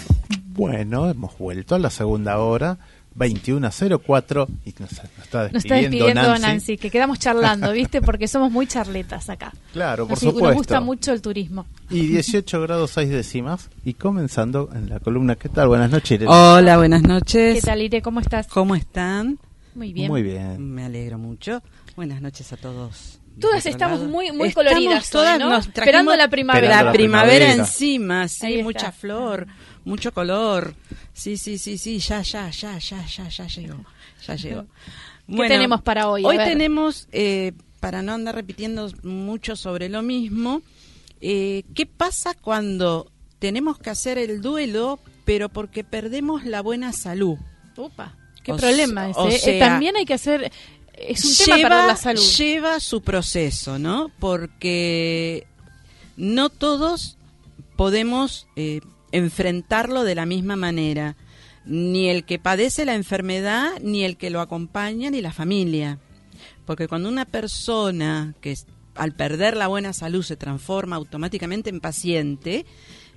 Bueno, 0.60 1.08
hemos 1.08 1.38
vuelto 1.38 1.74
a 1.74 1.78
la 1.78 1.88
segunda 1.88 2.36
hora 2.38 2.76
2104 3.14 4.46
y 4.66 4.74
nos, 4.78 4.92
nos 4.92 4.92
está 4.92 5.44
despidiendo, 5.44 5.52
Nos 5.54 5.64
está 5.64 5.74
despidiendo 5.76 6.14
Nancy. 6.28 6.42
Nancy. 6.42 6.76
que 6.76 6.90
quedamos 6.90 7.18
charlando, 7.18 7.72
¿viste? 7.72 8.02
Porque 8.02 8.28
somos 8.28 8.52
muy 8.52 8.66
charletas 8.66 9.30
acá. 9.30 9.54
Claro, 9.72 10.06
por 10.06 10.18
Así 10.18 10.26
supuesto. 10.26 10.48
Nos 10.48 10.56
gusta 10.56 10.80
mucho 10.82 11.12
el 11.14 11.22
turismo. 11.22 11.64
Y 11.88 12.08
18 12.08 12.60
grados 12.60 12.90
6 12.90 13.08
décimas. 13.08 13.70
Y 13.86 13.94
comenzando 13.94 14.68
en 14.74 14.90
la 14.90 15.00
columna, 15.00 15.34
¿qué 15.36 15.48
tal? 15.48 15.68
Buenas 15.68 15.90
noches, 15.90 16.10
Irene. 16.10 16.30
Hola, 16.30 16.76
buenas 16.76 17.04
noches. 17.04 17.54
¿Qué 17.54 17.62
tal, 17.62 17.80
Ire? 17.80 18.02
¿Cómo 18.02 18.20
estás? 18.20 18.46
¿Cómo 18.48 18.74
están? 18.74 19.38
Muy 19.74 19.94
bien. 19.94 20.08
Muy 20.08 20.22
bien. 20.22 20.74
Me 20.74 20.84
alegro 20.84 21.16
mucho. 21.16 21.62
Buenas 21.96 22.20
noches 22.20 22.52
a 22.52 22.58
todos. 22.58 23.18
Todas 23.40 23.64
estamos 23.64 24.00
muy, 24.02 24.30
muy 24.32 24.48
Estamos 24.48 24.54
coloridas 24.54 25.04
hoy, 25.06 25.10
todas, 25.12 25.38
¿no? 25.38 25.50
nos 25.50 25.66
Esperando 25.66 26.14
la 26.14 26.28
primavera. 26.28 26.82
La 26.82 26.92
primavera, 26.92 27.38
primavera. 27.38 27.52
encima, 27.54 28.22
Ahí 28.22 28.28
sí, 28.28 28.46
está. 28.52 28.62
mucha 28.64 28.92
flor, 28.92 29.46
mucho 29.84 30.12
color. 30.12 30.74
Sí, 31.12 31.36
sí, 31.36 31.58
sí, 31.58 31.78
sí, 31.78 31.98
ya, 31.98 32.22
ya, 32.22 32.50
ya, 32.50 32.78
ya, 32.78 33.06
ya, 33.06 33.28
ya 33.28 33.46
llegó. 33.46 33.84
Ya 34.26 34.36
llegó. 34.36 34.66
¿Qué 35.28 35.36
tenemos 35.48 35.82
para 35.82 36.08
hoy? 36.08 36.24
Hoy 36.24 36.36
tenemos, 36.38 37.08
eh, 37.12 37.52
para 37.80 38.02
no 38.02 38.12
andar 38.12 38.34
repitiendo 38.34 38.90
mucho 39.02 39.56
sobre 39.56 39.88
lo 39.88 40.02
mismo, 40.02 40.62
eh, 41.20 41.64
¿qué 41.74 41.86
pasa 41.86 42.34
cuando 42.34 43.10
tenemos 43.38 43.78
que 43.78 43.90
hacer 43.90 44.18
el 44.18 44.40
duelo, 44.40 45.00
pero 45.24 45.48
porque 45.48 45.84
perdemos 45.84 46.44
la 46.44 46.60
buena 46.62 46.92
salud? 46.92 47.38
Upa, 47.76 48.16
qué 48.42 48.52
O 48.52 48.56
problema 48.56 49.10
ese. 49.10 49.20
o 49.20 49.28
¿eh? 49.28 49.58
También 49.58 49.96
hay 49.96 50.04
que 50.04 50.14
hacer... 50.14 50.50
Es 50.92 51.24
un 51.24 51.46
tema 51.46 51.62
para 51.62 51.86
la 51.86 51.96
salud. 51.96 52.20
Lleva 52.36 52.78
su 52.78 53.00
proceso, 53.00 53.78
¿no? 53.78 54.10
Porque 54.18 55.46
no 56.18 56.50
todos 56.50 57.16
podemos 57.74 58.46
eh, 58.56 58.80
enfrentarlo 59.12 60.04
de 60.04 60.14
la 60.14 60.26
misma 60.26 60.56
manera. 60.56 61.16
Ni 61.64 62.08
el 62.08 62.24
que 62.24 62.38
padece 62.38 62.84
la 62.84 62.94
enfermedad, 62.94 63.72
ni 63.82 64.04
el 64.04 64.16
que 64.16 64.30
lo 64.30 64.40
acompaña, 64.40 65.10
ni 65.10 65.20
la 65.20 65.32
familia. 65.32 65.98
Porque 66.64 66.88
cuando 66.88 67.08
una 67.08 67.24
persona 67.24 68.34
que 68.40 68.54
al 68.94 69.12
perder 69.12 69.56
la 69.56 69.68
buena 69.68 69.92
salud 69.92 70.22
se 70.22 70.36
transforma 70.36 70.96
automáticamente 70.96 71.70
en 71.70 71.80
paciente, 71.80 72.66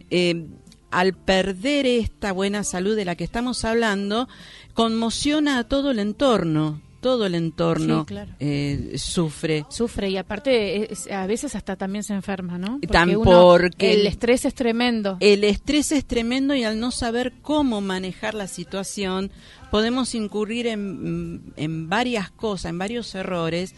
eh, 0.10 0.48
al 0.92 1.14
perder 1.14 1.86
esta 1.86 2.32
buena 2.32 2.64
salud 2.64 2.96
de 2.96 3.06
la 3.06 3.16
que 3.16 3.24
estamos 3.24 3.66
hablando, 3.66 4.28
conmociona 4.74 5.58
a 5.58 5.64
todo 5.64 5.92
el 5.92 6.00
entorno. 6.00 6.82
Todo 7.04 7.28
el 7.28 7.36
entorno 7.36 8.00
Sí, 8.00 8.06
claro. 8.08 8.32
eh, 8.40 8.94
sufre. 8.98 9.66
Sufre 9.70 10.10
y 10.10 10.18
aparte 10.18 10.92
es- 10.92 11.12
a 11.12 11.28
veces 11.28 11.56
hasta 11.56 11.76
también 11.76 12.04
se 12.04 12.14
enferma, 12.16 12.58
¿no? 12.58 12.80
Tan 12.90 13.16
uno- 13.16 13.24
porque 13.30 13.94
el 13.94 14.08
estrés 14.08 14.46
es 14.46 14.56
tremendo. 14.56 15.18
El 15.20 15.44
estrés 15.44 15.92
es 15.92 16.06
tremendo 16.06 16.56
y 16.56 16.64
al 16.64 16.80
no 16.80 16.90
saber 16.90 17.34
cómo 17.42 17.82
manejar 17.82 18.34
la 18.34 18.48
situación, 18.48 19.30
podemos 19.70 20.16
incurrir 20.16 20.66
en, 20.68 21.54
en 21.58 21.90
varias 21.90 22.32
cosas, 22.32 22.72
en 22.72 22.78
varios 22.80 23.14
errores, 23.14 23.76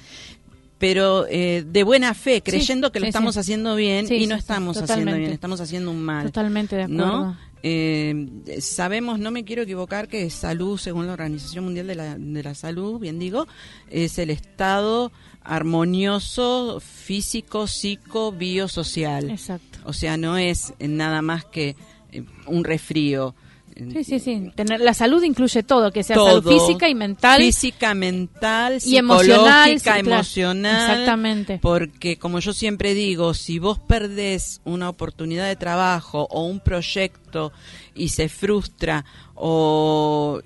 pero 0.77 1.25
eh, 1.29 1.63
de 1.65 1.83
buena 1.83 2.13
fe, 2.13 2.41
creyendo 2.43 2.91
que 2.91 2.99
lo 2.99 3.05
sí, 3.05 3.09
estamos 3.09 3.35
sí. 3.35 3.39
haciendo 3.39 3.75
bien 3.75 4.05
y 4.11 4.27
no 4.27 4.35
estamos 4.35 4.77
haciendo 4.77 5.15
bien, 5.15 5.31
estamos 5.31 5.61
haciendo 5.61 5.89
un 5.91 6.01
mal. 6.01 6.25
Totalmente 6.27 6.75
de 6.75 6.83
acuerdo. 6.83 7.05
¿no? 7.05 7.37
Eh, 7.67 8.59
sabemos, 8.59 9.17
no 9.17 9.31
me 9.31 9.43
quiero 9.43 9.63
equivocar, 9.63 10.07
que 10.07 10.29
salud, 10.29 10.77
según 10.77 11.07
la 11.07 11.13
Organización 11.13 11.63
Mundial 11.63 11.87
de 11.87 11.95
la, 11.95 12.15
de 12.15 12.43
la 12.43 12.53
Salud, 12.53 12.99
bien 12.99 13.17
digo, 13.17 13.47
es 13.89 14.19
el 14.19 14.29
estado 14.29 15.11
armonioso 15.41 16.79
físico, 16.79 17.65
psico, 17.65 18.31
biosocial. 18.31 19.31
Exacto. 19.31 19.79
O 19.83 19.93
sea, 19.93 20.15
no 20.15 20.37
es 20.37 20.75
nada 20.79 21.23
más 21.23 21.43
que 21.43 21.75
eh, 22.11 22.23
un 22.45 22.63
resfrío. 22.63 23.33
Sí, 23.75 24.03
sí, 24.05 24.19
sí. 24.19 24.51
Tener, 24.55 24.79
la 24.79 24.93
salud 24.93 25.21
incluye 25.23 25.61
todo, 25.63 25.91
que 25.91 26.01
sea 26.03 26.15
Todo. 26.15 26.41
salud 26.41 26.49
física 26.59 26.87
y 26.87 26.95
mental. 26.95 27.41
Física, 27.41 27.93
mental, 27.93 28.79
Y 28.85 28.95
emocional, 28.95 29.69
sí, 29.71 29.79
psicológica, 29.79 29.91
claro. 30.03 30.15
emocional. 30.15 30.91
Exactamente. 30.91 31.59
Porque, 31.61 32.17
como 32.17 32.39
yo 32.39 32.53
siempre 32.53 32.93
digo, 32.93 33.33
si 33.33 33.59
vos 33.59 33.77
perdés 33.79 34.61
una 34.63 34.87
oportunidad 34.87 35.45
de 35.47 35.57
trabajo 35.57 36.25
o 36.31 36.45
un 36.45 36.61
proyecto 36.61 37.51
y 37.93 38.09
se 38.09 38.29
frustra 38.29 39.03
o 39.35 40.39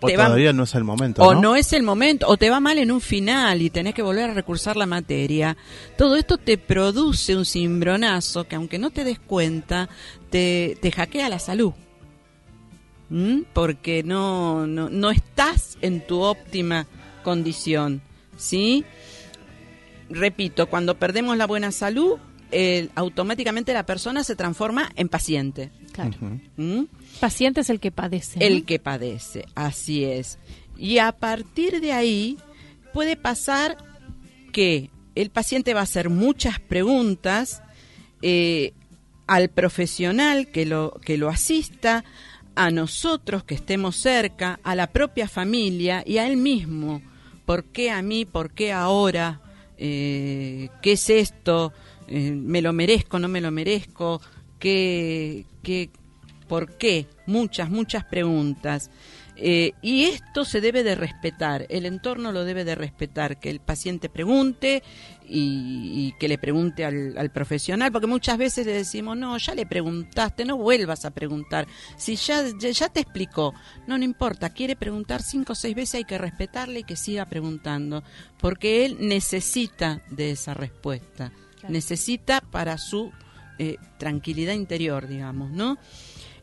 O 0.00 0.06
te 0.06 0.16
va- 0.18 0.24
todavía 0.26 0.52
no 0.52 0.64
es 0.64 0.74
el 0.74 0.84
momento, 0.84 1.22
o 1.22 1.32
¿no? 1.34 1.40
no 1.40 1.56
es 1.56 1.72
el 1.72 1.82
momento, 1.82 2.26
o 2.28 2.36
te 2.36 2.50
va 2.50 2.60
mal 2.60 2.76
en 2.78 2.90
un 2.92 3.00
final 3.00 3.62
y 3.62 3.70
tenés 3.70 3.94
que 3.94 4.02
volver 4.02 4.28
a 4.28 4.34
recursar 4.34 4.76
la 4.76 4.84
materia, 4.86 5.56
todo 5.96 6.16
esto 6.16 6.36
te 6.36 6.58
produce 6.58 7.34
un 7.34 7.46
cimbronazo 7.46 8.44
que 8.44 8.56
aunque 8.56 8.78
no 8.78 8.90
te 8.90 9.04
des 9.04 9.18
cuenta, 9.18 9.88
te, 10.28 10.76
te 10.82 10.90
hackea 10.92 11.30
la 11.30 11.38
salud. 11.38 11.72
Porque 13.52 14.02
no, 14.02 14.66
no, 14.66 14.90
no 14.90 15.10
estás 15.10 15.78
en 15.80 16.04
tu 16.04 16.20
óptima 16.20 16.86
condición, 17.22 18.02
¿sí? 18.36 18.84
Repito, 20.10 20.68
cuando 20.68 20.98
perdemos 20.98 21.36
la 21.36 21.46
buena 21.46 21.70
salud, 21.70 22.18
automáticamente 22.94 23.72
la 23.72 23.86
persona 23.86 24.24
se 24.24 24.36
transforma 24.36 24.90
en 24.96 25.08
paciente. 25.08 25.70
Claro. 25.92 26.16
¿Mm? 26.56 26.84
Paciente 27.20 27.60
es 27.60 27.70
el 27.70 27.80
que 27.80 27.90
padece. 27.90 28.38
¿no? 28.38 28.44
El 28.44 28.64
que 28.64 28.78
padece, 28.78 29.46
así 29.54 30.04
es. 30.04 30.38
Y 30.76 30.98
a 30.98 31.12
partir 31.12 31.80
de 31.80 31.92
ahí 31.92 32.38
puede 32.92 33.16
pasar 33.16 33.76
que 34.52 34.90
el 35.14 35.30
paciente 35.30 35.74
va 35.74 35.80
a 35.80 35.84
hacer 35.84 36.10
muchas 36.10 36.60
preguntas 36.60 37.62
eh, 38.22 38.72
al 39.26 39.48
profesional 39.48 40.48
que 40.48 40.66
lo, 40.66 41.00
que 41.04 41.16
lo 41.16 41.28
asista, 41.28 42.04
a 42.54 42.70
nosotros 42.70 43.44
que 43.44 43.54
estemos 43.54 43.96
cerca, 43.96 44.60
a 44.62 44.74
la 44.74 44.88
propia 44.88 45.28
familia 45.28 46.02
y 46.06 46.18
a 46.18 46.26
él 46.26 46.36
mismo. 46.36 47.02
¿Por 47.46 47.64
qué 47.64 47.90
a 47.90 48.02
mí? 48.02 48.24
¿Por 48.24 48.52
qué 48.52 48.72
ahora? 48.72 49.40
Eh, 49.76 50.68
¿Qué 50.82 50.92
es 50.92 51.10
esto? 51.10 51.72
Eh, 52.08 52.30
¿Me 52.30 52.62
lo 52.62 52.72
merezco? 52.72 53.18
¿No 53.18 53.28
me 53.28 53.40
lo 53.40 53.50
merezco? 53.50 54.20
¿Qué, 54.58 55.44
qué, 55.62 55.90
¿Por 56.48 56.76
qué? 56.76 57.06
Muchas, 57.26 57.70
muchas 57.70 58.04
preguntas. 58.04 58.90
Eh, 59.36 59.72
y 59.82 60.04
esto 60.04 60.44
se 60.44 60.60
debe 60.60 60.84
de 60.84 60.94
respetar, 60.94 61.66
el 61.68 61.86
entorno 61.86 62.30
lo 62.30 62.44
debe 62.44 62.64
de 62.64 62.76
respetar, 62.76 63.40
que 63.40 63.50
el 63.50 63.58
paciente 63.58 64.08
pregunte 64.08 64.84
y, 65.26 66.08
y 66.08 66.14
que 66.18 66.28
le 66.28 66.38
pregunte 66.38 66.84
al, 66.84 67.16
al 67.16 67.30
profesional, 67.30 67.90
porque 67.92 68.06
muchas 68.06 68.38
veces 68.38 68.66
le 68.66 68.72
decimos, 68.72 69.16
no, 69.16 69.36
ya 69.38 69.54
le 69.54 69.66
preguntaste, 69.66 70.44
no 70.44 70.56
vuelvas 70.56 71.04
a 71.04 71.10
preguntar, 71.10 71.66
si 71.96 72.16
ya, 72.16 72.44
ya, 72.58 72.70
ya 72.70 72.88
te 72.88 73.00
explicó, 73.00 73.54
no, 73.86 73.98
no 73.98 74.04
importa, 74.04 74.50
quiere 74.50 74.76
preguntar 74.76 75.22
cinco 75.22 75.52
o 75.52 75.56
seis 75.56 75.74
veces, 75.74 75.96
hay 75.96 76.04
que 76.04 76.18
respetarle 76.18 76.80
y 76.80 76.84
que 76.84 76.96
siga 76.96 77.26
preguntando, 77.26 78.02
porque 78.38 78.84
él 78.84 78.96
necesita 79.00 80.02
de 80.10 80.32
esa 80.32 80.54
respuesta, 80.54 81.32
necesita 81.68 82.40
para 82.40 82.78
su 82.78 83.10
eh, 83.58 83.76
tranquilidad 83.98 84.54
interior, 84.54 85.06
digamos, 85.06 85.50
¿no? 85.50 85.78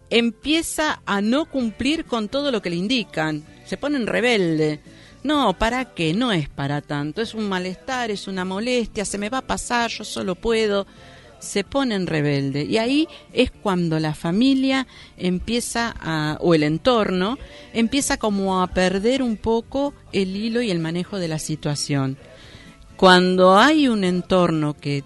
Empieza 0.10 1.02
a 1.06 1.22
no 1.22 1.46
cumplir 1.46 2.06
con 2.06 2.28
todo 2.28 2.52
lo 2.52 2.62
que 2.62 2.70
le 2.70 2.76
indican, 2.76 3.46
se 3.66 3.78
ponen 3.78 4.08
rebelde. 4.08 4.82
No, 5.24 5.54
¿para 5.54 5.86
qué? 5.86 6.14
No 6.14 6.32
es 6.32 6.50
para 6.50 6.82
tanto, 6.82 7.22
es 7.22 7.34
un 7.34 7.48
malestar, 7.48 8.10
es 8.10 8.28
una 8.28 8.44
molestia, 8.44 9.06
se 9.06 9.18
me 9.18 9.30
va 9.30 9.40
a 9.40 9.48
pasar, 9.48 9.90
yo 9.92 10.04
solo 10.04 10.36
puedo. 10.36 10.88
Se 11.40 11.64
ponen 11.64 12.06
rebelde 12.06 12.66
y 12.66 12.78
ahí 12.78 13.08
es 13.34 13.50
cuando 13.50 14.00
la 14.00 14.14
familia 14.14 14.86
empieza 15.18 15.96
a, 16.00 16.38
o 16.40 16.54
el 16.54 16.62
entorno 16.62 17.40
empieza 17.74 18.18
como 18.18 18.62
a 18.62 18.68
perder 18.68 19.24
un 19.24 19.38
poco 19.38 19.96
el 20.14 20.36
hilo 20.36 20.62
y 20.62 20.70
el 20.70 20.78
manejo 20.78 21.18
de 21.18 21.28
la 21.28 21.40
situación. 21.40 22.18
Cuando 22.96 23.58
hay 23.58 23.88
un 23.88 24.04
entorno 24.04 24.76
que 24.76 25.04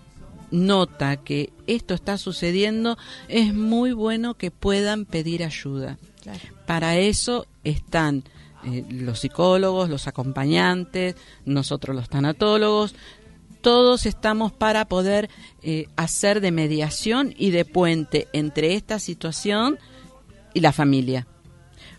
nota 0.52 1.16
que 1.16 1.54
esto 1.68 1.94
está 1.94 2.18
sucediendo, 2.18 2.98
es 3.30 3.54
muy 3.54 3.94
bueno 3.94 4.34
que 4.34 4.52
puedan 4.52 5.06
pedir 5.06 5.42
ayuda. 5.42 5.98
Claro. 6.22 6.40
Para 6.66 6.98
eso 6.98 7.46
están 7.64 8.26
eh, 8.66 8.84
los 8.90 9.20
psicólogos, 9.20 9.90
los 9.90 10.08
acompañantes, 10.08 11.16
nosotros 11.46 11.96
los 11.96 12.10
tanatólogos, 12.10 12.96
todos 13.62 14.06
estamos 14.06 14.52
para 14.52 14.86
poder 14.86 15.30
eh, 15.64 15.88
hacer 15.96 16.40
de 16.40 16.52
mediación 16.52 17.34
y 17.36 17.50
de 17.50 17.66
puente 17.66 18.28
entre 18.32 18.76
esta 18.76 19.00
situación 19.00 19.80
y 20.54 20.60
la 20.60 20.72
familia. 20.72 21.26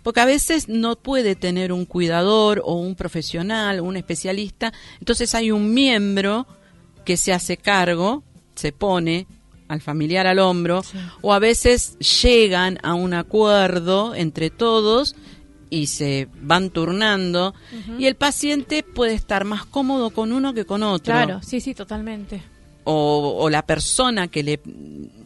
Porque 0.02 0.20
a 0.20 0.26
veces 0.26 0.68
no 0.68 0.94
puede 0.94 1.34
tener 1.34 1.72
un 1.72 1.84
cuidador 1.84 2.62
o 2.64 2.74
un 2.74 2.94
profesional 2.94 3.80
o 3.80 3.84
un 3.84 3.96
especialista, 3.96 4.72
entonces 5.00 5.34
hay 5.34 5.50
un 5.50 5.74
miembro 5.74 6.46
que 7.04 7.16
se 7.16 7.32
hace 7.32 7.56
cargo, 7.56 8.22
se 8.54 8.70
pone 8.70 9.26
al 9.66 9.80
familiar 9.80 10.28
al 10.28 10.38
hombro, 10.38 10.82
o 11.22 11.32
a 11.32 11.40
veces 11.40 11.98
llegan 11.98 12.78
a 12.84 12.94
un 12.94 13.14
acuerdo 13.14 14.14
entre 14.14 14.50
todos 14.50 15.16
y 15.76 15.86
se 15.86 16.28
van 16.40 16.70
turnando 16.70 17.54
y 17.98 18.06
el 18.06 18.14
paciente 18.14 18.82
puede 18.82 19.14
estar 19.14 19.44
más 19.44 19.64
cómodo 19.66 20.10
con 20.10 20.32
uno 20.32 20.54
que 20.54 20.64
con 20.64 20.82
otro. 20.82 21.12
Claro, 21.12 21.40
sí, 21.42 21.60
sí, 21.60 21.74
totalmente. 21.74 22.42
O, 22.84 23.36
o 23.40 23.50
la 23.50 23.62
persona 23.62 24.28
que 24.28 24.42
le, 24.42 24.60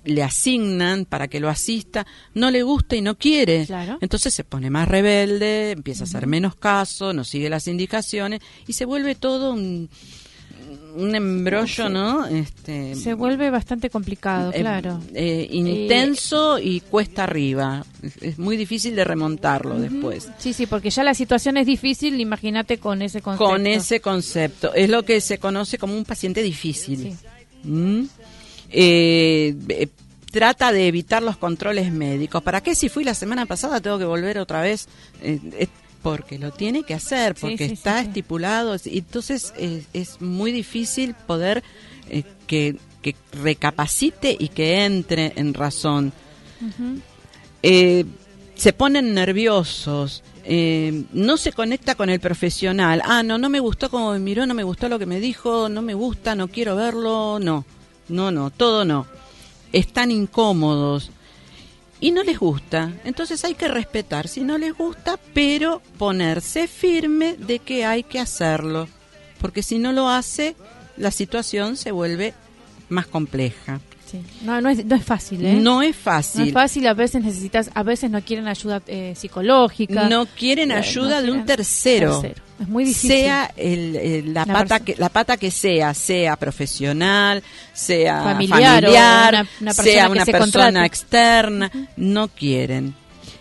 le 0.04 0.22
asignan 0.22 1.04
para 1.04 1.28
que 1.28 1.40
lo 1.40 1.48
asista 1.48 2.06
no 2.34 2.50
le 2.50 2.62
gusta 2.62 2.96
y 2.96 3.02
no 3.02 3.16
quiere. 3.16 3.66
Claro. 3.66 3.98
Entonces 4.00 4.34
se 4.34 4.44
pone 4.44 4.70
más 4.70 4.88
rebelde, 4.88 5.72
empieza 5.72 6.04
a 6.04 6.06
hacer 6.06 6.26
menos 6.26 6.56
caso, 6.56 7.12
no 7.12 7.22
sigue 7.22 7.50
las 7.50 7.68
indicaciones 7.68 8.40
y 8.66 8.72
se 8.72 8.86
vuelve 8.86 9.14
todo 9.14 9.52
un, 9.52 9.88
un 10.94 11.14
embrollo, 11.14 11.88
¿no? 11.88 12.26
Este, 12.26 12.94
Se 12.94 13.14
vuelve 13.14 13.50
bastante 13.50 13.90
complicado, 13.90 14.50
eh, 14.52 14.60
claro. 14.60 15.00
eh, 15.14 15.46
intenso 15.50 16.58
y 16.58 16.80
cuesta 16.80 17.24
arriba. 17.24 17.84
Es, 18.02 18.16
es 18.22 18.38
muy 18.38 18.56
difícil 18.56 18.94
de 18.96 19.04
remontarlo 19.04 19.78
después. 19.78 20.28
Sí, 20.38 20.52
sí, 20.52 20.66
porque 20.66 20.90
ya 20.90 21.04
la 21.04 21.14
situación 21.14 21.56
es 21.56 21.66
difícil, 21.66 22.20
imagínate 22.20 22.78
con 22.78 23.02
ese 23.02 23.20
concepto. 23.22 23.44
Con 23.44 23.66
ese 23.66 24.00
concepto. 24.00 24.74
Es 24.74 24.88
lo 24.88 25.04
que 25.04 25.20
se 25.20 25.38
conoce 25.38 25.78
como 25.78 25.96
un 25.96 26.04
paciente 26.04 26.42
difícil. 26.42 26.98
Sí. 26.98 27.68
¿Mm? 27.68 28.04
Eh, 28.70 29.54
eh, 29.68 29.88
trata 30.30 30.72
de 30.72 30.86
evitar 30.86 31.22
los 31.22 31.36
controles 31.36 31.92
médicos. 31.92 32.42
¿Para 32.42 32.60
qué 32.62 32.74
si 32.74 32.88
fui 32.88 33.04
la 33.04 33.14
semana 33.14 33.46
pasada 33.46 33.80
tengo 33.80 33.98
que 33.98 34.04
volver 34.04 34.38
otra 34.38 34.62
vez? 34.62 34.88
Porque 36.02 36.38
lo 36.38 36.50
tiene 36.50 36.82
que 36.82 36.94
hacer, 36.94 37.34
porque 37.34 37.66
sí, 37.66 37.74
está 37.74 38.00
sí, 38.00 38.08
estipulado. 38.08 38.76
Y 38.84 38.98
Entonces 38.98 39.52
es 39.92 40.20
muy 40.20 40.52
difícil 40.52 41.14
poder 41.26 41.62
eh, 42.08 42.24
que, 42.46 42.76
que 43.02 43.14
recapacite 43.32 44.36
y 44.38 44.48
que 44.48 44.84
entre 44.84 45.32
en 45.36 45.54
razón. 45.54 46.12
Eh, 47.62 48.04
se 48.54 48.72
ponen 48.72 49.14
nerviosos, 49.14 50.22
eh, 50.44 51.04
no 51.12 51.36
se 51.36 51.52
conecta 51.52 51.94
con 51.94 52.10
el 52.10 52.20
profesional. 52.20 53.02
Ah, 53.04 53.22
no, 53.22 53.38
no 53.38 53.48
me 53.48 53.60
gustó 53.60 53.90
como 53.90 54.12
me 54.12 54.18
miró, 54.18 54.46
no 54.46 54.54
me 54.54 54.64
gustó 54.64 54.88
lo 54.88 54.98
que 54.98 55.06
me 55.06 55.20
dijo, 55.20 55.68
no 55.68 55.80
me 55.80 55.94
gusta, 55.94 56.34
no 56.34 56.48
quiero 56.48 56.76
verlo, 56.76 57.38
no, 57.40 57.64
no, 58.08 58.30
no, 58.30 58.50
todo 58.50 58.84
no. 58.84 59.06
Están 59.72 60.10
incómodos 60.10 61.10
y 62.00 62.12
no 62.12 62.22
les 62.22 62.38
gusta. 62.38 62.92
Entonces 63.04 63.44
hay 63.44 63.54
que 63.54 63.68
respetar 63.68 64.26
si 64.28 64.40
no 64.40 64.56
les 64.58 64.74
gusta, 64.76 65.18
pero 65.34 65.82
ponerse 65.98 66.66
firme 66.66 67.34
de 67.38 67.58
que 67.58 67.84
hay 67.84 68.02
que 68.02 68.18
hacerlo. 68.18 68.88
Porque 69.40 69.62
si 69.62 69.78
no 69.78 69.92
lo 69.92 70.08
hace, 70.08 70.56
la 70.96 71.10
situación 71.10 71.76
se 71.76 71.90
vuelve 71.92 72.34
más 72.88 73.06
compleja. 73.06 73.80
Sí. 74.10 74.20
No, 74.42 74.60
no 74.60 74.68
es, 74.70 74.84
no 74.84 74.96
es 74.96 75.04
fácil, 75.04 75.44
¿eh? 75.46 75.54
No 75.54 75.82
es 75.82 75.94
No 75.96 76.02
fácil. 76.02 76.48
es 76.48 76.52
fácil, 76.52 76.86
a 76.88 76.94
veces 76.94 77.22
necesitas, 77.22 77.70
a 77.74 77.82
veces 77.84 78.10
no 78.10 78.20
quieren 78.22 78.48
ayuda 78.48 78.82
eh, 78.88 79.14
psicológica. 79.16 80.08
No 80.08 80.26
quieren 80.26 80.72
Eh, 80.72 80.74
ayuda 80.74 81.20
no 81.20 81.26
de 81.26 81.32
un 81.32 81.44
tercero. 81.46 82.20
tercero. 82.20 82.42
Es 82.60 82.68
muy 82.68 82.84
difícil. 82.84 83.10
Sea 83.10 83.50
el, 83.56 83.96
el- 83.96 84.34
la, 84.34 84.44
La 84.44 84.52
pata 84.52 84.80
que, 84.80 84.94
la 84.98 85.08
pata 85.08 85.36
que 85.38 85.50
sea, 85.50 85.94
sea 85.94 86.36
profesional, 86.36 87.42
sea 87.72 88.22
Familiar 88.22 88.82
familiar, 88.82 89.34
o 89.34 89.38
una- 89.38 89.48
una 89.60 89.74
persona 89.74 89.82
sea 89.92 90.08
una 90.10 90.24
se 90.26 90.32
persona 90.32 90.64
contrate. 90.64 90.86
externa, 90.86 91.70
no 91.96 92.28
quieren. 92.28 92.94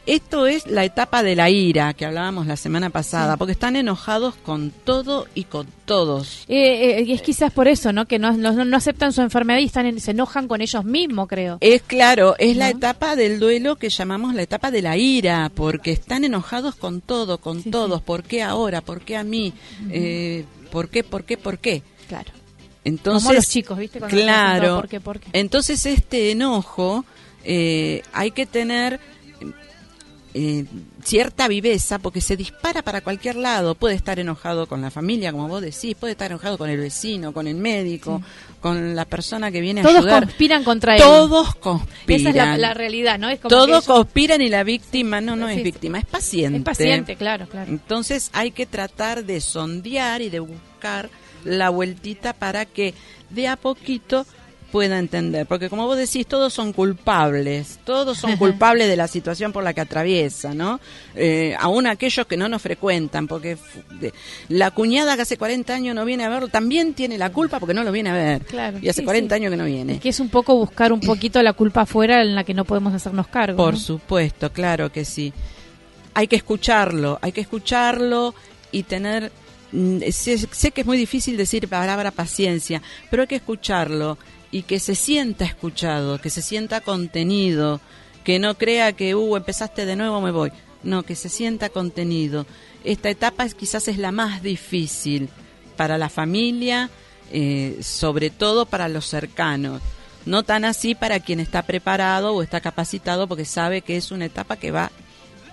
Esto 0.09 0.47
es 0.47 0.65
la 0.67 0.83
etapa 0.85 1.21
de 1.21 1.35
la 1.35 1.49
ira 1.49 1.93
que 1.93 2.05
hablábamos 2.05 2.47
la 2.47 2.57
semana 2.57 2.89
pasada, 2.89 3.37
porque 3.37 3.51
están 3.53 3.75
enojados 3.75 4.35
con 4.35 4.71
todo 4.71 5.27
y 5.35 5.43
con 5.43 5.67
todos. 5.85 6.45
Eh, 6.47 6.97
eh, 6.99 7.03
y 7.05 7.13
es 7.13 7.21
quizás 7.21 7.51
por 7.53 7.67
eso, 7.67 7.93
¿no? 7.93 8.05
Que 8.07 8.17
no, 8.17 8.31
no, 8.35 8.65
no 8.65 8.77
aceptan 8.77 9.13
su 9.13 9.21
enfermedad 9.21 9.59
y 9.59 9.65
están 9.65 9.85
en- 9.85 9.99
se 9.99 10.11
enojan 10.11 10.47
con 10.47 10.61
ellos 10.61 10.83
mismos, 10.83 11.27
creo. 11.27 11.57
Es 11.61 11.83
claro, 11.83 12.35
es 12.39 12.57
la 12.57 12.69
etapa 12.69 13.15
del 13.15 13.39
duelo 13.39 13.75
que 13.75 13.89
llamamos 13.89 14.33
la 14.33 14.41
etapa 14.41 14.71
de 14.71 14.81
la 14.81 14.97
ira, 14.97 15.51
porque 15.53 15.91
están 15.91 16.23
enojados 16.23 16.75
con 16.75 17.01
todo, 17.01 17.37
con 17.37 17.61
Sí, 17.61 17.69
todos. 17.69 17.99
sí. 17.99 18.03
¿Por 18.05 18.23
qué 18.23 18.41
ahora? 18.41 18.81
¿Por 18.81 19.01
qué 19.01 19.15
a 19.15 19.23
mí? 19.23 19.53
Eh, 19.91 20.43
¿Por 20.71 20.89
qué? 20.89 21.03
¿Por 21.03 21.23
qué? 21.23 21.37
¿Por 21.37 21.59
qué? 21.59 21.83
Claro. 22.07 22.31
Entonces, 22.83 23.23
Como 23.27 23.35
los 23.35 23.47
chicos, 23.47 23.77
¿viste? 23.77 23.99
Cuando 23.99 24.17
claro. 24.17 24.67
todo, 24.69 24.75
¿por 24.81 24.89
qué? 24.89 24.99
¿Por 24.99 25.19
qué? 25.19 25.27
Entonces 25.33 25.85
este 25.85 26.31
enojo 26.31 27.05
eh, 27.43 28.01
hay 28.13 28.31
que 28.31 28.45
tener 28.47 28.99
eh, 30.33 30.65
cierta 31.03 31.47
viveza 31.47 31.97
porque 31.99 32.21
se 32.21 32.37
dispara 32.37 32.81
para 32.83 33.01
cualquier 33.01 33.35
lado. 33.35 33.75
Puede 33.75 33.95
estar 33.95 34.19
enojado 34.19 34.67
con 34.67 34.81
la 34.81 34.91
familia, 34.91 35.31
como 35.31 35.47
vos 35.47 35.61
decís, 35.61 35.95
puede 35.99 36.11
estar 36.11 36.29
enojado 36.31 36.57
con 36.57 36.69
el 36.69 36.77
vecino, 36.79 37.33
con 37.33 37.47
el 37.47 37.55
médico, 37.55 38.21
con 38.61 38.95
la 38.95 39.05
persona 39.05 39.51
que 39.51 39.59
viene 39.61 39.81
a 39.81 39.83
Todos 39.83 39.97
ayudar. 39.97 40.23
conspiran 40.25 40.63
contra 40.63 40.95
él. 40.95 41.01
Todos 41.01 41.55
conspiran. 41.55 42.19
Esa 42.21 42.29
es 42.29 42.35
la, 42.35 42.57
la 42.57 42.73
realidad, 42.73 43.17
¿no? 43.17 43.29
Es 43.29 43.39
como 43.39 43.49
Todos 43.49 43.67
ellos- 43.69 43.85
conspiran 43.85 44.41
y 44.41 44.49
la 44.49 44.63
víctima 44.63 45.19
no, 45.21 45.35
no 45.35 45.47
Sí, 45.47 45.55
es 45.55 45.63
víctima, 45.63 45.99
es 45.99 46.05
paciente. 46.05 46.57
Es 46.59 46.63
paciente, 46.63 47.15
claro, 47.15 47.47
claro. 47.47 47.71
Entonces 47.71 48.29
hay 48.33 48.51
que 48.51 48.65
tratar 48.65 49.25
de 49.25 49.41
sondear 49.41 50.21
y 50.21 50.29
de 50.29 50.39
buscar 50.39 51.09
la 51.43 51.69
vueltita 51.69 52.33
para 52.33 52.65
que 52.65 52.93
de 53.29 53.47
a 53.47 53.55
poquito 53.55 54.25
pueda 54.71 54.99
entender. 54.99 55.45
Porque 55.47 55.69
como 55.69 55.85
vos 55.87 55.97
decís, 55.97 56.25
todos 56.27 56.53
son 56.53 56.73
culpables, 56.73 57.79
todos 57.83 58.17
son 58.17 58.37
culpables 58.37 58.87
de 58.87 58.95
la 58.95 59.07
situación 59.07 59.51
por 59.51 59.63
la 59.63 59.73
que 59.73 59.81
atraviesa, 59.81 60.53
¿no? 60.53 60.79
Eh, 61.15 61.55
aún 61.59 61.87
aquellos 61.87 62.25
que 62.27 62.37
no 62.37 62.47
nos 62.47 62.61
frecuentan, 62.61 63.27
porque 63.27 63.57
de- 63.99 64.13
la 64.49 64.71
cuñada 64.71 65.15
que 65.15 65.23
hace 65.23 65.37
40 65.37 65.73
años 65.73 65.95
no 65.95 66.05
viene 66.05 66.23
a 66.25 66.29
verlo, 66.29 66.47
también 66.47 66.93
tiene 66.93 67.17
la 67.17 67.31
culpa 67.31 67.59
porque 67.59 67.73
no 67.73 67.83
lo 67.83 67.91
viene 67.91 68.09
a 68.09 68.13
ver. 68.13 68.45
Claro, 68.45 68.77
y 68.81 68.89
hace 68.89 69.01
sí, 69.01 69.05
40 69.05 69.35
sí. 69.35 69.41
años 69.41 69.51
que 69.51 69.57
no 69.57 69.65
viene. 69.65 69.99
Que 69.99 70.09
es 70.09 70.19
un 70.19 70.29
poco 70.29 70.55
buscar 70.55 70.93
un 70.93 70.99
poquito 70.99 71.41
la 71.43 71.53
culpa 71.53 71.81
afuera 71.81 72.21
en 72.21 72.35
la 72.35 72.43
que 72.43 72.53
no 72.53 72.65
podemos 72.65 72.93
hacernos 72.93 73.27
cargo. 73.27 73.57
Por 73.57 73.73
¿no? 73.73 73.79
supuesto, 73.79 74.51
claro 74.51 74.91
que 74.91 75.05
sí. 75.05 75.33
Hay 76.13 76.27
que 76.27 76.35
escucharlo, 76.35 77.17
hay 77.21 77.31
que 77.31 77.41
escucharlo 77.41 78.33
y 78.71 78.83
tener... 78.83 79.31
mm, 79.71 79.99
Sé, 80.11 80.37
sé 80.37 80.71
que 80.71 80.81
es 80.81 80.87
muy 80.87 80.97
difícil 80.97 81.37
decir 81.37 81.67
palabra 81.67 82.11
paciencia, 82.11 82.81
pero 83.09 83.21
hay 83.23 83.27
que 83.27 83.35
escucharlo 83.37 84.17
y 84.51 84.63
que 84.63 84.79
se 84.79 84.95
sienta 84.95 85.45
escuchado, 85.45 86.19
que 86.19 86.29
se 86.29 86.41
sienta 86.41 86.81
contenido, 86.81 87.81
que 88.23 88.39
no 88.39 88.55
crea 88.55 88.93
que, 88.93 89.15
uh, 89.15 89.35
empezaste 89.35 89.85
de 89.85 89.95
nuevo, 89.95 90.21
me 90.21 90.31
voy. 90.31 90.51
No, 90.83 91.03
que 91.03 91.15
se 91.15 91.29
sienta 91.29 91.69
contenido. 91.69 92.45
Esta 92.83 93.09
etapa 93.09 93.43
es, 93.45 93.53
quizás 93.53 93.87
es 93.87 93.97
la 93.97 94.11
más 94.11 94.41
difícil 94.41 95.29
para 95.75 95.97
la 95.97 96.09
familia, 96.09 96.89
eh, 97.31 97.77
sobre 97.81 98.29
todo 98.29 98.65
para 98.65 98.87
los 98.87 99.05
cercanos. 99.05 99.81
No 100.25 100.43
tan 100.43 100.65
así 100.65 100.95
para 100.95 101.19
quien 101.19 101.39
está 101.39 101.63
preparado 101.63 102.33
o 102.33 102.43
está 102.43 102.61
capacitado 102.61 103.27
porque 103.27 103.45
sabe 103.45 103.81
que 103.81 103.97
es 103.97 104.11
una 104.11 104.25
etapa 104.25 104.57
que 104.57 104.71
va 104.71 104.91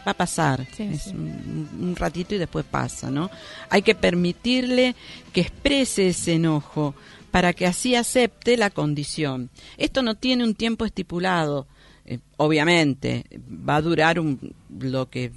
va 0.06 0.12
a 0.12 0.14
pasar, 0.14 0.64
Sí, 0.76 0.84
es 0.84 1.02
sí. 1.02 1.10
Un, 1.10 1.68
un 1.80 1.96
ratito 1.96 2.34
y 2.34 2.38
después 2.38 2.64
pasa, 2.64 3.10
¿no? 3.10 3.28
Hay 3.68 3.82
que 3.82 3.96
permitirle 3.96 4.94
que 5.32 5.40
exprese 5.40 6.08
ese 6.08 6.34
enojo 6.34 6.94
para 7.36 7.52
que 7.52 7.66
así 7.66 7.94
acepte 7.94 8.56
la 8.56 8.70
condición. 8.70 9.50
Esto 9.76 10.00
no 10.00 10.14
tiene 10.14 10.42
un 10.42 10.54
tiempo 10.54 10.86
estipulado, 10.86 11.66
eh, 12.06 12.18
obviamente, 12.38 13.26
va 13.68 13.76
a 13.76 13.82
durar 13.82 14.18
un, 14.18 14.54
lo 14.80 15.10
que 15.10 15.32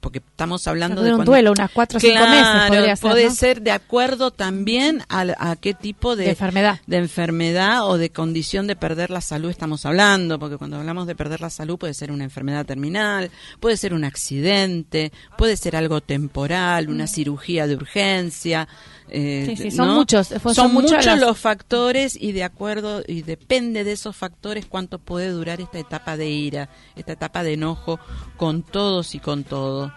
porque 0.00 0.18
estamos 0.20 0.66
hablando 0.68 1.02
de 1.02 1.10
un 1.10 1.16
cuando- 1.16 1.32
duelo, 1.32 1.50
unas 1.52 1.70
cuatro 1.72 1.98
o 1.98 2.00
cinco 2.00 2.20
meses 2.20 2.40
Claro, 2.40 2.68
podría 2.72 2.96
ser, 2.96 3.10
puede 3.10 3.24
¿no? 3.24 3.34
ser 3.34 3.60
de 3.62 3.72
acuerdo 3.72 4.30
también 4.30 5.02
a, 5.08 5.50
a 5.50 5.56
qué 5.56 5.74
tipo 5.74 6.14
de, 6.16 6.24
De 6.24 6.30
enfermedad. 6.30 6.80
de 6.86 6.96
enfermedad 6.98 7.84
o 7.86 7.98
de 7.98 8.08
condición 8.10 8.68
de 8.68 8.76
perder 8.76 9.10
la 9.10 9.20
salud 9.20 9.50
estamos 9.50 9.84
hablando, 9.84 10.38
porque 10.38 10.56
cuando 10.56 10.76
hablamos 10.78 11.08
de 11.08 11.16
perder 11.16 11.40
la 11.40 11.50
salud 11.50 11.76
puede 11.78 11.94
ser 11.94 12.12
una 12.12 12.22
enfermedad 12.24 12.64
terminal, 12.64 13.30
puede 13.60 13.76
ser 13.76 13.92
un 13.92 14.04
accidente, 14.04 15.12
puede 15.36 15.56
ser 15.56 15.74
algo 15.76 16.00
temporal, 16.00 16.88
una 16.88 17.08
cirugía 17.08 17.66
de 17.66 17.74
urgencia. 17.74 18.68
Eh. 19.10 19.44
Sí, 19.48 19.56
sí, 19.56 19.70
son 19.70 19.88
¿no? 19.88 19.94
muchos, 19.96 20.28
son 20.54 20.72
muchos 20.74 21.04
las- 21.06 21.18
los 21.20 21.38
factores 21.38 22.16
y 22.20 22.32
de 22.32 22.44
acuerdo 22.44 23.02
y 23.06 23.22
depende 23.22 23.84
de 23.84 23.92
esos 23.92 24.16
factores 24.16 24.66
cuánto 24.66 24.98
puede 24.98 25.30
durar 25.30 25.60
esta 25.60 25.78
etapa 25.78 26.16
de 26.16 26.28
ira, 26.28 26.68
esta 26.96 27.12
etapa 27.12 27.42
de 27.42 27.54
enojo 27.54 27.98
con 28.36 28.62
todos 28.62 29.14
y 29.14 29.18
con 29.20 29.44
todo. 29.44 29.92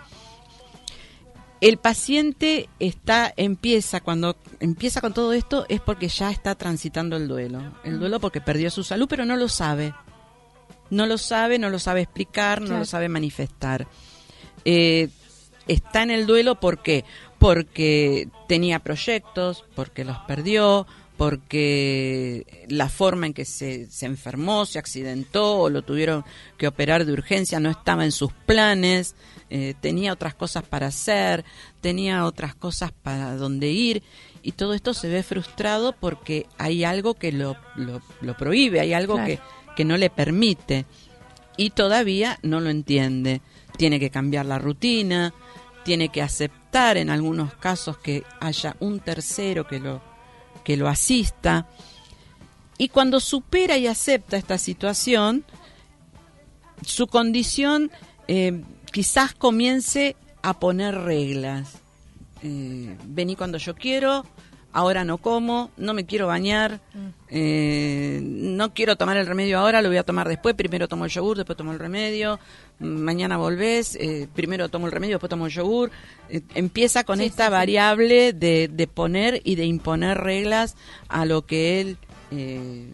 El 1.60 1.78
paciente 1.78 2.70
está 2.80 3.32
empieza 3.38 4.00
cuando 4.02 4.36
empieza 4.60 5.00
con 5.00 5.14
todo 5.14 5.32
esto 5.34 5.66
es 5.70 5.80
porque 5.80 6.08
ya 6.08 6.32
está 6.32 6.56
transitando 6.56 7.18
el 7.18 7.28
duelo. 7.28 7.62
El 7.84 8.00
duelo 8.00 8.20
porque 8.20 8.42
perdió 8.42 8.72
su 8.72 8.84
salud, 8.84 9.06
pero 9.08 9.26
no 9.26 9.36
lo 9.36 9.48
sabe. 9.48 9.94
No 10.90 11.06
lo 11.06 11.18
sabe, 11.20 11.60
no 11.60 11.70
lo 11.70 11.78
sabe 11.78 12.02
explicar, 12.02 12.62
no 12.62 12.68
Claro. 12.68 12.80
lo 12.80 12.86
sabe 12.86 13.10
manifestar. 13.10 13.88
Eh, 14.66 15.10
está 15.68 16.02
en 16.04 16.10
el 16.12 16.26
duelo 16.26 16.60
¿por 16.60 16.82
qué? 16.82 17.06
Porque 17.42 18.30
tenía 18.48 18.80
proyectos, 18.80 19.66
porque 19.76 20.06
los 20.06 20.18
perdió, 20.20 20.86
porque 21.18 22.66
la 22.70 22.88
forma 22.88 23.26
en 23.28 23.34
que 23.34 23.46
se, 23.46 23.90
se 23.90 24.06
enfermó, 24.06 24.66
se 24.66 24.80
accidentó 24.80 25.58
o 25.58 25.70
lo 25.70 25.82
tuvieron 25.82 26.24
que 26.58 26.68
operar 26.68 27.06
de 27.06 27.14
urgencia 27.14 27.60
no 27.60 27.70
estaba 27.70 28.06
en 28.06 28.12
sus 28.12 28.32
planes, 28.32 29.16
eh, 29.50 29.74
tenía 29.82 30.14
otras 30.14 30.34
cosas 30.36 30.64
para 30.64 30.88
hacer, 30.88 31.44
tenía 31.82 32.26
otras 32.26 32.56
cosas 32.56 32.92
para 32.92 33.36
donde 33.36 33.70
ir 33.72 34.04
y 34.44 34.54
todo 34.54 34.74
esto 34.74 34.94
se 34.94 35.10
ve 35.10 35.24
frustrado 35.24 35.94
porque 36.00 36.46
hay 36.58 36.84
algo 36.84 37.16
que 37.16 37.32
lo, 37.32 37.56
lo, 37.76 38.02
lo 38.22 38.38
prohíbe, 38.38 38.80
hay 38.80 38.94
algo 38.94 39.16
Claro. 39.16 39.28
que, 39.28 39.40
que 39.76 39.86
no 39.86 39.98
le 39.98 40.10
permite 40.10 40.86
y 41.58 41.72
todavía 41.72 42.40
no 42.44 42.60
lo 42.60 42.70
entiende. 42.70 43.42
Tiene 43.78 44.00
que 44.00 44.10
cambiar 44.10 44.46
la 44.46 44.60
rutina, 44.60 45.34
tiene 45.84 46.10
que 46.10 46.22
aceptar 46.22 46.98
en 46.98 47.10
algunos 47.10 47.54
casos 47.56 47.98
que 47.98 48.24
haya 48.40 48.76
un 48.80 49.00
tercero 49.00 49.68
que 49.68 49.80
lo, 49.80 50.02
que 50.64 50.78
lo 50.78 50.88
asista. 50.88 51.68
Y 52.78 52.90
cuando 52.90 53.20
supera 53.20 53.78
y 53.78 53.88
acepta 53.88 54.38
esta 54.38 54.58
situación, 54.58 55.46
su 56.84 57.08
condición 57.08 57.92
eh, 58.28 58.64
quizás 58.92 59.34
comience 59.34 60.16
a 60.42 60.60
poner 60.60 60.96
reglas. 60.96 61.74
Eh, 62.44 62.98
vení 63.06 63.36
cuando 63.36 63.58
yo 63.58 63.76
quiero, 63.76 64.26
ahora 64.74 65.04
no 65.04 65.18
como, 65.18 65.72
no 65.78 65.94
me 65.94 66.06
quiero 66.06 66.28
bañar, 66.28 66.80
eh, 67.30 68.20
no 68.24 68.74
quiero 68.74 68.96
tomar 68.96 69.18
el 69.18 69.28
remedio 69.28 69.60
ahora, 69.60 69.82
lo 69.82 69.90
voy 69.90 69.98
a 69.98 70.04
tomar 70.04 70.28
después, 70.28 70.56
primero 70.56 70.88
tomo 70.88 71.06
el 71.06 71.12
yogur, 71.12 71.38
después 71.38 71.58
tomo 71.58 71.72
el 71.72 71.80
remedio, 71.80 72.40
mm, 72.80 72.86
mañana 72.86 73.38
volvés, 73.38 73.96
eh, 74.00 74.28
primero 74.34 74.70
tomo 74.70 74.86
el 74.88 74.92
remedio, 74.92 75.16
después 75.16 75.30
tomo 75.30 75.46
el 75.48 75.52
yogur. 75.52 75.92
Eh, 76.30 76.42
empieza 76.56 77.04
con 77.04 77.20
Sí, 77.20 77.26
esta 77.26 77.44
sí, 77.46 77.50
sí. 77.50 77.52
variable 77.52 78.34
de, 78.34 78.70
de 78.72 78.88
poner 78.88 79.42
y 79.44 79.56
de 79.56 79.66
imponer 79.66 80.18
reglas 80.18 80.76
a 81.10 81.26
lo 81.26 81.46
que 81.46 81.82
él... 81.82 81.98
eh, 82.32 82.94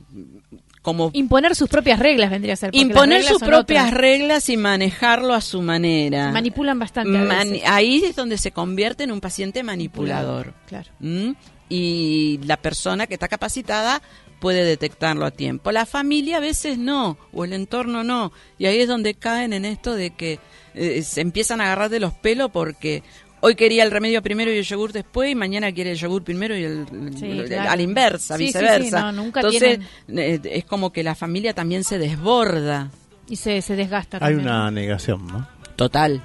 como 0.81 1.09
Imponer 1.13 1.53
sus 1.53 1.67
propias 1.67 1.99
reglas 1.99 2.29
vendría 2.31 2.53
a 2.53 2.55
ser. 2.55 2.69
imponer 2.73 3.21
sus 3.21 3.39
propias 3.41 3.87
otras. 3.87 3.99
reglas 3.99 4.47
y 4.47 4.55
manejarlo 4.55 5.33
a 5.33 5.41
su 5.41 5.61
manera. 5.61 6.31
Manipulan 6.31 6.79
bastante. 6.79 7.61
ahí 7.65 8.03
es 8.05 8.15
donde 8.15 8.37
se 8.37 8.51
convierte 8.51 9.03
en 9.03 9.11
un 9.11 9.19
paciente 9.19 9.63
manipulador. 9.63 10.53
Claro. 10.65 10.89
¿Mm? 11.01 11.31
Y 11.69 12.39
la 12.45 12.57
persona 12.57 13.07
que 13.07 13.15
está 13.15 13.27
capacitada 13.27 14.01
puede 14.39 14.63
detectarlo 14.63 15.25
a 15.25 15.31
tiempo. 15.31 15.71
La 15.71 15.85
familia 15.85 16.37
a 16.37 16.39
veces 16.41 16.77
no, 16.77 17.17
o 17.33 17.43
el 17.43 17.53
entorno 17.53 18.03
no. 18.03 18.31
Y 18.57 18.67
ahí 18.67 18.79
es 18.79 18.87
donde 18.87 19.15
caen 19.15 19.51
en 19.53 19.65
esto 19.65 19.95
de 19.95 20.11
que 20.11 20.39
eh, 20.75 21.01
se 21.01 21.21
empiezan 21.21 21.59
a 21.59 21.65
agarrar 21.65 21.89
de 21.89 21.99
los 21.99 22.13
pelos 22.13 22.51
porque 22.51 23.03
hoy 23.41 23.55
quería 23.55 23.83
el 23.83 23.91
remedio 23.91 24.21
primero 24.21 24.51
y 24.51 24.57
el 24.57 24.63
yogur 24.63 24.91
después 24.93 25.31
y 25.31 25.35
mañana 25.35 25.71
quiere 25.71 25.91
el 25.91 25.97
yogur 25.97 26.23
primero 26.23 26.55
y 26.55 26.63
el, 26.63 26.85
Sí, 27.17 27.25
el- 27.31 27.45
claro. 27.45 27.71
a 27.71 27.75
la 27.75 27.81
inversa, 27.81 28.37
Sí, 28.37 28.47
sí, 28.47 28.53
sí, 28.53 28.59
viceversa. 28.59 29.01
no, 29.11 29.23
nunca 29.23 29.41
Entonces 29.41 29.79
eh, 30.07 30.39
es 30.43 30.65
como 30.65 30.91
que 30.93 31.03
la 31.03 31.15
familia 31.15 31.53
también 31.53 31.83
se 31.83 31.97
desborda. 31.97 32.91
Y 33.29 33.35
se, 33.35 33.61
se 33.61 33.75
desgasta 33.75 34.17
Hay 34.17 34.35
también. 34.35 34.47
una 34.47 34.71
negación, 34.71 35.27
¿no? 35.27 35.47
Total, 35.75 36.23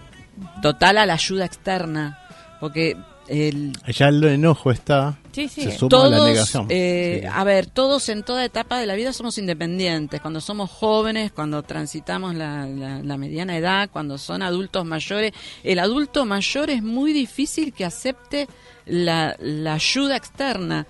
total 0.62 0.98
a 0.98 1.06
la 1.06 1.14
ayuda 1.14 1.44
externa, 1.46 2.18
porque 2.60 2.96
el, 3.26 3.72
Ya 3.92 4.08
el 4.08 4.22
enojo 4.24 4.70
está, 4.70 5.18
Sí, 5.32 5.48
sí. 5.48 5.62
se 5.62 5.72
suma 5.78 5.88
todos, 5.88 6.12
a 6.12 6.18
la 6.18 6.24
negación. 6.26 6.66
eh, 6.68 7.20
Sí. 7.22 7.28
a 7.32 7.44
ver, 7.44 7.66
todos 7.66 8.08
en 8.10 8.22
toda 8.22 8.44
etapa 8.44 8.78
de 8.78 8.86
la 8.86 8.94
vida 8.94 9.12
somos 9.12 9.38
independientes, 9.38 10.20
cuando 10.20 10.40
somos 10.40 10.70
jóvenes, 10.70 11.32
cuando 11.32 11.62
transitamos 11.62 12.34
la, 12.34 12.66
la- 12.66 13.02
la 13.02 13.16
mediana 13.16 13.56
edad, 13.56 13.88
cuando 13.92 14.18
son 14.18 14.42
adultos 14.42 14.84
mayores, 14.84 15.32
el 15.64 15.78
adulto 15.78 16.24
mayor 16.26 16.70
es 16.70 16.82
muy 16.82 17.12
difícil 17.12 17.72
que 17.72 17.84
acepte 17.84 18.46
la, 18.86 19.34
la 19.40 19.74
ayuda 19.74 20.16
externa. 20.16 20.86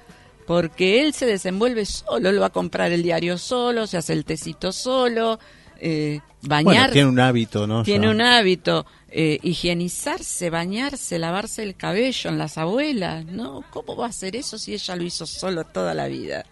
Porque 0.46 1.02
él 1.02 1.14
se 1.14 1.24
desenvuelve 1.24 1.86
solo, 1.86 2.28
él 2.28 2.42
va 2.42 2.46
a 2.46 2.50
comprar 2.50 2.90
el 2.90 3.02
diario 3.04 3.38
solo, 3.38 3.86
se 3.86 3.96
hace 3.96 4.12
el 4.12 4.24
tecito 4.24 4.72
solo, 4.72 5.38
eh, 5.80 6.18
bañar 6.42 6.64
Bueno, 6.64 6.92
tiene 6.92 7.08
un 7.08 7.20
hábito, 7.20 7.66
¿no? 7.68 7.84
tiene 7.84 8.10
un 8.10 8.20
hábito, 8.20 8.84
eh, 9.14 9.38
higienizarse, 9.42 10.48
bañarse, 10.50 11.18
lavarse 11.18 11.62
el 11.62 11.76
cabello 11.76 12.30
en 12.30 12.38
las 12.38 12.56
abuelas, 12.58 13.24
¿no? 13.26 13.62
¿Cómo 13.70 13.94
va 13.96 14.06
a 14.06 14.08
hacer 14.08 14.36
eso 14.36 14.58
si 14.58 14.72
ella 14.74 14.96
lo 14.96 15.02
hizo 15.04 15.26
solo 15.26 15.64
toda 15.64 15.92
la 15.94 16.06
vida? 16.08 16.44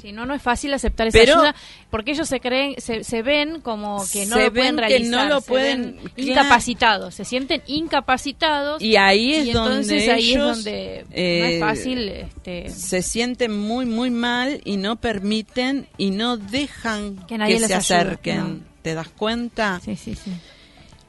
Sí, 0.00 0.10
no, 0.10 0.26
no 0.26 0.34
es 0.34 0.42
fácil 0.42 0.74
aceptar 0.74 1.06
esa 1.06 1.18
Pero- 1.18 1.34
ayuda 1.34 1.54
porque 1.88 2.10
ellos 2.10 2.28
se 2.28 2.40
creen, 2.40 2.74
se, 2.78 3.04
se 3.04 3.22
ven 3.22 3.60
como 3.60 4.04
que 4.12 4.26
no 4.26 4.34
Se 4.34 4.44
lo 4.46 4.52
pueden 4.52 4.74
ven 4.74 4.84
que 4.84 4.88
realizar, 4.88 5.28
no 5.28 5.34
lo 5.34 5.40
se 5.40 5.48
pueden- 5.48 5.96
ven 6.16 6.28
incapacitados, 6.28 7.14
se 7.14 7.24
sienten 7.24 7.62
incapacitados 7.68 8.82
Y 8.82 8.96
ahí 8.96 9.34
es 9.34 9.46
y 9.46 9.50
entonces 9.50 9.86
donde 10.06 10.10
ahí 10.12 10.30
ellos 10.32 10.58
es 10.58 10.64
donde 10.64 11.04
no 11.08 11.14
eh, 11.16 11.54
es 11.54 11.60
fácil 11.60 12.08
este, 12.08 12.68
se 12.70 13.02
sienten 13.02 13.56
muy, 13.56 13.86
muy 13.86 14.10
mal 14.10 14.60
y 14.64 14.76
no 14.76 14.96
permiten 14.96 15.86
y 15.98 16.10
no 16.10 16.36
dejan 16.36 17.24
Que 17.26 17.38
nadie 17.38 17.58
se 17.60 17.66
ayude, 17.66 17.74
acerquen. 17.76 18.38
no. 18.58 18.72
¿Te 18.82 18.94
das 18.94 19.08
cuenta? 19.08 19.80
sí, 19.84 19.94
sí, 19.94 20.16
sí. 20.16 20.32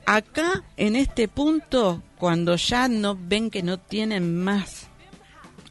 Acá, 0.06 0.64
en 0.76 0.96
este 0.96 1.28
punto, 1.28 2.04
cuando 2.18 2.56
ya 2.56 2.88
no 2.88 3.18
ven 3.20 3.50
que 3.50 3.64
no 3.64 3.80
tienen 3.80 4.44
más 4.44 4.88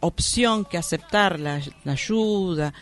opción 0.00 0.64
que 0.64 0.78
aceptar 0.78 1.38
la, 1.38 1.60
la 1.84 1.92
ayuda, 1.92 2.72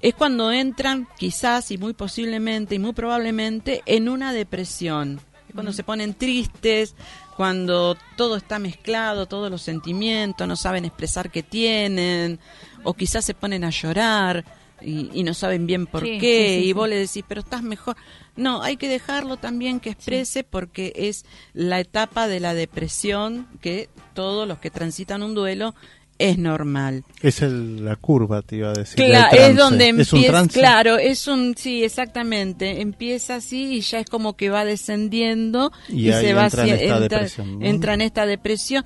es 0.00 0.14
cuando 0.14 0.50
entran 0.52 1.08
quizás 1.18 1.70
y 1.70 1.78
muy 1.78 1.92
posiblemente 1.92 2.76
y 2.76 2.78
muy 2.78 2.92
probablemente 2.92 3.82
en 3.86 4.08
una 4.08 4.32
depresión. 4.32 5.20
Es 5.48 5.54
cuando 5.54 5.72
se 5.72 5.84
ponen 5.84 6.14
tristes, 6.14 6.94
cuando 7.36 7.96
todo 8.16 8.36
está 8.36 8.58
mezclado, 8.58 9.26
todos 9.26 9.50
los 9.50 9.62
sentimientos, 9.62 10.46
no 10.46 10.56
saben 10.56 10.84
expresar 10.84 11.30
qué 11.30 11.42
tienen, 11.42 12.38
o 12.84 12.94
quizás 12.94 13.24
se 13.24 13.34
ponen 13.34 13.64
a 13.64 13.70
llorar 13.70 14.44
y, 14.84 15.10
y 15.12 15.22
no 15.22 15.34
saben 15.34 15.66
bien 15.66 15.86
por 15.86 16.02
Sí, 16.04 16.18
qué, 16.18 16.54
sí, 16.56 16.62
sí, 16.62 16.68
y 16.68 16.72
vos 16.72 16.88
le 16.88 16.96
decís, 16.96 17.24
pero 17.26 17.40
estás 17.40 17.62
mejor. 17.62 17.96
No, 18.36 18.62
hay 18.62 18.76
que 18.76 18.88
dejarlo 18.88 19.36
también 19.36 19.78
que 19.80 19.90
exprese 19.90 20.42
porque 20.44 20.92
es 20.96 21.24
la 21.54 21.80
etapa 21.80 22.28
de 22.28 22.40
la 22.40 22.54
depresión 22.54 23.46
que 23.60 23.88
todos 24.14 24.48
los 24.48 24.58
que 24.58 24.70
transitan 24.70 25.22
un 25.22 25.34
duelo 25.34 25.74
es 26.18 26.38
normal. 26.38 27.02
Es 27.20 27.42
el- 27.42 27.84
la 27.84 27.96
curva, 27.96 28.42
te 28.42 28.56
iba 28.56 28.68
a 28.70 28.74
decir. 28.74 28.96
Cla- 28.96 29.30
del 29.32 29.50
es 29.52 29.56
donde 29.56 29.88
empieza, 29.88 30.46
claro, 30.48 30.96
es 30.98 31.26
un, 31.26 31.56
sí, 31.56 31.82
exactamente, 31.82 32.80
empieza 32.80 33.36
así 33.36 33.74
y 33.74 33.80
ya 33.80 33.98
es 33.98 34.06
como 34.06 34.36
que 34.36 34.48
va 34.48 34.64
descendiendo 34.64 35.72
Y 35.88 36.08
y, 36.08 36.12
ahí 36.12 36.24
se 36.26 36.34
va 36.34 36.44
entra 36.44 36.62
en 36.64 36.70
hacia- 36.70 36.74
esta 36.84 36.96
entra, 36.98 37.18
depresión, 37.18 37.58
¿no? 37.58 37.66
entra 37.66 37.94
en 37.94 38.00
esta 38.02 38.26
depresión, 38.26 38.84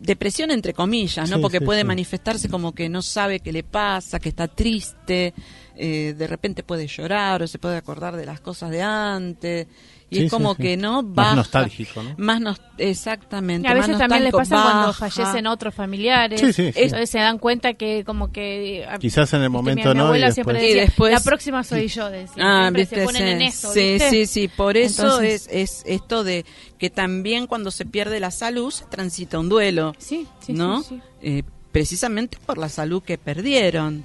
depresión 0.00 0.50
entre 0.50 0.72
comillas, 0.72 1.28
¿no? 1.30 1.36
Sí, 1.36 1.42
Porque 1.42 1.58
sí, 1.58 1.64
puede 1.64 1.82
sí. 1.82 1.86
manifestarse 1.86 2.48
como 2.48 2.72
que 2.72 2.88
no 2.88 3.02
sabe 3.02 3.40
qué 3.40 3.52
le 3.52 3.62
pasa, 3.62 4.18
que 4.18 4.30
está 4.30 4.48
triste, 4.48 5.34
eh, 5.76 6.14
de 6.16 6.26
repente 6.26 6.62
puede 6.62 6.86
llorar 6.86 7.42
o 7.42 7.46
se 7.46 7.58
puede 7.58 7.76
acordar 7.76 8.16
de 8.16 8.26
las 8.26 8.40
cosas 8.40 8.70
de 8.70 8.82
antes 8.82 9.66
Y 10.12 10.16
Sí, 10.16 10.24
es 10.24 10.30
como 10.32 10.50
sí, 10.54 10.56
sí. 10.56 10.62
que 10.64 10.76
no 10.76 11.02
Más 11.04 11.14
baja. 11.14 11.36
nostálgico, 11.36 12.02
¿no? 12.02 12.14
Más 12.18 12.40
nos- 12.40 12.60
exactamente. 12.78 13.68
a 13.68 13.74
veces 13.74 13.90
más 13.90 13.98
también 14.00 14.24
les 14.24 14.32
pasa 14.32 14.60
cuando 14.62 14.92
fallecen 14.92 15.46
otros 15.46 15.72
familiares. 15.72 16.40
Sí, 16.40 16.52
sí, 16.52 16.72
sí. 16.72 16.80
Entonces 16.82 17.10
se 17.10 17.18
dan 17.20 17.38
cuenta 17.38 17.74
que 17.74 18.02
como 18.04 18.32
que... 18.32 18.84
ah, 18.88 18.98
Quizás 18.98 19.32
en 19.34 19.42
el 19.42 19.50
momento 19.50 19.88
mi, 19.90 19.94
mi 19.94 19.98
no, 19.98 20.04
y 20.04 20.06
abuela 20.06 20.32
siempre 20.32 20.54
después- 20.54 20.64
Y 20.64 20.74
decía, 20.74 20.84
después- 20.86 21.12
la 21.12 21.20
próxima 21.20 21.62
soy 21.62 21.86
yo, 21.86 22.10
decía. 22.10 22.42
Ah, 22.44 22.62
Siempre 22.64 22.82
viste, 22.82 22.96
se 22.96 23.04
ponen 23.04 23.22
sí, 23.22 23.28
en 23.28 23.42
eso, 23.42 23.72
sí, 23.72 23.80
¿viste? 23.92 24.10
sí, 24.10 24.26
sí, 24.26 24.48
por 24.48 24.76
eso 24.76 25.02
Entonces- 25.04 25.46
es, 25.52 25.78
es 25.78 25.82
esto 25.86 26.24
de 26.24 26.44
que 26.78 26.90
también 26.90 27.46
cuando 27.46 27.70
se 27.70 27.86
pierde 27.86 28.18
la 28.18 28.32
salud 28.32 28.72
se 28.72 28.86
transita 28.86 29.38
un 29.38 29.48
duelo, 29.48 29.94
Sí, 29.98 30.26
sí, 30.40 30.52
¿no? 30.54 30.82
sí, 30.82 30.96
sí. 30.96 31.00
Eh, 31.22 31.42
precisamente 31.70 32.36
por 32.44 32.58
la 32.58 32.68
salud 32.68 33.00
que 33.00 33.16
perdieron. 33.16 34.04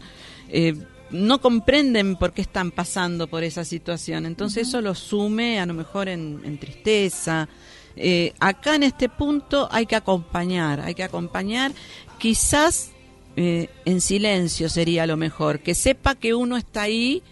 Eh, 0.50 0.75
no 1.15 1.41
comprenden 1.41 2.15
por 2.15 2.34
qué 2.34 2.41
están 2.41 2.72
pasando 2.72 3.27
por 3.27 3.43
esa 3.43 3.63
situación, 3.65 4.25
entonces 4.25 4.67
eso 4.67 4.81
los 4.81 5.00
sume 5.00 5.60
a 5.60 5.65
lo 5.65 5.74
mejor 5.74 6.10
en, 6.10 6.41
en 6.43 6.57
tristeza. 6.57 7.48
Eh, 7.95 8.34
acá 8.39 8.75
en 8.75 8.84
este 8.84 9.07
punto 9.07 9.69
hay 9.72 9.86
que 9.86 9.95
acompañar, 9.95 10.81
hay 10.81 10.93
que 10.95 11.03
acompañar, 11.03 11.72
quizás 12.19 12.91
eh, 13.38 13.69
en 13.86 14.01
silencio 14.01 14.69
sería 14.69 15.07
lo 15.07 15.17
mejor, 15.17 15.60
que 15.60 15.75
sepa 15.75 16.15
que 16.15 16.34
uno 16.34 16.57
está 16.57 16.84
ahí, 16.84 17.24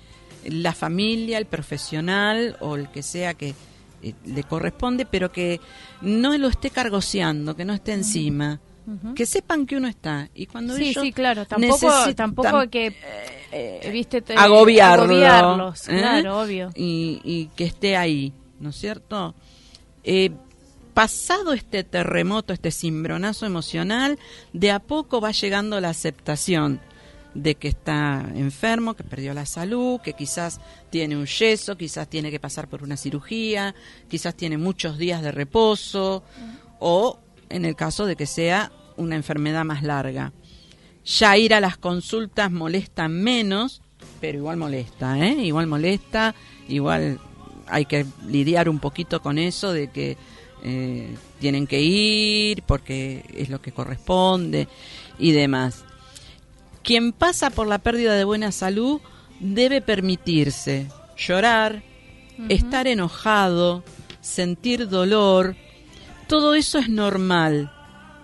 la 0.45 0.73
familia, 0.73 1.37
el 1.37 1.45
profesional 1.45 2.57
o 2.59 2.75
el 2.75 2.89
que 2.91 3.03
sea 3.03 3.33
que 3.33 3.55
eh, 4.01 4.13
le 4.25 4.43
corresponde, 4.43 5.05
pero 5.05 5.31
que 5.31 5.59
no 6.01 6.37
lo 6.37 6.47
esté 6.47 6.69
cargoseando, 6.69 7.55
que 7.55 7.65
no 7.65 7.73
esté 7.73 7.93
encima. 7.93 8.59
Que 9.15 9.25
sepan 9.25 9.65
que 9.65 9.77
uno 9.77 9.87
está. 9.87 10.29
Y 10.33 10.45
cuando 10.45 10.75
Sí, 10.75 10.89
ellos 10.89 11.03
sí, 11.03 11.11
claro. 11.11 11.45
Tampoco, 11.45 12.13
tampoco 12.15 12.69
que, 12.69 12.95
eh, 13.51 13.89
viste, 13.91 14.23
agobiarlo, 14.35 15.05
agobiarlos, 15.05 15.87
¿eh? 15.89 15.97
claro, 15.99 16.41
obvio. 16.41 16.69
y, 16.75 17.21
y 17.23 17.47
que 17.55 17.65
esté 17.65 17.95
ahí, 17.95 18.33
¿no 18.59 18.69
es 18.69 18.75
cierto? 18.75 19.35
Eh, 20.03 20.31
pasado 20.93 21.53
este 21.53 21.83
terremoto, 21.83 22.53
este 22.53 22.71
cimbronazo 22.71 23.45
emocional, 23.45 24.19
de 24.51 24.71
a 24.71 24.79
poco 24.79 25.21
va 25.21 25.31
llegando 25.31 25.79
la 25.79 25.89
aceptación 25.89 26.79
de 27.33 27.55
que 27.55 27.67
está 27.67 28.25
enfermo, 28.35 28.93
que 28.93 29.03
perdió 29.03 29.33
la 29.33 29.45
salud, 29.45 29.99
que 30.01 30.13
quizás 30.13 30.59
tiene 30.89 31.17
un 31.17 31.25
yeso, 31.25 31.75
quizás 31.75 32.07
tiene 32.07 32.29
que 32.29 32.39
pasar 32.39 32.67
por 32.67 32.83
una 32.83 32.95
cirugía, 32.95 33.73
quizás 34.07 34.35
tiene 34.35 34.57
muchos 34.57 34.97
días 34.97 35.21
de 35.23 35.31
reposo, 35.31 36.23
o 36.79 37.19
en 37.53 37.65
el 37.65 37.75
caso 37.75 38.05
de 38.05 38.15
que 38.15 38.25
sea 38.25 38.71
una 38.97 39.15
enfermedad 39.15 39.63
más 39.63 39.83
larga. 39.83 40.33
Ya 41.05 41.37
ir 41.37 41.53
a 41.53 41.59
las 41.59 41.77
consultas 41.77 42.51
molesta 42.51 43.07
menos, 43.07 43.81
pero 44.19 44.39
igual 44.39 44.57
molesta, 44.57 45.19
¿eh? 45.19 45.43
Igual 45.43 45.67
molesta, 45.67 46.33
igual 46.67 47.19
hay 47.67 47.85
que 47.85 48.05
lidiar 48.27 48.69
un 48.69 48.79
poquito 48.79 49.21
con 49.21 49.37
eso 49.37 49.71
de 49.71 49.89
que 49.89 50.17
eh, 50.63 51.15
tienen 51.39 51.67
que 51.67 51.81
ir 51.81 52.63
porque 52.63 53.23
es 53.35 53.49
lo 53.49 53.61
que 53.61 53.71
corresponde 53.71 54.67
y 55.19 55.31
demás. 55.31 55.83
Quien 56.83 57.13
pasa 57.13 57.49
por 57.49 57.67
la 57.67 57.79
pérdida 57.79 58.15
de 58.15 58.23
buena 58.23 58.51
salud 58.51 58.99
debe 59.39 59.81
permitirse 59.81 60.87
llorar, 61.17 61.83
estar 62.49 62.87
enojado, 62.87 63.83
sentir 64.21 64.89
dolor. 64.89 65.55
Todo 66.27 66.55
eso 66.55 66.79
es 66.79 66.89
normal. 66.89 67.71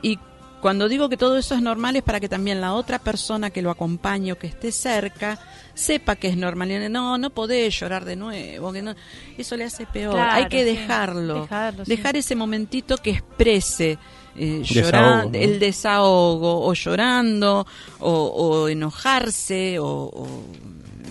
Y 0.01 0.18
cuando 0.62 0.88
digo 0.89 1.08
que 1.10 1.18
todo 1.18 1.38
eso 1.38 1.56
es 1.56 1.62
normal 1.62 1.96
es 1.96 2.03
para 2.03 2.20
que 2.20 2.27
también 2.29 2.60
la 2.62 2.74
otra 2.74 3.00
persona 3.00 3.50
que 3.50 3.62
lo 3.62 3.70
acompañe 3.72 4.32
o 4.34 4.38
que 4.38 4.48
esté 4.48 4.72
cerca 4.72 5.39
sepa 5.74 6.15
que 6.15 6.27
es 6.29 6.38
normal. 6.38 6.72
Y 6.72 6.89
no, 6.89 7.18
no 7.18 7.29
podés 7.29 7.77
llorar 7.79 8.03
de 8.06 8.15
nuevo, 8.15 8.72
que 8.74 8.82
no, 8.82 8.94
eso 9.38 9.56
le 9.56 9.63
hace 9.65 9.86
peor. 9.86 10.13
Claro, 10.15 10.32
Hay 10.34 10.48
que 10.48 10.60
sí. 10.60 10.65
dejarlo, 10.75 11.48
sí. 11.84 11.84
dejar 11.86 12.18
ese 12.18 12.36
momentito 12.36 12.98
que 12.98 13.12
exprese 13.12 13.98
eh, 14.36 14.63
¿no? 14.91 15.29
el 15.34 15.60
desahogo, 15.60 16.65
o 16.65 16.74
llorando, 16.74 17.65
o, 18.00 18.12
o 18.12 18.68
enojarse, 18.70 19.79
o, 19.79 19.86
o- 19.86 20.46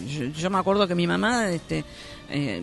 yo, 0.09 0.25
yo 0.26 0.49
me 0.50 0.59
acuerdo 0.59 0.87
que 0.88 0.95
mi 0.95 1.07
mamá, 1.07 1.49
este, 1.50 1.85
eh, 2.30 2.62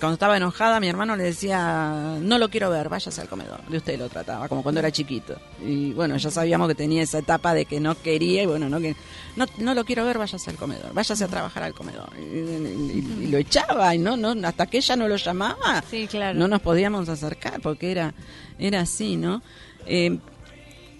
cuando 0.00 0.14
estaba 0.14 0.36
enojada, 0.36 0.80
mi 0.80 0.88
hermano 0.88 1.14
le 1.14 1.22
decía, 1.24 2.16
no 2.20 2.38
lo 2.38 2.48
quiero 2.48 2.70
ver, 2.70 2.88
váyase 2.88 3.20
al 3.20 3.28
comedor. 3.28 3.62
De 3.68 3.76
usted 3.76 3.98
lo 3.98 4.08
trataba, 4.08 4.48
como 4.48 4.62
cuando 4.62 4.80
era 4.80 4.90
chiquito. 4.90 5.36
Y 5.64 5.92
bueno, 5.92 6.16
ya 6.16 6.30
sabíamos 6.30 6.66
que 6.68 6.74
tenía 6.74 7.02
esa 7.02 7.18
etapa 7.18 7.54
de 7.54 7.66
que 7.66 7.78
no 7.78 7.94
quería, 8.00 8.42
y 8.42 8.46
bueno, 8.46 8.68
no, 8.68 8.80
que, 8.80 8.96
no, 9.36 9.46
no 9.58 9.74
lo 9.74 9.84
quiero 9.84 10.04
ver, 10.04 10.18
váyase 10.18 10.50
al 10.50 10.56
comedor, 10.56 10.92
váyase 10.94 11.22
a 11.24 11.28
trabajar 11.28 11.62
al 11.62 11.74
comedor. 11.74 12.08
Y, 12.18 12.22
y- 12.22 13.18
y 13.22 13.26
lo 13.28 13.38
echaba, 13.38 13.94
y 13.94 13.98
no, 13.98 14.16
no, 14.16 14.34
hasta 14.48 14.66
que 14.66 14.78
ella 14.78 14.96
no 14.96 15.06
lo 15.06 15.16
llamaba, 15.16 15.84
Sí, 15.90 16.06
claro. 16.08 16.38
no 16.38 16.48
nos 16.48 16.60
podíamos 16.62 17.08
acercar 17.08 17.60
porque 17.60 17.92
era 17.92 18.14
era 18.58 18.80
así 18.80 19.16
no 19.16 19.42
Eh, 19.86 20.18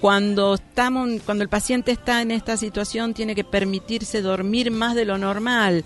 cuando 0.00 0.54
estamos 0.54 1.09
cuando 1.26 1.42
el 1.45 1.50
paciente 1.50 1.92
está 1.92 2.23
en 2.23 2.30
esta 2.30 2.57
situación 2.57 3.12
tiene 3.12 3.35
que 3.35 3.45
permitirse 3.45 4.23
dormir 4.23 4.71
más 4.71 4.95
de 4.95 5.04
lo 5.04 5.19
normal 5.19 5.84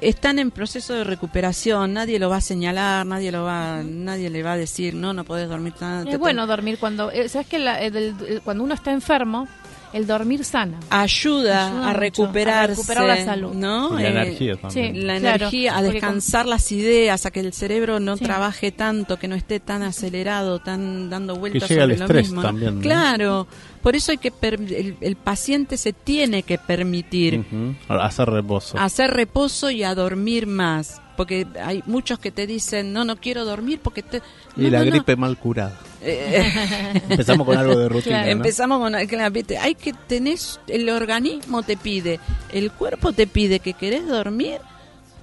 están 0.00 0.38
en 0.38 0.50
proceso 0.50 0.94
de 0.94 1.04
recuperación 1.04 1.92
nadie 1.92 2.18
lo 2.18 2.28
va 2.30 2.36
a 2.36 2.40
señalar 2.40 3.04
nadie 3.06 3.32
lo 3.32 3.44
va 3.44 3.82
nadie 3.82 4.30
le 4.30 4.42
va 4.42 4.52
a 4.52 4.56
decir 4.56 4.94
no 4.94 5.12
no 5.12 5.24
podés 5.24 5.48
dormir 5.48 5.72
tanto 5.72 6.10
Es 6.10 6.18
bueno 6.18 6.46
dormir 6.46 6.78
cuando... 6.78 7.10
eh, 7.10 7.28
¿Sabes 7.28 7.46
que 7.48 7.58
la- 7.58 7.82
eh, 7.82 7.90
eh, 7.94 8.40
cuando 8.44 8.62
uno 8.64 8.74
está 8.74 8.92
enfermo, 8.92 9.48
el 9.92 10.06
dormir 10.06 10.44
sana? 10.44 10.78
ayuda, 10.90 11.68
Ayuda 11.68 11.88
a 11.88 11.92
recuperarse 11.92 12.64
a 12.64 12.66
recuperar 12.76 13.04
la 13.06 13.24
salud. 13.24 13.52
no 13.54 13.98
Y 13.98 14.02
la 14.02 14.08
Eh, 14.08 14.10
energía 14.10 14.56
también. 14.56 14.94
sí. 14.94 15.00
la 15.02 15.18
Claro, 15.18 15.36
energía, 15.36 15.76
a 15.76 15.82
descansar 15.82 16.46
las 16.46 16.70
ideas, 16.72 17.24
a 17.26 17.30
que 17.30 17.40
el 17.40 17.52
cerebro 17.52 18.00
no 18.00 18.16
Sí. 18.16 18.24
trabaje 18.24 18.70
tanto, 18.72 19.18
que 19.18 19.28
no 19.28 19.34
esté 19.34 19.60
tan 19.60 19.82
acelerado, 19.82 20.58
tan 20.58 21.08
dando 21.10 21.36
vueltas 21.36 21.62
al 21.62 21.68
sobre 21.68 21.86
lo 21.86 21.94
estrés 22.04 22.26
mismo. 22.28 22.42
también, 22.42 22.76
¿no? 22.76 22.80
Claro, 22.82 23.46
por 23.82 23.96
eso 23.96 24.12
hay 24.12 24.18
que 24.18 24.30
per- 24.30 24.60
el, 24.60 24.96
el 25.00 25.16
paciente 25.16 25.76
se 25.76 25.92
tiene 25.92 26.42
que 26.42 26.58
permitir. 26.58 27.44
Hacer 27.88 28.28
reposo. 28.30 28.78
hacer 28.78 29.10
reposo 29.12 29.70
y 29.70 29.82
a 29.84 29.94
dormir 29.94 30.46
más, 30.46 31.00
porque 31.16 31.46
hay 31.64 31.82
muchos 31.86 32.18
que 32.18 32.30
te 32.30 32.46
dicen 32.46 32.92
no 32.92 33.04
no 33.04 33.16
quiero 33.16 33.44
dormir 33.44 33.80
porque 33.82 34.02
te 34.02 34.18
y 34.56 34.62
no, 34.62 34.70
la 34.70 34.78
no, 34.80 34.84
no". 34.84 34.90
gripe 34.90 35.16
mal 35.16 35.36
curada. 35.38 35.78
Eh, 36.02 37.02
Empezamos 37.08 37.46
con 37.46 37.56
algo 37.56 37.76
de 37.76 37.88
rutina. 37.88 38.16
Claro. 38.16 38.26
¿no? 38.26 38.32
Empezamos 38.32 38.78
con 38.78 39.06
claro, 39.06 39.32
viste, 39.32 39.58
hay 39.58 39.74
que 39.74 39.92
tener 39.92 40.38
el 40.68 40.88
organismo 40.90 41.62
te 41.62 41.76
pide, 41.76 42.20
el 42.52 42.70
cuerpo 42.70 43.12
te 43.12 43.26
pide 43.26 43.60
que 43.60 43.74
querés 43.74 44.06
dormir, 44.06 44.60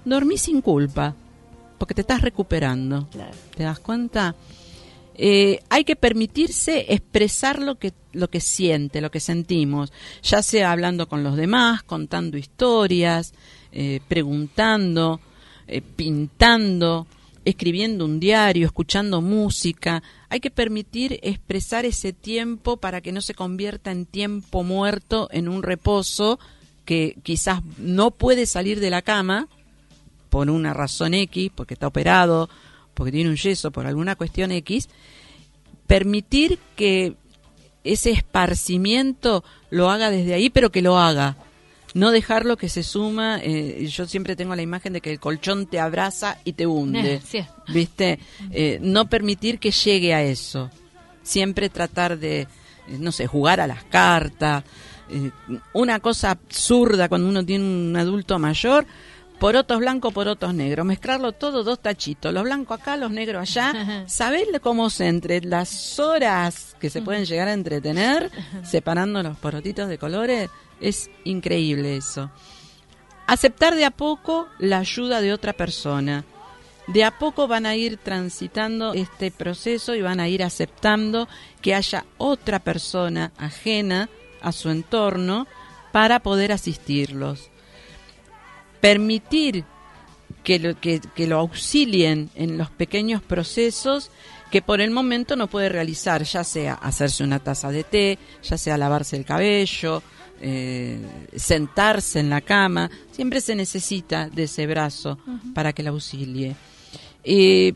dormí 0.04 0.38
sin 0.38 0.62
culpa, 0.62 1.16
porque 1.78 1.94
te 1.94 2.02
estás 2.02 2.22
recuperando. 2.22 3.08
¿Te 3.56 3.64
das 3.64 3.80
cuenta? 3.80 4.36
Eh, 5.18 5.62
hay 5.70 5.86
que 5.86 5.96
permitirse 5.96 6.94
expresar 6.94 7.60
lo 7.60 7.76
que 7.76 7.94
lo 8.16 8.30
que 8.30 8.40
siente, 8.40 9.02
lo 9.02 9.12
que 9.12 9.20
sentimos, 9.20 9.92
ya 10.24 10.42
sea 10.42 10.72
hablando 10.72 11.08
con 11.08 11.24
los 11.24 11.36
demás, 11.36 11.84
contando 11.84 12.38
historias, 12.38 13.34
eh, 13.72 14.00
preguntando, 14.08 15.20
eh, 15.68 15.82
pintando, 15.82 17.08
escribiendo 17.46 18.04
un 18.06 18.20
diario, 18.20 18.66
escuchando 18.66 19.22
música. 19.22 20.04
Hay 20.30 20.40
que 20.40 20.52
permitir 20.52 21.20
expresar 21.22 21.86
ese 21.86 22.12
tiempo 22.12 22.78
para 22.78 23.02
que 23.02 23.12
no 23.12 23.22
se 23.22 23.36
convierta 23.36 23.92
en 23.92 24.06
tiempo 24.06 24.64
muerto, 24.64 25.30
en 25.32 25.48
un 25.48 25.64
reposo 25.64 26.40
que 26.84 27.18
quizás 27.24 27.62
no 27.78 28.12
puede 28.12 28.46
salir 28.46 28.80
de 28.80 28.90
la 28.90 29.02
cama 29.02 29.48
por 30.30 30.50
una 30.50 30.74
razón 30.74 31.14
X, 31.14 31.52
porque 31.56 31.76
está 31.76 31.88
operado, 31.88 32.50
porque 32.94 33.12
tiene 33.12 33.30
un 33.30 33.38
yeso, 33.38 33.72
por 33.72 33.86
alguna 33.86 34.16
cuestión 34.16 34.52
X, 34.52 34.90
permitir 35.88 36.60
que 36.76 37.16
ese 37.84 38.12
esparcimiento 38.12 39.44
lo 39.70 39.90
haga 39.90 40.10
desde 40.10 40.34
ahí, 40.34 40.50
pero 40.50 40.72
que 40.72 40.82
lo 40.82 40.98
haga. 40.98 41.38
No 41.96 42.12
dejarlo 42.12 42.58
que 42.58 42.68
se 42.68 42.84
suma. 42.84 43.40
eh, 43.42 43.88
yo 43.88 44.06
siempre 44.06 44.36
tengo 44.36 44.54
la 44.54 44.62
imagen 44.62 44.92
de 44.92 45.00
que 45.00 45.12
el 45.12 45.20
colchón 45.20 45.66
te 45.66 45.80
abraza 45.80 46.38
y 46.44 46.52
te 46.54 46.68
hunde. 46.68 47.22
Sí. 47.26 47.44
¿Viste? 47.70 48.20
Eh, 48.52 48.80
no 48.82 49.10
permitir 49.10 49.60
que 49.60 49.72
llegue 49.72 50.14
a 50.14 50.22
eso. 50.22 50.70
Siempre 51.24 51.70
tratar 51.70 52.20
de, 52.20 52.42
eh, 52.42 52.48
no 53.00 53.14
sé, 53.14 53.28
jugar 53.28 53.62
a 53.62 53.68
las 53.68 53.86
cartas. 53.86 54.66
Eh, 55.10 55.32
una 55.72 56.02
cosa 56.02 56.32
absurda 56.32 57.08
cuando 57.08 57.30
uno 57.30 57.46
tiene 57.46 57.64
un 57.64 57.96
adulto 57.96 58.38
mayor. 58.40 58.86
Porotos 59.40 59.80
blancos, 59.80 60.14
porotos 60.14 60.54
negros. 60.54 60.86
Mezclarlo 60.86 61.32
todo, 61.32 61.64
dos 61.64 61.80
tachitos. 61.82 62.34
Los 62.34 62.44
blancos 62.44 62.80
acá, 62.80 62.98
los 62.98 63.12
negros 63.12 63.42
allá. 63.42 64.04
Saber 64.08 64.48
cómo 64.62 64.90
se 64.90 65.08
entre 65.08 65.40
las 65.42 65.98
horas 66.00 66.76
que 66.80 66.90
se 66.90 67.02
pueden 67.02 67.24
llegar 67.26 67.48
a 67.48 67.54
entretener 67.54 68.32
separando 68.64 69.24
los 69.24 69.38
porotitos 69.38 69.88
de 69.88 69.98
colores. 69.98 70.50
Es 70.82 71.10
increíble 71.24 71.98
eso. 71.98 72.32
Aceptar 73.28 73.76
de 73.76 73.86
a 73.86 73.92
poco 73.92 74.48
la 74.60 74.80
ayuda 74.80 75.22
de 75.22 75.34
otra 75.34 75.54
persona. 75.54 76.26
De 76.88 77.04
a 77.04 77.18
poco 77.18 77.48
van 77.48 77.66
a 77.66 77.76
ir 77.76 77.98
transitando 77.98 78.94
este 78.94 79.32
proceso 79.32 79.96
y 79.96 80.02
van 80.02 80.20
a 80.20 80.28
ir 80.28 80.44
aceptando 80.44 81.28
que 81.62 81.74
haya 81.74 82.06
otra 82.18 82.60
persona 82.60 83.32
ajena 83.38 84.10
a 84.42 84.52
su 84.52 84.70
entorno 84.70 85.48
para 85.92 86.20
poder 86.20 86.52
asistirlos. 86.52 87.50
Permitir 88.82 89.66
que 90.44 90.60
lo, 90.60 90.80
que, 90.80 91.02
que 91.16 91.26
lo 91.26 91.40
auxilien 91.40 92.30
en 92.36 92.58
los 92.58 92.70
pequeños 92.70 93.24
procesos 93.24 94.12
que 94.52 94.62
por 94.62 94.80
el 94.80 94.92
momento 94.92 95.36
no 95.36 95.48
puede 95.48 95.70
realizar, 95.70 96.24
ya 96.24 96.44
sea 96.44 96.76
hacerse 96.76 97.24
una 97.24 97.40
taza 97.40 97.72
de 97.72 97.84
té, 97.84 98.20
ya 98.44 98.58
sea 98.58 98.78
lavarse 98.78 99.18
el 99.18 99.26
cabello, 99.26 100.04
eh, 100.42 101.00
sentarse 101.36 102.20
en 102.20 102.30
la 102.30 102.42
cama, 102.42 102.90
siempre 103.12 103.42
se 103.42 103.56
necesita 103.56 104.30
de 104.30 104.44
ese 104.44 104.68
brazo 104.68 105.18
para 105.54 105.74
que 105.74 105.84
la 105.84 105.92
auxilie. 105.92 106.56
Eh, 107.24 107.74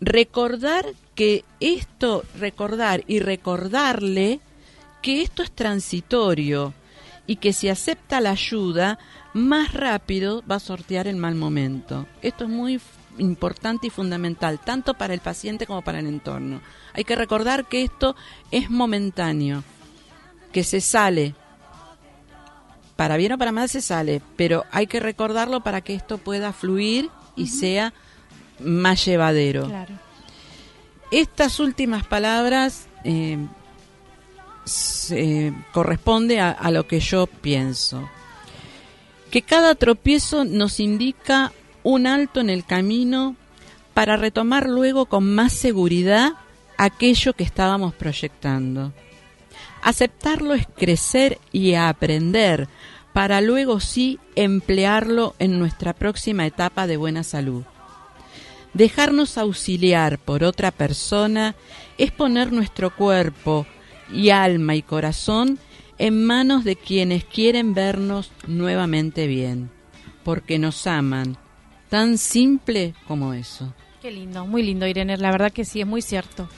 recordar 0.00 0.86
que 1.14 1.44
esto, 1.60 2.24
recordar 2.38 3.02
y 3.06 3.20
recordarle 3.20 4.40
que 5.02 5.22
esto 5.22 5.42
es 5.42 5.50
transitorio 5.50 6.74
y 7.26 7.36
que 7.36 7.52
si 7.52 7.68
acepta 7.68 8.20
la 8.20 8.30
ayuda, 8.30 8.98
más 9.34 9.74
rápido 9.74 10.42
va 10.50 10.56
a 10.56 10.60
sortear 10.60 11.06
el 11.06 11.16
mal 11.16 11.34
momento. 11.34 12.06
Esto 12.22 12.44
es 12.44 12.50
muy 12.50 12.80
importante 13.18 13.88
y 13.88 13.90
fundamental, 13.90 14.60
tanto 14.60 14.94
para 14.94 15.14
el 15.14 15.20
paciente 15.20 15.66
como 15.66 15.82
para 15.82 15.98
el 15.98 16.06
entorno. 16.06 16.60
Hay 16.94 17.04
que 17.04 17.16
recordar 17.16 17.66
que 17.66 17.82
esto 17.82 18.16
es 18.50 18.70
momentáneo, 18.70 19.62
que 20.52 20.64
se 20.64 20.80
sale. 20.80 21.34
Para 22.96 23.16
bien 23.16 23.32
o 23.32 23.38
para 23.38 23.52
mal 23.52 23.68
se 23.68 23.80
sale, 23.80 24.20
pero 24.36 24.64
hay 24.72 24.86
que 24.86 25.00
recordarlo 25.00 25.60
para 25.60 25.80
que 25.80 25.94
esto 25.94 26.18
pueda 26.18 26.52
fluir 26.52 27.10
y 27.36 27.46
sea 27.48 27.92
más 28.58 29.04
llevadero. 29.04 29.66
Claro. 29.66 29.94
Estas 31.10 31.60
últimas 31.60 32.04
palabras 32.06 32.88
eh, 33.04 33.38
se, 34.64 35.52
corresponde 35.72 36.40
a, 36.40 36.50
a 36.50 36.70
lo 36.70 36.86
que 36.86 37.00
yo 37.00 37.26
pienso. 37.26 38.08
Que 39.30 39.42
cada 39.42 39.74
tropiezo 39.74 40.44
nos 40.44 40.80
indica 40.80 41.52
un 41.82 42.06
alto 42.06 42.40
en 42.40 42.50
el 42.50 42.64
camino 42.64 43.36
para 43.94 44.16
retomar 44.16 44.68
luego 44.68 45.06
con 45.06 45.34
más 45.34 45.52
seguridad 45.52 46.32
aquello 46.76 47.32
que 47.32 47.44
estábamos 47.44 47.94
proyectando. 47.94 48.92
Aceptarlo 49.82 50.54
es 50.54 50.66
crecer 50.76 51.38
y 51.52 51.74
aprender 51.74 52.68
para 53.12 53.40
luego 53.40 53.80
sí 53.80 54.18
emplearlo 54.36 55.34
en 55.38 55.58
nuestra 55.58 55.92
próxima 55.92 56.46
etapa 56.46 56.86
de 56.86 56.96
buena 56.96 57.22
salud. 57.22 57.64
Dejarnos 58.74 59.38
auxiliar 59.38 60.18
por 60.18 60.44
otra 60.44 60.70
persona 60.70 61.56
es 61.96 62.12
poner 62.12 62.52
nuestro 62.52 62.94
cuerpo 62.94 63.66
y 64.12 64.30
alma 64.30 64.74
y 64.74 64.82
corazón 64.82 65.58
en 65.98 66.24
manos 66.24 66.64
de 66.64 66.76
quienes 66.76 67.24
quieren 67.24 67.74
vernos 67.74 68.30
nuevamente 68.46 69.26
bien, 69.26 69.70
porque 70.22 70.58
nos 70.58 70.86
aman, 70.86 71.36
tan 71.88 72.18
simple 72.18 72.94
como 73.06 73.34
eso. 73.34 73.74
Qué 74.00 74.12
lindo, 74.12 74.46
muy 74.46 74.62
lindo, 74.62 74.86
Irene. 74.86 75.16
La 75.16 75.32
verdad 75.32 75.52
que 75.52 75.64
sí, 75.64 75.80
es 75.80 75.86
muy 75.86 76.02
cierto. 76.02 76.48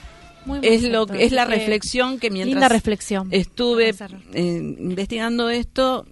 Muy, 0.45 0.59
Es 0.63 0.83
lo 0.83 1.07
es 1.13 1.31
la 1.31 1.45
reflexión 1.45 2.19
que 2.19 2.29
mientras 2.31 2.53
Linda 2.55 2.69
reflexión. 2.69 3.27
estuve 3.31 3.93
eh, 4.33 4.75
investigando 4.79 5.49
esto, 5.49 6.05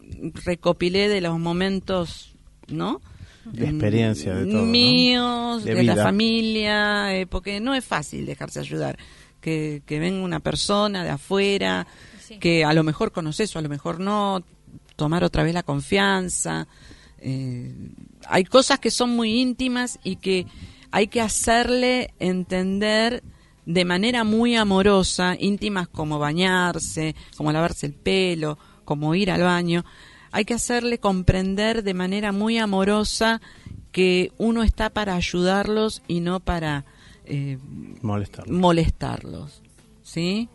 recopilé 0.46 1.10
de 1.10 1.22
los 1.22 1.40
momentos, 1.40 2.34
¿no? 2.68 3.02
De 3.46 3.66
experiencia, 3.68 4.36
de 4.36 4.46
todo. 4.46 4.62
¿no? 4.62 4.68
Míos, 4.68 5.64
De 5.64 5.74
de, 5.74 5.84
la 5.84 5.96
familia, 5.96 7.16
eh, 7.18 7.26
porque 7.26 7.60
no 7.60 7.74
es 7.74 7.84
fácil 7.84 8.26
dejarse 8.28 8.60
ayudar. 8.60 8.98
Que, 9.42 9.82
que 9.86 10.00
venga 10.00 10.24
una 10.24 10.40
persona 10.42 11.04
de 11.04 11.10
afuera, 11.12 11.88
Sí. 12.28 12.38
que 12.38 12.64
a 12.64 12.74
lo 12.74 12.84
mejor 12.84 13.12
conoces 13.12 13.56
o 13.56 13.60
a 13.60 13.62
lo 13.64 13.70
mejor 13.70 14.00
no, 14.00 14.44
tomar 14.96 15.24
otra 15.24 15.42
vez 15.44 15.54
la 15.56 15.64
confianza. 15.64 16.68
Eh, 17.20 17.74
hay 18.28 18.44
cosas 18.44 18.78
que 18.80 18.92
son 18.92 19.10
muy 19.16 19.40
íntimas 19.40 19.98
y 20.04 20.18
que 20.18 20.46
hay 20.92 21.08
que 21.08 21.22
hacerle 21.22 22.14
entender 22.20 23.24
de 23.70 23.86
manera 23.86 24.24
muy 24.24 24.56
amorosa, 24.56 25.36
íntimas 25.40 25.88
como 25.88 26.18
bañarse, 26.18 27.16
como 27.38 27.52
lavarse 27.52 27.86
el 27.86 27.94
pelo, 27.94 28.58
como 28.84 29.14
ir 29.14 29.30
al 29.30 29.44
baño. 29.44 29.86
Hay 30.32 30.44
que 30.44 30.56
hacerle 30.56 30.98
comprender 30.98 31.84
de 31.84 31.94
manera 31.94 32.32
muy 32.32 32.58
amorosa 32.58 33.42
que 33.92 34.32
uno 34.40 34.64
está 34.64 34.90
para 34.90 35.14
ayudarlos 35.14 36.02
y 36.08 36.20
no 36.20 36.40
para 36.40 36.86
eh, 37.26 37.60
Molestarlo. 38.02 38.58
molestarlos, 38.58 39.62
¿sí? 40.02 40.50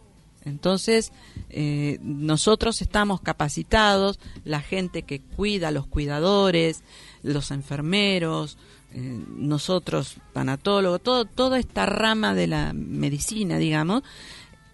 Entonces, 0.45 1.13
eh, 1.51 1.99
nosotros 2.03 2.83
estamos 2.83 3.21
capacitados, 3.21 4.19
la 4.45 4.61
gente 4.61 5.03
que 5.03 5.21
cuida, 5.21 5.71
los 5.71 5.87
cuidadores, 5.87 6.83
los 7.23 7.53
enfermeros, 7.53 8.59
eh, 8.95 9.25
nosotros, 9.29 10.19
tanatólogos, 10.33 11.03
todo, 11.03 11.25
toda 11.25 11.59
esta 11.59 11.85
rama 11.85 12.33
de 12.33 12.47
la 12.47 12.73
medicina, 12.73 13.59
digamos, 13.59 14.05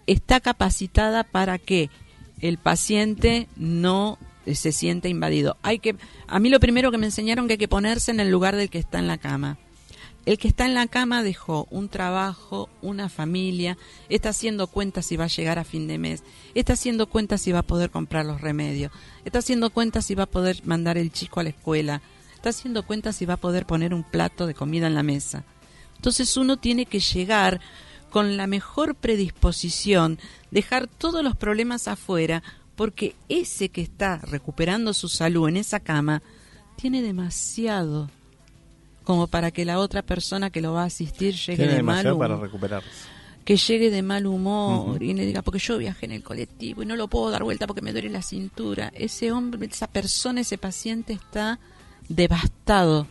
está 0.06 0.40
capacitada 0.40 1.24
para 1.24 1.56
que 1.56 1.88
el 2.40 2.58
paciente 2.58 3.48
no 3.56 4.18
eh, 4.44 4.54
se 4.54 4.72
sienta 4.72 5.08
invadido. 5.08 5.56
Hay 5.62 5.78
que, 5.78 5.96
a 6.26 6.38
mí 6.38 6.50
lo 6.50 6.60
primero 6.60 6.90
que 6.90 6.98
me 6.98 7.06
enseñaron 7.06 7.46
que 7.46 7.54
hay 7.54 7.58
que 7.58 7.66
ponerse 7.66 8.10
en 8.10 8.20
el 8.20 8.30
lugar 8.30 8.56
del 8.56 8.68
que 8.68 8.78
está 8.78 8.98
en 8.98 9.06
la 9.06 9.16
cama. 9.16 9.56
El 10.26 10.36
que 10.36 10.48
está 10.48 10.66
en 10.66 10.74
la 10.74 10.86
cama 10.86 11.22
dejó 11.22 11.66
un 11.70 11.88
trabajo, 11.88 12.68
una 12.82 13.08
familia, 13.08 13.78
está 14.10 14.28
haciendo 14.28 14.66
cuentas 14.66 15.06
si 15.06 15.16
va 15.16 15.24
a 15.24 15.28
llegar 15.28 15.58
a 15.58 15.64
fin 15.64 15.88
de 15.88 15.96
mes, 15.96 16.24
está 16.54 16.74
haciendo 16.74 17.06
cuentas 17.08 17.40
si 17.40 17.52
va 17.52 17.60
a 17.60 17.66
poder 17.66 17.90
comprar 17.90 18.26
los 18.26 18.42
remedios, 18.42 18.92
está 19.24 19.38
haciendo 19.38 19.70
cuentas 19.70 20.04
si 20.04 20.14
va 20.14 20.24
a 20.24 20.30
poder 20.30 20.60
mandar 20.66 20.98
el 20.98 21.10
chico 21.10 21.40
a 21.40 21.42
la 21.42 21.48
escuela, 21.48 22.02
está 22.40 22.48
haciendo 22.50 22.84
cuentas 22.86 23.16
si 23.16 23.26
va 23.26 23.34
a 23.34 23.36
poder 23.36 23.66
poner 23.66 23.92
un 23.92 24.02
plato 24.02 24.46
de 24.46 24.54
comida 24.54 24.86
en 24.86 24.94
la 24.94 25.02
mesa. 25.02 25.44
Entonces 25.96 26.36
uno 26.38 26.56
tiene 26.56 26.86
que 26.86 26.98
llegar 26.98 27.60
con 28.08 28.38
la 28.38 28.46
mejor 28.46 28.94
predisposición, 28.94 30.18
dejar 30.50 30.86
todos 30.88 31.22
los 31.22 31.36
problemas 31.36 31.86
afuera, 31.86 32.42
porque 32.76 33.14
ese 33.28 33.68
que 33.68 33.82
está 33.82 34.16
recuperando 34.16 34.94
su 34.94 35.08
salud 35.08 35.48
en 35.50 35.58
esa 35.58 35.80
cama 35.80 36.22
tiene 36.76 37.02
demasiado 37.02 38.10
como 39.04 39.26
para 39.26 39.50
que 39.50 39.66
la 39.66 39.78
otra 39.78 40.00
persona 40.00 40.48
que 40.50 40.62
lo 40.62 40.72
va 40.72 40.82
a 40.84 40.86
asistir 40.86 41.34
llegue 41.34 41.56
Tiene 41.58 41.74
de 41.74 41.82
mal 41.82 41.96
demasiado 41.98 42.18
para 42.18 42.34
humor, 42.34 42.46
recuperarse. 42.46 42.88
que 43.44 43.56
llegue 43.58 43.90
de 43.90 44.02
mal 44.02 44.26
humor 44.26 45.02
y 45.02 45.12
le 45.12 45.26
diga 45.26 45.42
porque 45.42 45.58
yo 45.58 45.76
viajé 45.76 46.06
en 46.06 46.12
el 46.12 46.22
colectivo 46.22 46.82
y 46.82 46.86
no 46.86 46.96
lo 46.96 47.08
puedo 47.08 47.30
dar 47.30 47.42
vuelta 47.44 47.66
porque 47.66 47.82
me 47.82 47.92
duele 47.92 48.08
la 48.08 48.22
cintura. 48.22 48.90
Ese 48.94 49.30
hombre, 49.30 49.66
esa 49.66 49.88
persona, 49.88 50.40
ese 50.40 50.56
paciente 50.56 51.12
está 51.12 51.58
devastado 52.10 53.06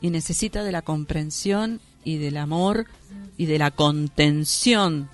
y 0.00 0.10
necesita 0.10 0.62
de 0.62 0.72
la 0.72 0.82
comprensión 0.82 1.80
y 2.04 2.18
del 2.18 2.36
amor 2.36 2.86
y 3.38 3.46
de 3.46 3.58
la 3.58 3.70
contención 3.70 5.08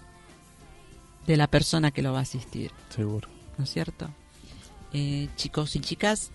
de 1.26 1.36
la 1.36 1.46
persona 1.46 1.92
que 1.92 2.02
lo 2.02 2.12
va 2.12 2.18
a 2.18 2.22
asistir. 2.22 2.72
Seguro. 2.90 3.28
¿no 3.58 3.64
es 3.64 3.70
cierto? 3.70 4.10
Eh, 4.92 5.28
chicos 5.36 5.76
y 5.76 5.80
chicas, 5.80 6.32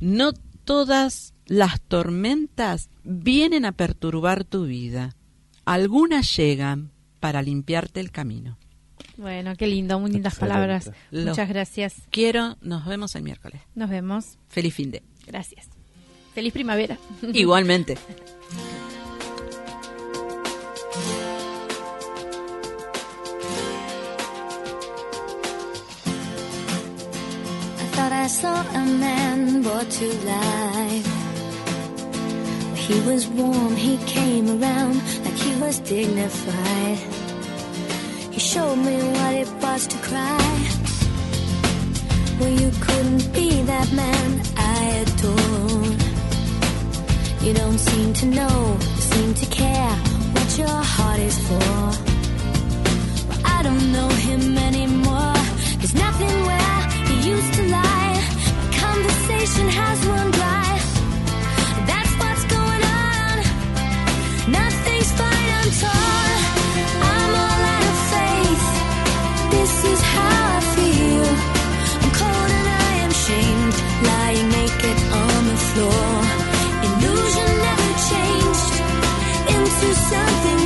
no 0.00 0.32
todas 0.64 1.34
las 1.46 1.80
tormentas 1.80 2.90
vienen 3.04 3.64
a 3.64 3.72
perturbar 3.72 4.44
tu 4.44 4.64
vida. 4.66 5.16
Algunas 5.64 6.36
llegan 6.36 6.90
para 7.20 7.42
limpiarte 7.42 8.00
el 8.00 8.10
camino. 8.10 8.58
Bueno, 9.16 9.54
qué 9.56 9.66
lindo, 9.66 9.98
muy 10.00 10.10
lindas 10.10 10.34
Excelente. 10.34 10.54
palabras. 10.54 10.90
Lo- 11.10 11.30
Muchas 11.30 11.48
gracias. 11.48 11.94
Quiero, 12.10 12.56
nos 12.60 12.86
vemos 12.86 13.14
el 13.14 13.22
miércoles. 13.22 13.60
Nos 13.74 13.88
vemos. 13.90 14.38
Feliz 14.48 14.74
fin 14.74 14.90
de. 14.90 15.02
Gracias. 15.30 15.68
Feliz 16.34 16.52
primavera. 16.52 16.98
Igualmente. 17.22 17.96
I 27.78 27.86
thought 27.94 28.12
I 28.12 28.26
saw 28.26 28.60
a 28.74 28.84
man 28.84 29.62
brought 29.62 29.88
to 29.88 30.06
life. 30.26 31.08
He 32.74 32.98
was 33.08 33.28
warm, 33.28 33.76
he 33.76 33.98
came 34.06 34.48
around 34.60 34.96
like 35.24 35.38
he 35.46 35.54
was 35.60 35.78
dignified. 35.78 36.98
He 38.32 38.40
showed 38.40 38.78
me 38.78 38.96
what 38.96 39.34
it 39.34 39.50
was 39.62 39.86
to 39.86 39.96
cry. 39.98 40.60
Well, 42.40 42.50
you 42.50 42.70
couldn't 42.80 43.32
be 43.32 43.62
that 43.62 43.92
man 43.92 44.40
I 44.90 44.92
adore. 45.06 45.86
You 47.44 47.52
don't 47.54 47.78
seem 47.78 48.12
to 48.20 48.26
know, 48.26 48.76
seem 49.10 49.34
to 49.34 49.46
care 49.46 49.94
what 50.34 50.58
your 50.58 50.78
heart 50.94 51.20
is 51.20 51.38
for. 51.46 51.74
Well, 53.28 53.40
I 53.56 53.62
don't 53.62 53.92
know 53.92 54.08
him 54.26 54.58
anymore. 54.58 55.38
There's 55.78 55.94
nothing 55.94 56.34
where 56.48 56.78
he 57.08 57.14
used 57.32 57.52
to 57.58 57.62
lie. 57.78 58.16
My 58.58 58.68
conversation 58.84 59.66
has 59.80 59.96
run 60.10 60.28
dry. 60.38 60.70
That's 61.90 62.12
what's 62.20 62.44
going 62.56 62.84
on. 63.06 63.36
Nothing's 64.58 65.10
fine, 65.20 65.50
I'm 65.58 65.70
torn. 65.82 66.36
I'm 67.14 67.32
all 67.44 67.62
out 67.74 67.84
of 67.92 67.98
faith. 68.14 68.64
This 69.54 69.74
is 69.92 70.00
how 70.14 70.56
I 70.56 70.60
feel 70.74 71.59
ashamed, 73.30 73.74
lying 74.02 74.48
naked 74.48 74.98
on 75.12 75.46
the 75.46 75.56
floor. 75.56 76.12
Illusion 76.86 77.50
never 77.66 77.90
changed 78.10 78.74
into 79.54 79.94
something. 79.94 80.59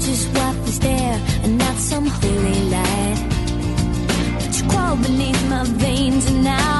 Just 0.00 0.28
what 0.34 0.56
was 0.62 0.78
there 0.80 1.20
and 1.42 1.58
not 1.58 1.76
some 1.76 2.06
holy 2.06 2.60
light. 2.70 3.18
But 4.40 4.58
you 4.58 4.68
crawled 4.70 5.02
beneath 5.02 5.48
my 5.50 5.64
veins 5.64 6.26
and 6.30 6.44
now 6.44 6.79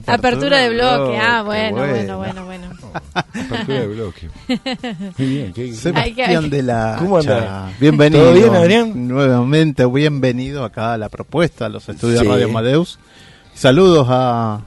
Apertura, 0.07 0.59
de 0.59 0.69
bloque. 0.69 1.17
Ah, 1.17 1.41
bueno, 1.43 1.77
bueno, 1.85 2.17
bueno, 2.17 2.45
bueno. 2.45 2.67
Apertura 3.13 3.79
de 3.81 3.87
bloque. 3.87 4.29
Muy 5.17 5.27
bien. 5.27 5.53
¿qué- 5.53 5.73
Sebastián 5.73 6.29
Hay 6.29 6.49
que- 6.49 6.55
de 6.55 6.63
la 6.63 6.95
¿Cómo 6.99 7.17
anda? 7.17 7.71
Bienvenido. 7.79 8.23
¿Todo 8.23 8.33
bien, 8.33 8.55
Adrián? 8.55 9.07
Nuevamente, 9.09 9.85
bienvenido 9.85 10.63
acá 10.63 10.93
a 10.93 10.97
la 10.97 11.09
propuesta, 11.09 11.65
a 11.65 11.69
los 11.69 11.87
estudios 11.89 12.21
Sí. 12.21 12.27
Radio 12.27 12.45
Amadeus. 12.45 12.99
Saludos 13.53 14.07
a 14.09 14.61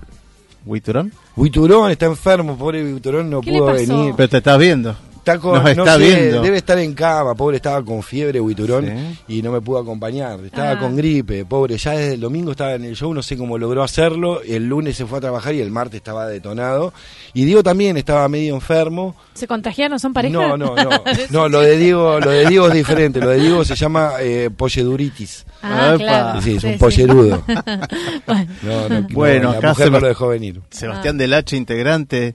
Huiturón. 0.67 1.13
Buiturón 1.37 1.91
está 1.91 2.07
enfermo, 2.07 2.57
pobre 2.57 2.83
Buiturón 2.91 3.29
no 3.29 3.41
¿Qué 3.41 3.51
le 3.51 3.59
pudo 3.59 3.73
venir. 3.73 4.15
Pero 4.17 4.29
te 4.29 4.37
estás 4.39 4.59
viendo. 4.59 4.97
Está 5.25 5.39
con- 5.39 5.55
Nos 5.55 5.65
no 5.75 5.85
está 5.85 5.97
sé, 5.97 6.05
viendo. 6.05 6.43
Debe 6.43 6.59
estar 6.59 6.79
en 6.79 6.93
cama, 6.93 7.35
pobre, 7.35 7.57
estaba 7.57 7.83
con 7.83 8.03
fiebre 8.03 8.41
Buiturón 8.41 8.85
Sí. 8.87 9.39
y 9.39 9.43
no 9.43 9.53
me 9.53 9.63
pudo 9.63 9.79
acompañar. 9.79 10.39
Estaba 10.45 10.73
Ah. 10.73 10.79
con 10.79 10.95
gripe, 10.97 11.47
pobre. 11.47 11.79
Ya 11.79 11.93
desde 11.93 12.15
el 12.15 12.21
domingo 12.21 12.51
estaba 12.51 12.75
en 12.75 12.85
el 12.85 12.95
show, 12.95 13.15
no 13.15 13.23
sé 13.23 13.39
cómo 13.39 13.57
logró 13.57 13.83
hacerlo. 13.83 14.43
El 14.43 14.67
lunes 14.69 14.97
se 14.99 15.07
fue 15.07 15.17
a 15.17 15.21
trabajar 15.23 15.55
y 15.55 15.63
el 15.63 15.71
martes 15.71 15.97
estaba 15.97 16.27
detonado. 16.27 16.93
Y 17.33 17.47
Diego 17.47 17.63
también 17.63 17.97
estaba 17.97 18.29
medio 18.29 18.55
enfermo. 18.55 19.17
¿Se 19.33 19.47
contagiaron? 19.47 19.99
¿Son 19.99 20.13
pareja? 20.13 20.35
No, 20.35 20.59
no, 20.59 20.75
no. 20.77 20.91
No, 21.31 21.49
lo 21.49 21.61
de 21.63 21.79
Diego, 21.79 22.21
lo 22.21 22.31
de 22.31 22.47
Diego 22.47 22.69
es 22.69 22.75
diferente. 22.75 23.19
Lo 23.19 23.31
de 23.31 23.41
Diego 23.41 23.65
se 23.65 23.75
llama 23.77 24.13
eh, 24.21 24.51
polleduritis. 24.55 25.47
Ah, 25.63 25.95
claro. 25.97 26.43
Sí, 26.43 26.57
es 26.57 26.65
un 26.65 26.73
sí. 26.73 26.79
pollerudo. 26.79 27.43
bueno, 28.27 28.47
No, 28.63 28.89
no, 28.89 29.07
Bueno, 29.11 29.43
no, 29.45 29.59
acá 29.59 29.61
la 29.63 29.69
mujer 29.71 29.91
no 29.93 30.01
lo 30.01 30.07
dejó 30.09 30.29
venir. 30.29 30.61
Sebastián 30.71 31.17
del 31.17 31.33
Hacha, 31.33 31.57
integrante 31.57 32.35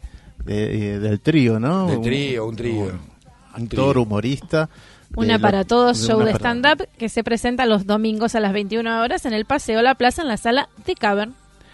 de- 0.53 0.95
eh, 0.95 0.99
del 0.99 1.19
trío, 1.19 1.59
¿no? 1.59 1.87
De 1.87 1.97
trío, 1.97 2.45
un 2.47 2.55
trío. 2.55 2.81
Un 2.81 2.87
trío. 2.87 2.99
Actor, 3.53 3.97
humorista. 3.97 4.69
Una 5.15 5.39
para 5.39 5.63
todos 5.63 5.97
show 6.07 6.19
de 6.19 6.31
stand-up 6.33 6.87
que 6.97 7.09
se 7.09 7.23
presenta 7.23 7.65
los 7.65 7.85
domingos 7.87 8.35
a 8.35 8.39
las 8.39 8.53
21 8.53 9.01
horas 9.01 9.25
en 9.25 9.33
el 9.33 9.45
Paseo 9.45 9.81
La 9.81 9.95
Plaza 9.95 10.21
en 10.21 10.27
la 10.27 10.37
sala 10.37 10.69
de 10.85 10.93
Cavern. 10.95 11.33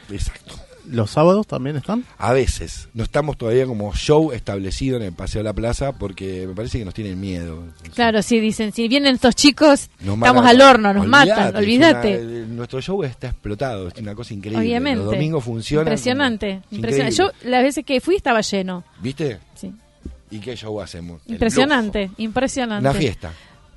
Exacto. 0.10 0.56
¿Los 0.90 1.12
sábados 1.12 1.48
también 1.48 1.76
están? 1.76 2.04
A 2.18 2.32
veces. 2.34 2.90
No 2.94 3.04
estamos 3.04 3.38
todavía 3.38 3.66
como 3.66 3.94
show 3.94 4.32
establecido 4.32 4.98
en 4.98 5.04
el 5.04 5.14
Paseo 5.14 5.40
de 5.40 5.44
la 5.46 5.54
Plaza 5.54 5.94
porque 5.94 6.46
me 6.48 6.54
parece 6.54 6.80
que 6.80 6.86
nos 6.86 6.94
tienen 6.94 7.20
miedo. 7.20 7.64
Claro, 7.94 8.22
sí, 8.22 8.40
dicen, 8.40 8.72
si 8.72 8.88
vienen 8.88 9.16
estos 9.16 9.36
chicos, 9.36 9.90
Nos 10.00 10.16
estamos 10.16 10.44
matan. 10.44 10.48
al 10.48 10.62
horno, 10.62 10.94
nos 10.94 11.08
matan, 11.08 11.56
olvídate. 11.56 12.20
una- 12.20 12.46
nuestro 12.56 12.82
show 12.82 13.04
está 13.04 13.28
explotado, 13.28 13.88
es 13.88 13.96
una 14.00 14.16
cosa 14.16 14.34
increíble. 14.34 14.60
Obviamente. 14.64 15.04
Los 15.04 15.12
domingos 15.14 15.44
funcionan. 15.44 15.88
Impresionante, 15.88 16.62
como- 16.70 16.76
impresionante. 16.78 17.16
Yo 17.18 17.32
las 17.50 17.64
veces 17.64 17.84
que 17.86 18.00
fui 18.02 18.16
estaba 18.16 18.42
lleno. 18.42 18.84
¿Viste? 19.02 19.40
Sí. 19.56 19.72
¿Y 20.32 20.40
qué 20.40 20.56
show 20.56 20.82
hacemos? 20.82 21.22
Impresionante, 21.28 22.12
impresionante. 22.18 22.88
Una 22.90 22.98
fiesta. 22.98 23.32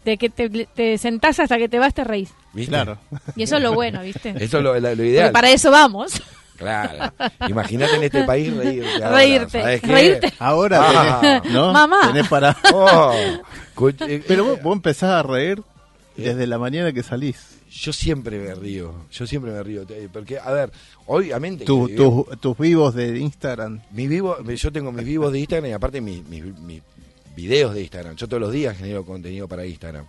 De 0.05 0.17
que 0.17 0.31
te, 0.31 0.49
te 0.49 0.97
sentás 0.97 1.39
hasta 1.41 1.59
que 1.59 1.69
te 1.69 1.79
vas, 1.79 1.93
te 1.93 2.03
reís. 2.05 2.31
¿Viste? 2.55 2.71
Claro. 2.71 2.99
Y 3.37 3.43
eso 3.43 3.57
es 3.57 3.63
lo 3.63 3.75
bueno, 3.75 4.01
¿viste? 4.03 4.31
Eso 4.39 4.59
es 4.59 4.65
lo, 4.65 4.73
la- 4.75 4.91
lo 4.91 4.97
Porque 4.97 5.11
ideal. 5.11 5.33
para 5.33 5.51
eso 5.51 5.71
vamos. 5.71 6.13
Claro. 6.59 7.13
Imagínate 7.49 7.95
en 7.97 8.03
este 8.03 8.25
país 8.25 8.55
reírte. 8.55 8.93
ahora, 9.05 9.17
Reírte, 9.17 9.63
¿sabes 9.63 9.81
qué? 9.81 9.87
reírte. 9.87 10.33
Ahora 10.41 10.81
Ah. 10.83 11.21
tenés, 11.21 11.53
¿no? 11.55 11.73
Mamá. 11.73 12.01
Tenés 12.13 12.29
para... 12.29 12.57
Oh, 12.75 13.13
eh, 14.01 14.23
Pero 14.27 14.45
vos, 14.45 14.63
vos 14.63 14.75
empezás 14.75 15.11
a 15.11 15.23
reír 15.23 15.63
desde 16.17 16.47
la 16.49 16.59
mañana 16.59 16.93
que 16.93 17.03
salís. 17.05 17.55
Yo 17.71 17.93
siempre 17.93 18.39
me 18.41 18.55
río, 18.55 18.93
yo 19.13 19.27
siempre 19.27 19.53
me 19.53 19.63
río, 19.63 19.87
porque, 20.13 20.39
a 20.39 20.51
ver, 20.51 20.73
obviamente... 21.07 21.65
Tu- 21.65 21.87
que- 21.87 21.95
tus- 21.95 22.41
tus 22.41 22.59
vivos 22.59 22.95
de 22.95 23.19
Instagram. 23.19 23.81
Mi 23.93 24.09
vivo, 24.09 24.37
yo 24.43 24.73
tengo 24.73 24.91
mis 24.91 25.05
vivos 25.05 25.33
de 25.33 25.39
Instagram 25.39 25.71
y 25.71 25.73
aparte 25.75 26.01
mis, 26.01 26.27
mis, 26.27 26.43
mis 26.61 26.83
videos 27.37 27.73
de 27.75 27.83
Instagram. 27.83 28.17
Yo 28.17 28.27
todos 28.27 28.41
los 28.41 28.51
días 28.53 28.77
genero 28.77 29.05
contenido 29.05 29.47
para 29.47 29.65
Instagram, 29.65 30.07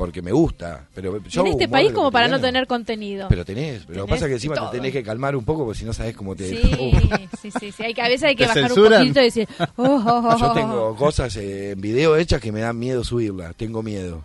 porque 0.00 0.22
me 0.22 0.32
gusta. 0.32 0.88
Pero 0.94 1.22
yo 1.24 1.42
en 1.42 1.48
este 1.48 1.68
país 1.68 1.92
como 1.92 2.10
para 2.10 2.26
no 2.26 2.40
tener 2.40 2.66
contenido. 2.66 3.26
Pero 3.28 3.44
tenés, 3.44 3.82
pero 3.86 4.00
lo 4.00 4.06
que 4.06 4.12
pasa 4.12 4.24
es 4.24 4.28
que 4.30 4.34
encima 4.36 4.54
todo. 4.54 4.70
te 4.70 4.78
tenés 4.78 4.92
que 4.94 5.02
calmar 5.02 5.36
un 5.36 5.44
poco 5.44 5.66
porque 5.66 5.78
si 5.78 5.84
no 5.84 5.92
sabes 5.92 6.16
cómo 6.16 6.34
te... 6.34 6.48
Sí, 6.48 6.58
sí, 7.42 7.50
sí, 7.60 7.70
sí. 7.70 7.82
Hay 7.82 7.92
que, 7.92 8.00
a 8.00 8.08
veces 8.08 8.22
hay 8.22 8.34
que 8.34 8.44
¿Te 8.44 8.48
bajar 8.48 8.62
censuran? 8.68 8.92
un 8.92 8.98
poquito 9.00 9.20
y 9.20 9.24
decir, 9.24 9.48
oh, 9.58 9.66
oh, 9.84 10.22
oh, 10.24 10.38
Yo 10.38 10.50
oh, 10.52 10.54
tengo 10.54 10.96
cosas 10.96 11.36
eh, 11.36 11.72
en 11.72 11.82
video 11.82 12.16
hechas 12.16 12.40
que 12.40 12.50
me 12.50 12.60
dan 12.60 12.78
miedo 12.78 13.04
subirlas, 13.04 13.54
tengo 13.56 13.82
miedo. 13.82 14.24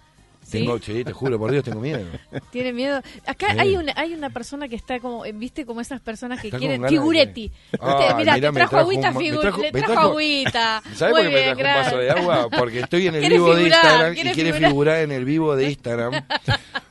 Tengo, 0.59 0.79
sí, 0.79 1.03
te 1.03 1.11
juro 1.13 1.37
por 1.39 1.51
Dios, 1.51 1.63
tengo 1.63 1.79
miedo. 1.79 1.99
Tiene 2.51 2.73
miedo. 2.73 3.01
Acá 3.25 3.47
Sí. 3.53 3.59
hay 3.59 3.75
una 3.75 3.93
hay 3.95 4.13
una 4.13 4.29
persona 4.29 4.67
que 4.67 4.75
está 4.75 4.99
como, 4.99 5.25
eh, 5.25 5.31
viste, 5.33 5.65
como 5.65 5.81
esas 5.81 6.01
personas 6.01 6.41
que 6.41 6.47
Está 6.47 6.57
quieren 6.59 6.81
de- 6.81 6.89
figuretti. 6.89 7.51
Ah, 7.79 8.15
Mira, 8.17 8.35
mirá, 8.37 8.51
te 8.51 8.51
trajo 8.59 8.77
agüita, 8.77 9.07
un 9.09 9.13
ma- 9.15 9.19
me 9.19 9.25
figu- 9.25 9.41
trajo- 9.41 9.61
le 9.61 9.71
trajo 9.71 9.93
trajo- 9.93 10.09
agüita. 10.09 10.83
¿Sabes 10.95 11.13
por 11.15 11.21
qué 11.23 11.29
me 11.29 11.41
trajo 11.55 11.59
un 11.79 11.83
vaso 11.83 11.97
de 11.97 12.09
agua? 12.11 12.49
Porque 12.57 12.79
estoy 12.81 13.07
en 13.07 13.15
el 13.15 13.29
vivo 13.29 13.55
de 13.55 13.63
Instagram 13.63 14.11
y 14.13 14.15
quiere 14.15 14.33
figurar. 14.53 14.69
figurar 14.71 14.97
en 15.01 15.11
el 15.11 15.25
vivo 15.25 15.55
de 15.55 15.69
Instagram. 15.69 16.13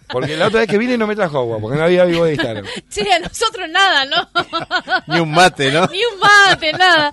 Porque 0.06 0.36
la 0.36 0.46
otra 0.46 0.60
vez 0.60 0.68
que 0.68 0.78
vine 0.78 0.96
no 0.96 1.08
me 1.08 1.16
trajo 1.16 1.38
agua, 1.38 1.58
porque 1.58 1.76
no 1.76 1.82
había 1.84 2.04
vivo 2.04 2.24
de 2.26 2.34
Instagram. 2.34 2.64
Che, 2.88 3.10
a 3.12 3.18
nosotros 3.18 3.68
nada, 3.68 4.04
¿no? 4.04 4.28
Ni 5.12 5.18
un 5.18 5.30
mate, 5.32 5.72
¿no? 5.72 5.86
Ni 5.88 5.98
un 6.04 6.20
mate, 6.20 6.72
nada. 6.72 7.12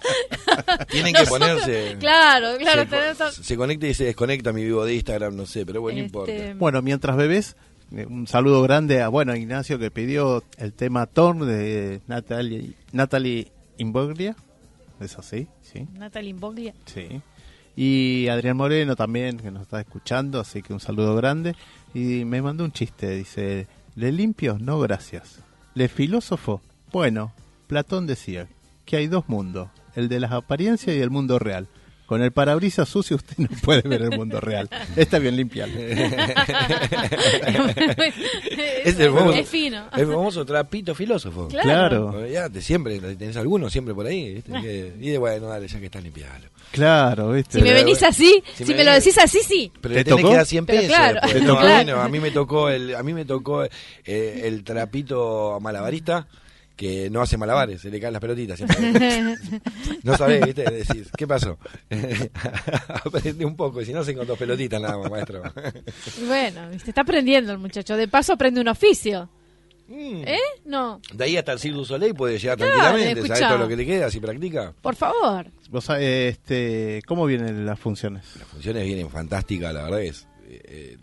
Tienen 0.90 1.14
que 1.16 1.24
ponerse. 1.26 1.96
Claro, 2.00 2.58
claro. 2.60 2.84
se, 2.84 2.90
tenés- 2.90 3.32
se 3.32 3.58
conecta 3.58 3.88
y 3.88 3.94
se 3.96 4.04
desconecta 4.04 4.52
mi 4.52 4.64
vivo 4.66 4.86
de 4.86 4.94
Instagram, 4.94 5.36
no 5.36 5.46
sé, 5.48 5.66
pero 5.66 5.82
bueno, 5.82 5.98
no 6.00 6.04
importa. 6.06 6.32
Bueno, 6.58 6.82
mientras 6.82 7.18
bebés, 7.18 7.56
eh, 7.96 8.06
un 8.06 8.28
saludo 8.28 8.62
grande 8.62 9.02
a, 9.02 9.10
bueno, 9.10 9.36
Ignacio 9.36 9.80
que 9.80 9.92
pidió 9.92 10.44
el 10.58 10.74
tema 10.74 11.06
Torn 11.06 11.46
de 11.46 12.02
Natalie, 12.08 12.74
Natalie 12.92 13.52
Imboglia. 13.78 14.36
¿Es 15.00 15.18
así? 15.18 15.48
Sí. 15.62 15.88
Natalie 15.94 16.30
Imboglia. 16.30 16.74
Sí. 16.86 17.22
Y 17.76 18.28
Adrián 18.28 18.58
Moreno 18.58 18.96
también, 18.96 19.38
que 19.38 19.52
nos 19.52 19.64
está 19.64 19.80
escuchando, 19.80 20.40
así 20.40 20.62
que 20.62 20.74
un 20.74 20.80
saludo 20.80 21.16
grande. 21.16 21.56
Y 21.94 22.26
me 22.26 22.42
mandó 22.42 22.64
un 22.64 22.72
chiste, 22.72 23.10
dice, 23.12 23.68
¿le 23.96 24.12
limpio? 24.12 24.58
No, 24.60 24.80
gracias. 24.80 25.40
¿Le 25.74 25.88
filósofo? 25.88 26.62
Bueno, 26.92 27.34
Platón 27.68 28.08
decía 28.08 28.48
que 28.86 28.98
hay 28.98 29.08
dos 29.08 29.30
mundos, 29.30 29.70
el 29.96 30.10
de 30.10 30.20
las 30.20 30.32
apariencias 30.32 30.96
y 30.96 31.00
el 31.00 31.10
mundo 31.10 31.40
real. 31.40 31.68
Con 32.12 32.21
el 32.21 32.34
parabrisas 32.34 32.89
sucio 32.89 33.15
usted 33.15 33.38
no 33.38 33.47
puede 33.63 33.84
ver 33.88 34.02
el 34.02 34.10
mundo 34.12 34.41
real. 34.41 34.69
Está 34.97 35.17
bien 35.17 35.38
limpiado. 35.38 35.71
Es 38.84 39.00
el 39.00 39.13
famoso, 39.13 39.38
Es 39.38 39.47
fino. 39.47 39.86
el 39.95 40.08
famoso 40.08 40.45
trapito 40.45 40.93
filósofo. 40.93 41.47
Claro. 41.47 41.63
Claro, 41.63 42.06
Olvídate, 42.10 42.62
siempre, 42.62 43.00
tenés 43.00 43.38
alguno 43.38 43.69
siempre 43.69 43.93
por 43.93 44.06
ahí. 44.08 44.34
¿viste? 44.36 44.52
Que- 44.62 44.93
y 45.00 45.10
de 45.12 45.17
bueno, 45.17 45.47
dale, 45.47 45.69
ya 45.69 45.80
que 45.80 45.86
estás 45.86 46.04
limpialo. 46.04 46.47
claro, 46.71 47.32
¿viste? 47.32 47.60
Si 47.60 47.63
me 47.63 47.74
venís 47.74 48.04
así, 48.04 48.43
Si 48.56 48.65
si 48.65 48.71
me 48.71 48.80
me 48.80 48.84
lo 48.84 48.91
decís 48.93 49.17
así, 49.17 49.39
sí. 49.47 49.71
Pero 49.80 49.95
¿Te 49.95 50.04
tocó? 50.04 50.30
que 50.32 50.36
dar 50.36 50.45
100 50.45 50.65
Pero 50.65 50.80
pesos. 50.82 50.93
claro. 50.95 51.13
después. 51.13 51.34
¿Te 51.34 51.39
No, 51.41 51.54
tocó? 51.56 51.62
bueno, 51.67 52.02
a 52.02 52.10
mí 52.10 52.19
me 52.19 52.32
tocó 52.32 52.69
el, 52.69 52.93
a 52.95 53.04
mí 53.04 53.13
me 53.13 53.24
tocó 53.24 53.63
eh, 53.63 53.69
el 54.43 54.63
trapito 54.65 55.60
malabarista 55.62 56.28
que 56.76 57.10
no 57.10 57.22
hace 57.22 57.38
malabares, 57.38 57.82
se 57.82 57.90
le 57.90 58.00
caen 58.00 58.14
las 58.14 58.22
pelotitas 58.22 58.58
siempre. 58.58 59.36
No 60.04 60.18
sabés, 60.18 60.44
¿viste? 60.46 60.64
Decís, 60.64 61.10
¿qué 61.16 61.28
pasó? 61.28 61.58
Aprende 63.06 63.46
un 63.46 63.56
poco, 63.56 63.82
y 63.82 63.86
si 63.86 63.94
no, 63.94 64.04
se 64.04 64.16
con 64.16 64.26
dos 64.26 64.38
pelotitas 64.38 64.82
nada 64.82 64.98
más, 64.98 65.12
maestro. 65.12 65.44
Bueno, 66.28 66.70
se 66.84 66.90
está 66.90 67.02
aprendiendo 67.02 67.52
el 67.52 67.58
muchacho. 67.60 67.96
De 67.96 68.08
paso 68.08 68.34
aprende 68.34 68.62
un 68.62 68.68
oficio. 68.68 69.30
Mm. 69.88 70.24
¿Eh? 70.26 70.38
No. 70.66 71.02
De 71.14 71.24
ahí 71.26 71.38
hasta 71.38 71.52
el 71.52 71.60
Cirque 71.60 71.78
du 71.78 71.86
Soleil 71.86 72.16
puede 72.16 72.38
llegar 72.40 72.58
Claro, 72.58 72.74
tranquilamente, 72.78 73.28
¿sabes 73.28 73.48
todo 73.48 73.58
lo 73.58 73.68
que 73.68 73.76
le 73.76 73.86
queda 73.86 74.10
si 74.10 74.20
practica? 74.20 74.74
Por 74.82 74.96
favor. 74.96 75.48
Vos 75.70 75.84
sabés, 75.84 76.34
este, 76.38 77.02
¿Cómo 77.06 77.26
vienen 77.26 77.66
las 77.66 77.78
funciones? 77.80 78.24
Las 78.40 78.48
funciones 78.48 78.86
vienen 78.86 79.10
fantásticas, 79.10 79.74
la 79.74 79.84
verdad 79.84 80.02
es. 80.02 80.28
eh, 80.48 80.62
eh, 80.64 80.98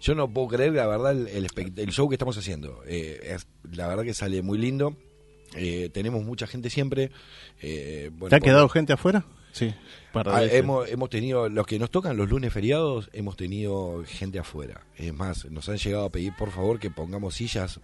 yo 0.00 0.14
no 0.14 0.32
puedo 0.32 0.48
creer, 0.48 0.72
la 0.72 0.86
verdad, 0.86 1.12
el, 1.12 1.46
el 1.76 1.90
show 1.90 2.08
que 2.08 2.14
estamos 2.14 2.36
haciendo. 2.38 2.82
Eh, 2.86 3.20
es- 3.34 3.46
la 3.72 3.86
verdad 3.88 4.04
que 4.04 4.14
sale 4.14 4.42
muy 4.42 4.58
lindo. 4.58 4.96
Eh, 5.56 5.90
tenemos 5.92 6.22
mucha 6.24 6.46
gente 6.46 6.70
siempre. 6.70 7.10
Eh, 7.60 8.10
bueno, 8.12 8.30
¿Te 8.30 8.36
ha 8.36 8.40
quedado 8.40 8.68
gente 8.68 8.92
afuera? 8.92 9.24
Sí. 9.52 9.74
Para 10.12 10.36
Ah, 10.36 10.44
hemos, 10.44 10.88
hemos 10.88 11.10
tenido, 11.10 11.48
los 11.48 11.66
que 11.66 11.78
nos 11.80 11.90
tocan 11.90 12.16
los 12.16 12.28
lunes 12.30 12.52
feriados, 12.52 13.10
hemos 13.12 13.36
tenido 13.36 14.04
gente 14.06 14.38
afuera. 14.38 14.86
Es 14.96 15.12
más, 15.12 15.44
nos 15.50 15.68
han 15.68 15.76
llegado 15.78 16.04
a 16.04 16.10
pedir 16.10 16.32
por 16.38 16.50
favor 16.52 16.78
que 16.78 16.90
pongamos 16.90 17.34
sillas 17.34 17.80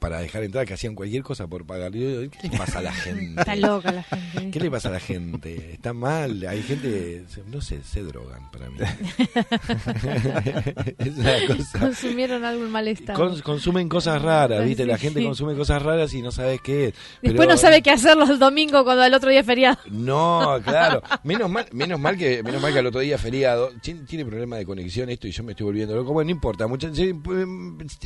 para 0.00 0.18
dejar 0.18 0.42
entrar, 0.42 0.66
que 0.66 0.74
hacían 0.74 0.94
cualquier 0.94 1.22
cosa 1.22 1.46
por 1.46 1.64
pagar. 1.64 1.92
¿Qué 1.92 2.30
le 2.42 2.58
pasa 2.58 2.80
a 2.80 2.82
la 2.82 2.92
gente? 2.92 3.40
Está 3.40 3.54
loca 3.54 3.92
la 3.92 4.02
gente. 4.02 4.50
¿Qué 4.50 4.60
le 4.60 4.70
pasa 4.70 4.88
a 4.88 4.92
la 4.92 5.00
gente? 5.00 5.74
Está 5.74 5.92
mal, 5.92 6.44
hay 6.48 6.62
gente, 6.62 7.24
no 7.46 7.60
sé, 7.60 7.82
se 7.84 8.02
drogan 8.02 8.50
para 8.50 8.70
mí. 8.70 8.78
es 10.98 11.16
una 11.16 11.46
cosa. 11.46 11.78
Consumieron 11.78 12.44
algún 12.44 12.70
malestar. 12.70 13.16
Cons- 13.16 13.42
consumen 13.42 13.88
cosas 13.88 14.20
raras, 14.22 14.64
¿viste? 14.64 14.86
La 14.86 14.98
gente 14.98 15.20
sí. 15.20 15.26
consume 15.26 15.54
cosas 15.54 15.82
raras 15.82 16.12
y 16.14 16.22
no 16.22 16.32
sabes 16.32 16.60
qué 16.62 16.88
es. 16.88 16.94
Después 17.22 17.48
no 17.48 17.56
sabe 17.56 17.82
qué 17.82 17.90
hacer 17.90 18.16
los 18.16 18.38
domingos 18.38 18.84
cuando 18.84 19.04
el 19.04 19.14
otro 19.14 19.30
día 19.30 19.40
es 19.40 19.46
feriado. 19.46 19.78
No, 19.90 20.58
claro. 20.64 21.02
Menos 21.24 21.50
mal, 21.50 21.66
menos 21.72 22.00
mal 22.00 22.16
que, 22.16 22.42
menos 22.42 22.62
mal 22.62 22.72
que 22.72 22.78
al 22.78 22.86
otro 22.86 23.00
día 23.00 23.18
feriado. 23.18 23.70
Tiene, 23.82 24.24
problema 24.24 24.56
de 24.56 24.66
conexión 24.66 25.10
esto 25.10 25.26
y 25.26 25.30
yo 25.30 25.42
me 25.42 25.52
estoy 25.52 25.66
volviendo 25.66 25.94
loco. 25.94 26.12
Bueno, 26.12 26.26
no 26.26 26.32
importa. 26.32 26.66
Mucha, 26.66 26.90
pues, 27.22 27.46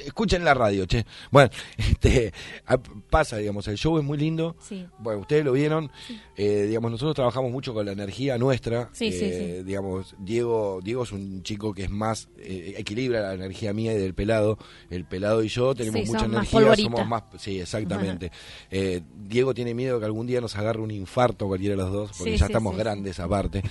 escuchen 0.05 0.45
la 0.45 0.55
radio, 0.55 0.87
che. 0.87 1.05
Bueno, 1.31 1.51
este, 1.91 2.33
a- 2.67 2.79
pasa, 2.79 3.37
digamos, 3.37 3.67
el 3.69 3.77
show 3.77 3.99
es 3.99 4.05
muy 4.05 4.19
lindo. 4.19 4.57
Sí. 4.61 4.87
Bueno, 4.99 5.21
ustedes 5.21 5.45
lo 5.45 5.53
vieron. 5.53 5.91
Eh, 6.37 6.65
digamos, 6.69 6.91
nosotros 6.91 7.15
trabajamos 7.15 7.51
mucho 7.51 7.75
con 7.75 7.87
la 7.87 7.93
energía 7.93 8.39
nuestra. 8.39 8.89
Sí, 8.93 9.13
sí, 9.13 9.21
Eh, 9.25 9.63
Digamos, 9.65 10.15
Diego, 10.19 10.81
Diego 10.83 11.03
es 11.05 11.13
un 11.13 11.43
chico 11.43 11.73
que 11.75 11.85
es 11.85 11.91
más, 11.91 12.29
eh, 12.39 12.75
equilibra 12.77 13.21
la 13.21 13.35
energía 13.35 13.73
mía 13.73 13.93
y 13.95 13.99
del 13.99 14.15
pelado. 14.15 14.59
El 14.91 15.05
pelado 15.05 15.43
y 15.43 15.49
yo 15.49 15.75
tenemos 15.75 16.07
mucha 16.07 16.21
más 16.27 16.29
energía, 16.29 16.61
polvorita. 16.61 16.83
somos 16.91 17.09
más, 17.09 17.23
sí, 17.39 17.61
exactamente. 17.61 18.31
Eh, 18.71 19.03
Diego 19.29 19.55
tiene 19.55 19.75
miedo 19.75 19.99
que 19.99 20.07
algún 20.07 20.27
día 20.27 20.41
nos 20.41 20.57
agarre 20.57 20.81
un 20.81 20.91
infarto 20.91 21.47
cualquiera 21.47 21.77
de 21.77 21.83
los 21.83 21.93
dos, 21.93 22.11
porque 22.17 22.37
ya 22.37 22.47
estamos 22.47 22.77
grandes 22.77 23.21
aparte. 23.21 23.63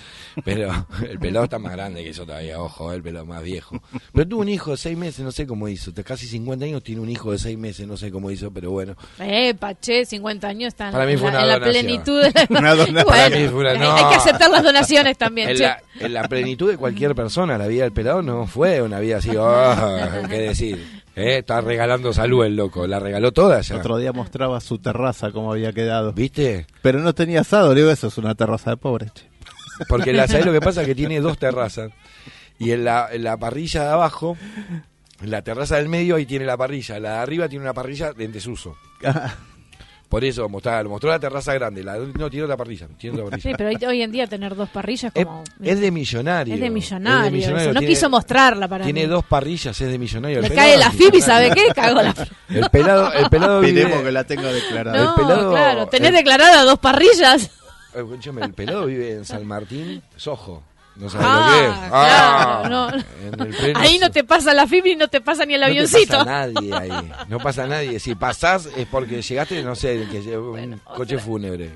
Pero 0.43 0.71
el 1.09 1.19
pelado 1.19 1.45
está 1.45 1.59
más 1.59 1.71
grande 1.73 2.03
que 2.03 2.13
yo 2.13 2.25
todavía, 2.25 2.61
ojo, 2.61 2.91
el 2.93 3.01
pelado 3.03 3.25
más 3.25 3.43
viejo. 3.43 3.81
Pero 4.13 4.27
tuvo 4.27 4.41
un 4.41 4.49
hijo 4.49 4.71
de 4.71 4.77
seis 4.77 4.97
meses, 4.97 5.23
no 5.23 5.31
sé 5.31 5.45
cómo 5.47 5.67
hizo. 5.67 5.91
Casi 6.03 6.27
50 6.27 6.65
años 6.65 6.83
tiene 6.83 7.01
un 7.01 7.09
hijo 7.09 7.31
de 7.31 7.39
seis 7.39 7.57
meses, 7.57 7.87
no 7.87 7.97
sé 7.97 8.02
cómo 8.11 8.29
hizo, 8.31 8.51
pero 8.51 8.71
bueno. 8.71 8.95
Eh, 9.19 9.53
Pache, 9.55 10.05
50 10.05 10.47
años 10.47 10.69
están 10.69 10.91
Para 10.91 11.05
mí 11.05 11.13
en, 11.13 11.19
fue 11.19 11.31
la, 11.31 11.37
una 11.43 11.53
en 11.55 11.59
la 11.61 11.65
plenitud. 11.65 12.21
De 12.21 12.31
la... 12.49 12.59
Una 12.59 12.75
donación. 12.75 13.05
Para 13.05 13.29
Bueno, 13.29 13.35
mí 13.43 13.47
fue 13.49 13.59
una- 13.61 13.69
hay- 13.71 13.79
no. 13.79 13.95
Hay 13.95 14.05
que 14.09 14.15
aceptar 14.15 14.49
las 14.49 14.63
donaciones 14.63 15.17
también, 15.17 15.49
En 15.49 15.57
che. 15.57 15.63
la, 15.63 15.81
en 15.99 16.13
la 16.13 16.27
plenitud 16.27 16.69
de 16.69 16.77
cualquier 16.77 17.15
persona, 17.15 17.57
la 17.57 17.67
vida 17.67 17.83
del 17.83 17.91
pelado 17.93 18.21
no 18.21 18.47
fue 18.47 18.81
una 18.81 18.99
vida 18.99 19.17
así, 19.17 19.31
oh, 19.37 19.75
qué 20.29 20.37
decir. 20.39 21.03
Eh, 21.15 21.37
está 21.37 21.61
regalando 21.61 22.11
salud 22.11 22.43
el 22.43 22.55
loco, 22.55 22.87
la 22.87 22.99
regaló 22.99 23.31
toda 23.31 23.61
ya. 23.61 23.75
Otro 23.75 23.97
día 23.97 24.11
mostraba 24.13 24.59
su 24.61 24.79
terraza, 24.79 25.31
cómo 25.31 25.51
había 25.51 25.71
quedado. 25.71 26.11
¿Viste? 26.13 26.65
Pero 26.81 26.99
no 27.01 27.13
tenía 27.13 27.41
asado, 27.41 27.73
le 27.73 27.81
digo, 27.81 27.91
eso 27.91 28.07
es 28.07 28.17
una 28.17 28.33
terraza 28.33 28.71
de 28.71 28.77
pobre. 28.77 29.11
che. 29.13 29.29
Porque 29.87 30.11
la, 30.13 30.27
¿sabés 30.27 30.45
lo 30.45 30.51
que 30.51 30.61
pasa? 30.61 30.85
Que 30.85 30.95
tiene 30.95 31.19
dos 31.19 31.37
terrazas. 31.37 31.91
Y 32.59 32.71
en 32.71 32.83
la, 32.85 33.09
en 33.11 33.23
la 33.23 33.37
parrilla 33.37 33.83
de 33.83 33.89
abajo, 33.89 34.37
en 34.67 34.83
la 35.29 35.41
terraza 35.41 35.77
del 35.77 35.89
medio, 35.89 36.15
ahí 36.15 36.25
tiene 36.25 36.45
la 36.45 36.57
parrilla. 36.57 36.99
La 36.99 37.11
de 37.13 37.17
arriba 37.19 37.47
tiene 37.49 37.63
una 37.63 37.73
parrilla 37.73 38.11
en 38.17 38.31
desuso. 38.31 38.75
Por 40.09 40.23
eso 40.23 40.47
mostró, 40.47 40.87
mostró 40.87 41.09
la 41.09 41.19
terraza 41.19 41.55
grande. 41.55 41.83
La, 41.83 41.97
no, 41.97 42.29
tiró 42.29 42.45
la 42.45 42.55
parrilla. 42.55 42.87
Tiró 42.99 43.15
la 43.15 43.23
parrilla. 43.23 43.41
Sí, 43.49 43.55
pero 43.57 43.69
hoy, 43.69 43.77
hoy 43.83 44.01
en 44.03 44.11
día 44.11 44.27
tener 44.27 44.53
dos 44.55 44.69
parrillas 44.69 45.11
Es, 45.15 45.25
como... 45.25 45.43
es 45.63 45.79
de 45.79 45.89
millonario. 45.89 46.53
Es 46.53 46.59
de 46.59 46.69
millonario, 46.69 47.31
millonario, 47.31 47.57
eso. 47.63 47.73
No 47.73 47.79
tiene- 47.79 47.93
quiso 47.95 48.09
mostrarla 48.11 48.67
para 48.67 48.83
Tiene 48.83 49.01
mí. 49.01 49.07
dos 49.07 49.25
parrillas, 49.25 49.81
es 49.81 49.91
de 49.91 49.97
millonario. 49.97 50.41
Le 50.41 50.51
cae 50.51 50.77
la 50.77 50.91
FIP 50.91 51.15
y 51.15 51.21
¿sabe 51.21 51.49
qué? 51.49 51.69
Cagó 51.73 52.03
la... 52.03 52.13
El 52.49 52.69
pelado, 52.69 53.11
el 53.11 53.27
pelado 53.31 53.59
vive... 53.61 53.89
que 54.03 54.11
la 54.11 54.23
tenga 54.23 54.51
declarada. 54.51 55.03
No, 55.03 55.15
pelado- 55.15 55.49
claro, 55.51 55.87
tenés 55.87 56.09
el- 56.09 56.15
declaradas 56.17 56.63
dos 56.65 56.77
parrillas. 56.77 57.49
Eh, 57.95 58.05
el 58.41 58.53
pelado 58.53 58.85
vive 58.85 59.13
en 59.13 59.25
San 59.25 59.43
Martín, 59.47 60.03
Sojo. 60.15 60.63
¿No 60.95 61.09
sabes 61.09 61.27
Ah, 61.29 61.39
lo 61.47 61.53
que 61.53 61.67
es? 61.67 61.89
claro, 61.89 62.69
no. 63.73 63.79
Ahí 63.79 63.97
no 63.99 64.11
te 64.11 64.23
pasa 64.23 64.53
la 64.53 64.67
FIP 64.67 64.85
y 64.87 64.95
no 64.95 65.07
te 65.07 65.21
pasa 65.21 65.45
ni 65.45 65.55
el 65.55 65.61
No 65.61 65.67
avioncito. 65.67 66.19
pasa 66.19 66.25
nadie 66.25 66.73
ahí. 66.73 67.11
No 67.29 67.39
pasa 67.39 67.65
nadie. 67.67 67.99
Si 67.99 68.13
pasás 68.15 68.67
es 68.77 68.85
porque 68.87 69.21
llegaste, 69.21 69.63
no 69.63 69.75
sé, 69.75 70.07
que 70.11 70.21
lleva 70.21 70.51
un 70.51 70.79
coche 70.95 71.17
fúnebre. 71.17 71.71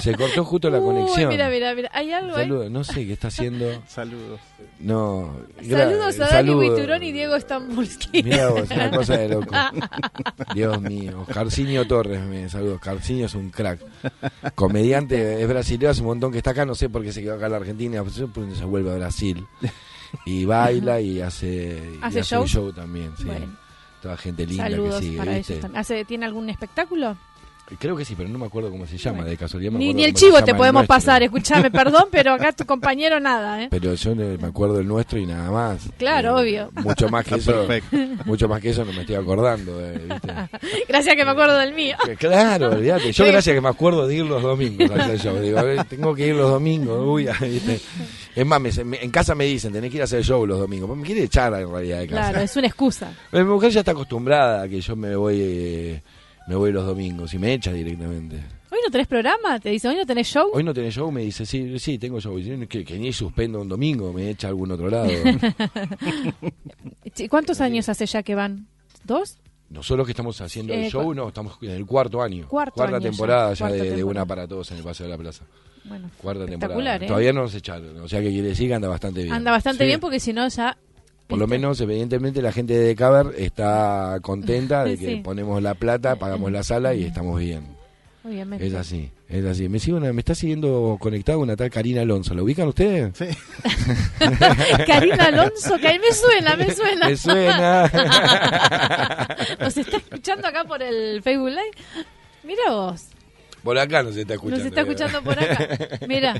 Se 0.00 0.14
cortó 0.14 0.44
justo 0.44 0.68
la 0.70 0.78
Uy, 0.78 0.84
conexión. 0.84 1.28
mira, 1.28 1.48
mira, 1.48 1.74
mira. 1.74 1.90
Hay 1.92 2.10
algo. 2.12 2.34
Saludos. 2.34 2.70
No 2.70 2.82
sé 2.84 3.06
qué 3.06 3.12
está 3.12 3.28
haciendo. 3.28 3.66
Saludos. 3.86 4.40
No. 4.80 5.36
Saludos 5.68 6.18
a 6.20 6.26
Dani. 6.28 6.54
Buiturón 6.54 7.02
y 7.02 7.12
Diego 7.12 7.38
Stambulski. 7.38 8.22
Mira 8.22 8.48
vos, 8.50 8.68
una 8.70 8.90
cosa 8.96 9.16
de 9.16 9.28
loco. 9.28 9.54
Dios 10.54 10.80
mío. 10.80 11.24
Carcinio 11.32 11.86
Torres, 11.86 12.20
me 12.22 12.48
saludos. 12.48 12.80
Carcinio 12.80 13.26
es 13.26 13.34
un 13.34 13.50
crack. 13.50 13.80
Comediante, 14.54 15.40
es 15.42 15.48
brasileño, 15.48 15.90
hace 15.90 16.00
un 16.00 16.06
montón 16.08 16.32
que 16.32 16.38
está 16.38 16.50
acá, 16.50 16.64
no 16.64 16.74
sé 16.74 16.88
por 16.88 17.02
qué 17.02 17.12
se 17.12 17.22
quedó 17.22 17.34
acá 17.34 17.46
en 17.46 17.52
la 17.52 17.58
Argentina, 17.58 18.02
pues, 18.02 18.22
porque 18.34 18.54
se 18.54 18.64
vuelve 18.64 18.90
a 18.90 18.94
Brasil. 18.96 19.46
Y 20.26 20.44
baila 20.44 21.00
y 21.00 21.20
hace, 21.20 21.80
y 21.94 21.98
¿Hace 22.02 22.20
hace 22.20 22.34
shows? 22.34 22.50
show 22.50 22.72
también, 22.72 23.12
sí. 23.16 23.24
Bueno. 23.24 23.56
Toda 24.02 24.16
gente 24.16 24.44
linda 24.46 24.64
Saludos 24.64 24.96
que 24.96 25.02
sigue, 25.06 25.16
para 25.18 25.32
¿viste? 25.36 25.52
ellos 25.52 25.62
también. 25.62 25.80
¿Hace- 25.80 26.04
¿Tiene 26.04 26.26
algún 26.26 26.50
espectáculo? 26.50 27.16
Creo 27.78 27.96
que 27.96 28.04
sí, 28.04 28.14
pero 28.14 28.28
no 28.28 28.38
me 28.38 28.44
acuerdo 28.46 28.70
cómo 28.70 28.86
se 28.86 28.98
llama, 28.98 29.24
de 29.24 29.34
casualidad. 29.36 29.72
me 29.72 29.78
Ni, 29.78 29.86
acuerdo 29.86 29.96
ni 29.98 30.04
el 30.04 30.12
chivo 30.14 30.44
te 30.44 30.54
podemos 30.54 30.86
pasar. 30.86 31.22
Escuchame, 31.22 31.70
perdón, 31.70 32.04
pero 32.10 32.34
acá 32.34 32.52
tu 32.52 32.66
compañero 32.66 33.18
nada, 33.18 33.62
¿eh? 33.62 33.68
Pero 33.70 33.94
yo 33.94 34.14
me 34.14 34.34
acuerdo 34.46 34.76
del 34.76 34.86
nuestro 34.86 35.18
y 35.18 35.24
nada 35.24 35.50
más. 35.50 35.88
Claro, 35.96 36.36
obvio. 36.36 36.70
Mucho 36.74 37.08
más 37.08 37.24
que 37.24 37.36
eso. 37.36 37.52
perfecto. 37.66 37.96
Mucho 38.26 38.46
más 38.46 38.60
que 38.60 38.70
eso 38.70 38.84
no 38.84 38.92
me 38.92 39.00
estoy 39.00 39.14
acordando, 39.14 39.80
eh, 39.80 39.98
¿viste? 40.06 40.28
Gracias 40.88 41.16
que 41.16 41.24
me 41.24 41.30
acuerdo 41.30 41.56
del 41.56 41.72
mío. 41.72 41.96
Claro, 42.18 42.72
olvídate. 42.72 43.10
Yo 43.10 43.24
gracias 43.32 43.54
que 43.54 43.60
me 43.62 43.68
acuerdo 43.70 44.06
de 44.06 44.16
ir 44.16 44.24
los 44.26 44.42
domingos. 44.42 44.90
Digo, 45.40 45.60
eh, 45.60 45.78
tengo 45.88 46.14
que 46.14 46.26
ir 46.26 46.34
los 46.34 46.50
domingos. 46.50 47.00
Uy, 47.06 47.26
¿viste? 47.40 47.80
Es 48.36 48.44
más, 48.46 48.60
me- 48.60 48.84
me- 48.84 49.02
en 49.02 49.10
casa 49.10 49.34
me 49.34 49.44
dicen, 49.44 49.72
tenés 49.72 49.90
que 49.90 49.96
ir 49.96 50.00
a 50.02 50.04
hacer 50.04 50.22
show 50.22 50.44
los 50.46 50.58
domingos. 50.58 50.88
Pues 50.88 50.98
me 51.00 51.06
quiere 51.06 51.22
echar 51.22 51.54
en 51.54 51.70
realidad 51.70 52.00
de 52.00 52.06
casa. 52.08 52.20
Claro, 52.30 52.40
es 52.44 52.54
una 52.56 52.66
excusa. 52.66 53.12
Mi 53.30 53.44
mujer 53.44 53.70
ya 53.70 53.80
está 53.80 53.92
acostumbrada 53.92 54.62
a 54.64 54.68
que 54.68 54.80
yo 54.80 54.94
me 54.94 55.16
voy 55.16 55.38
eh, 55.40 56.02
me 56.46 56.54
voy 56.54 56.72
los 56.72 56.86
domingos 56.86 57.32
y 57.34 57.38
me 57.38 57.54
echa 57.54 57.72
directamente. 57.72 58.36
¿Hoy 58.70 58.78
no 58.84 58.90
tenés 58.90 59.06
programa? 59.06 59.60
Te 59.60 59.68
dice, 59.70 59.88
¿hoy 59.88 59.96
no 59.96 60.06
tenés 60.06 60.26
show? 60.28 60.48
Hoy 60.52 60.64
no 60.64 60.72
tenés 60.72 60.94
show, 60.94 61.10
me 61.12 61.22
dice, 61.22 61.44
sí, 61.44 61.78
sí, 61.78 61.98
tengo 61.98 62.20
show. 62.20 62.38
Y 62.38 62.44
yo, 62.44 62.68
que, 62.68 62.84
que 62.84 62.98
ni 62.98 63.12
suspendo 63.12 63.60
un 63.60 63.68
domingo, 63.68 64.12
me 64.12 64.30
echa 64.30 64.46
a 64.46 64.50
algún 64.50 64.70
otro 64.72 64.88
lado. 64.88 65.08
Sí, 67.14 67.28
¿Cuántos 67.28 67.60
años 67.60 67.88
hace 67.90 68.06
ya 68.06 68.22
que 68.22 68.34
van? 68.34 68.66
¿Dos? 69.04 69.38
Nosotros 69.68 70.06
que 70.06 70.12
estamos 70.12 70.40
haciendo 70.40 70.72
el 70.72 70.84
Eh, 70.84 70.90
show, 70.90 71.12
no, 71.14 71.28
estamos 71.28 71.58
en 71.62 71.70
el 71.70 71.84
cuarto 71.86 72.22
año. 72.22 72.46
Cuarto 72.48 72.74
cuarta 72.74 72.96
año 72.96 73.02
temporada 73.02 73.52
ya, 73.54 73.66
de, 73.66 73.72
de 73.72 73.78
temporada. 73.80 74.06
una 74.10 74.26
para 74.26 74.46
todos 74.48 74.70
en 74.70 74.78
el 74.78 74.82
Paseo 74.84 75.06
de 75.06 75.10
la 75.12 75.18
Plaza. 75.18 75.44
Bueno, 75.84 76.10
Cuarta 76.16 76.46
temporada. 76.46 76.96
¿eh? 76.96 77.06
Todavía 77.06 77.32
no 77.32 77.42
nos 77.42 77.54
echaron, 77.54 77.98
o 78.00 78.08
sea 78.08 78.20
que 78.20 78.28
quiere 78.30 78.48
decir 78.48 78.68
que 78.68 78.74
anda 78.74 78.88
bastante 78.88 79.22
bien. 79.22 79.34
Anda 79.34 79.50
bastante 79.50 79.84
Sí. 79.84 79.88
bien 79.88 80.00
porque 80.00 80.20
si 80.20 80.32
no 80.32 80.48
ya... 80.48 80.76
Por 81.32 81.38
lo 81.40 81.46
menos, 81.46 81.80
evidentemente, 81.80 82.40
la 82.42 82.52
gente 82.52 82.74
de 82.78 82.94
Caber 82.94 83.34
está 83.36 84.18
contenta 84.22 84.84
de 84.84 84.96
que 84.98 85.06
Sí. 85.06 85.16
ponemos 85.16 85.62
la 85.62 85.74
plata, 85.74 86.16
pagamos 86.16 86.50
la 86.52 86.62
sala 86.62 86.94
y 86.94 87.04
estamos 87.04 87.38
bien. 87.40 87.66
Obviamente. 88.24 88.64
Es 88.64 88.74
así, 88.74 89.10
es 89.28 89.44
así. 89.44 89.68
Me, 89.68 89.80
sigue 89.80 89.96
una- 89.96 90.12
me 90.12 90.20
está 90.20 90.34
siguiendo 90.36 90.96
conectado 91.00 91.40
una 91.40 91.56
tal 91.56 91.70
Karina 91.70 92.02
Alonso. 92.02 92.34
¿La 92.34 92.42
ubican 92.44 92.68
ustedes? 92.68 93.12
Sí. 93.18 93.24
Karina 94.86 95.24
Alonso, 95.24 95.76
que 95.78 95.88
a 95.88 95.92
mí 95.92 95.98
me 95.98 96.12
suena, 96.14 96.54
me 96.56 96.72
suena. 96.72 97.08
Me 97.08 97.16
suena. 97.16 97.90
Nos 99.60 99.76
está 99.76 99.96
escuchando 99.96 100.46
acá 100.46 100.62
por 100.64 100.82
el 100.82 101.20
Facebook 101.22 101.48
Live. 101.48 101.72
Mira 102.44 102.62
vos, 102.70 103.06
Por 103.62 103.78
acá 103.78 104.02
nos 104.02 104.16
está 104.16 104.34
escuchando. 104.34 104.64
nos 104.64 104.66
está 104.66 104.80
escuchando 104.80 105.22
por 105.22 105.38
acá. 105.38 105.68
Mira, 106.08 106.34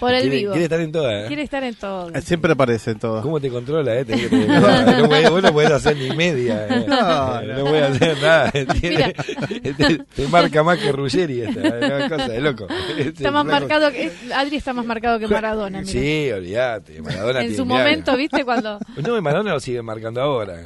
por 0.00 0.14
el 0.14 0.22
quiere, 0.22 0.36
vivo. 0.36 0.52
quiere 0.52 0.64
estar 0.64 0.80
en 0.80 0.92
todas. 0.92 1.24
¿eh? 1.24 1.26
Quiere 1.26 1.42
estar 1.42 1.62
en 1.64 1.74
todo. 1.74 2.10
Siempre 2.22 2.52
aparecen 2.52 2.98
todos. 2.98 3.22
¿Cómo 3.22 3.38
te 3.40 3.50
controla, 3.50 3.94
eh? 3.98 4.04
Te- 4.04 4.16
no, 4.48 5.30
vos 5.30 5.42
no 5.42 5.52
podés 5.52 5.70
hacer 5.72 5.96
ni 5.96 6.10
media. 6.16 6.66
eh. 6.68 6.84
No, 6.88 7.42
no, 7.42 7.54
no. 7.58 7.64
voy 7.66 7.78
a 7.80 7.86
hacer 7.88 8.16
nada. 8.22 8.50
Mira. 8.82 9.12
Tiene- 9.12 9.74
te, 9.74 9.98
te 9.98 10.28
marca 10.28 10.62
más 10.62 10.78
que 10.78 10.90
Ruggeri 10.90 11.42
esta. 11.42 11.60
Es 11.60 11.84
una 11.84 12.08
cosa 12.08 12.28
de 12.28 12.40
loco. 12.40 12.66
Está 12.96 13.30
más 13.30 13.44
marcado 13.44 13.90
que... 13.90 14.10
Adri 14.34 14.56
está 14.56 14.72
más 14.72 14.86
marcado 14.86 15.18
que 15.18 15.28
Maradona, 15.28 15.80
mira. 15.80 15.92
Sí, 15.92 16.30
olvídate. 16.32 17.02
Maradona 17.02 17.40
en 17.40 17.46
tiene- 17.48 17.56
su 17.56 17.66
momento, 17.66 18.16
¿viste? 18.16 18.44
Cuando... 18.44 18.78
No, 19.02 19.20
Maradona 19.20 19.52
lo 19.52 19.60
sigue 19.60 19.82
marcando 19.82 20.20
ahora. 20.22 20.58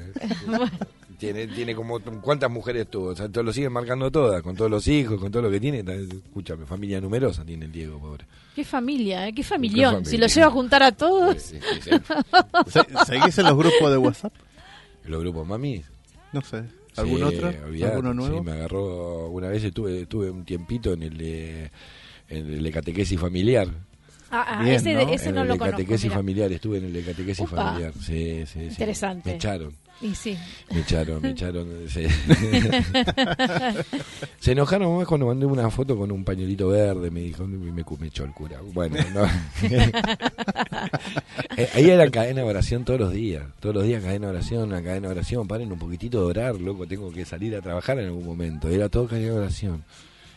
Tiene, 1.19 1.47
tiene 1.47 1.75
como 1.75 1.99
cuántas 2.21 2.51
mujeres 2.51 2.89
tuvo, 2.91 3.07
o 3.09 3.17
sea, 3.17 3.29
todo- 3.29 3.45
lo 3.45 3.53
siguen 3.53 3.73
marcando 3.73 4.11
todas, 4.11 4.43
con 4.43 4.55
todos 4.57 4.71
los 4.71 4.87
hijos, 4.89 5.19
con 5.21 5.31
todo 5.33 5.43
lo 5.43 5.51
que 5.51 5.59
tiene. 5.61 5.79
Escúchame, 5.81 6.67
familia 6.67 7.01
numerosa 7.01 7.45
tiene 7.45 7.65
el 7.67 7.73
Diego, 7.73 7.99
pobre. 7.99 8.25
Qué 8.55 8.65
familia, 8.65 9.29
¿eh? 9.29 9.33
Qué 9.33 9.43
familión. 9.43 9.93
familia. 9.95 10.11
Si 10.11 10.17
lo 10.19 10.27
lleva 10.27 10.47
a 10.47 10.51
juntar 10.51 10.83
a 10.83 10.93
todos... 10.93 11.41
Sí, 11.43 11.59
sí, 11.59 11.81
sí. 11.83 11.91
Se- 12.71 13.05
¿Seguís 13.07 13.39
en 13.39 13.45
los 13.47 13.57
grupos 13.57 13.91
de 13.91 13.97
WhatsApp? 13.99 14.33
Los 15.05 15.21
grupos 15.21 15.47
mami. 15.47 15.83
No 16.33 16.41
sé. 16.43 16.65
¿Algún 16.97 17.19
Sí, 17.19 17.23
otro? 17.25 17.49
¿Alguno 17.49 18.15
nuevo? 18.15 18.39
Sí, 18.39 18.45
me 18.45 18.53
agarró 18.53 19.29
una 19.29 19.49
vez, 19.49 19.63
estuve, 19.65 20.03
estuve 20.03 20.31
un 20.31 20.45
tiempito 20.45 20.93
en 20.95 21.03
el 21.03 21.17
de, 21.19 21.71
en 22.29 22.47
el 22.55 22.63
de 22.63 22.71
catequesis 22.73 23.21
familiar. 23.21 23.69
Ah, 24.31 24.45
ah, 24.59 24.63
Bien, 24.63 24.75
ese, 24.77 24.95
¿no? 24.95 25.01
ese 25.13 25.29
en 25.29 25.35
no 25.37 25.43
el 25.43 25.49
lo 25.49 25.55
de 25.55 25.61
catequesis 25.71 26.13
familiar, 26.13 26.51
estuve 26.53 26.79
en 26.79 26.85
el 26.87 26.93
de 26.93 27.03
catequesis 27.03 27.49
familiar. 27.49 27.93
Sí, 28.01 28.45
sí, 28.47 28.49
sí. 28.61 28.61
Interesante. 28.71 29.31
Me 29.31 29.37
echaron. 29.37 29.73
Y 30.03 30.15
sí. 30.15 30.37
Me 30.71 30.81
echaron, 30.81 31.23
me 31.23 31.31
echaron. 31.31 31.69
Se, 31.89 32.07
Se 34.41 34.53
enojaron 34.53 34.97
más 34.99 35.07
cuando 35.07 35.27
mandé 35.27 35.47
una 35.47 35.71
foto 35.71 35.97
con 35.97 36.11
un 36.13 36.25
pañuelito 36.25 36.69
verde. 36.69 37.11
Me 37.11 37.21
dijo, 37.21 37.47
me, 37.47 37.83
cu- 37.85 37.97
me 37.99 38.09
echó 38.09 38.25
el 38.25 38.33
cura. 38.33 38.61
Bueno, 38.73 38.97
no. 39.15 39.25
Eh, 41.57 41.69
Ahí 41.75 41.91
era 41.91 42.09
cadena 42.11 42.43
de 42.43 42.49
oración 42.49 42.85
todos 42.85 43.01
los 43.01 43.13
días. 43.13 43.43
Todos 43.61 43.75
los 43.77 43.85
días 43.85 44.03
cadena 44.03 44.27
de 44.27 44.33
oración, 44.35 44.65
una 44.65 44.83
cadena 44.83 45.09
de 45.09 45.15
oración. 45.15 45.49
Paren 45.49 45.73
un 45.73 45.79
poquitito 45.79 46.21
de 46.21 46.27
orar, 46.27 46.61
loco. 46.61 46.87
Tengo 46.87 47.11
que 47.11 47.25
salir 47.25 47.57
a 47.57 47.63
trabajar 47.63 47.99
en 47.99 48.07
algún 48.07 48.25
momento. 48.27 48.69
Era 48.69 48.89
todo 48.89 49.07
cadena 49.09 49.33
de 49.33 49.39
oración. 49.39 49.85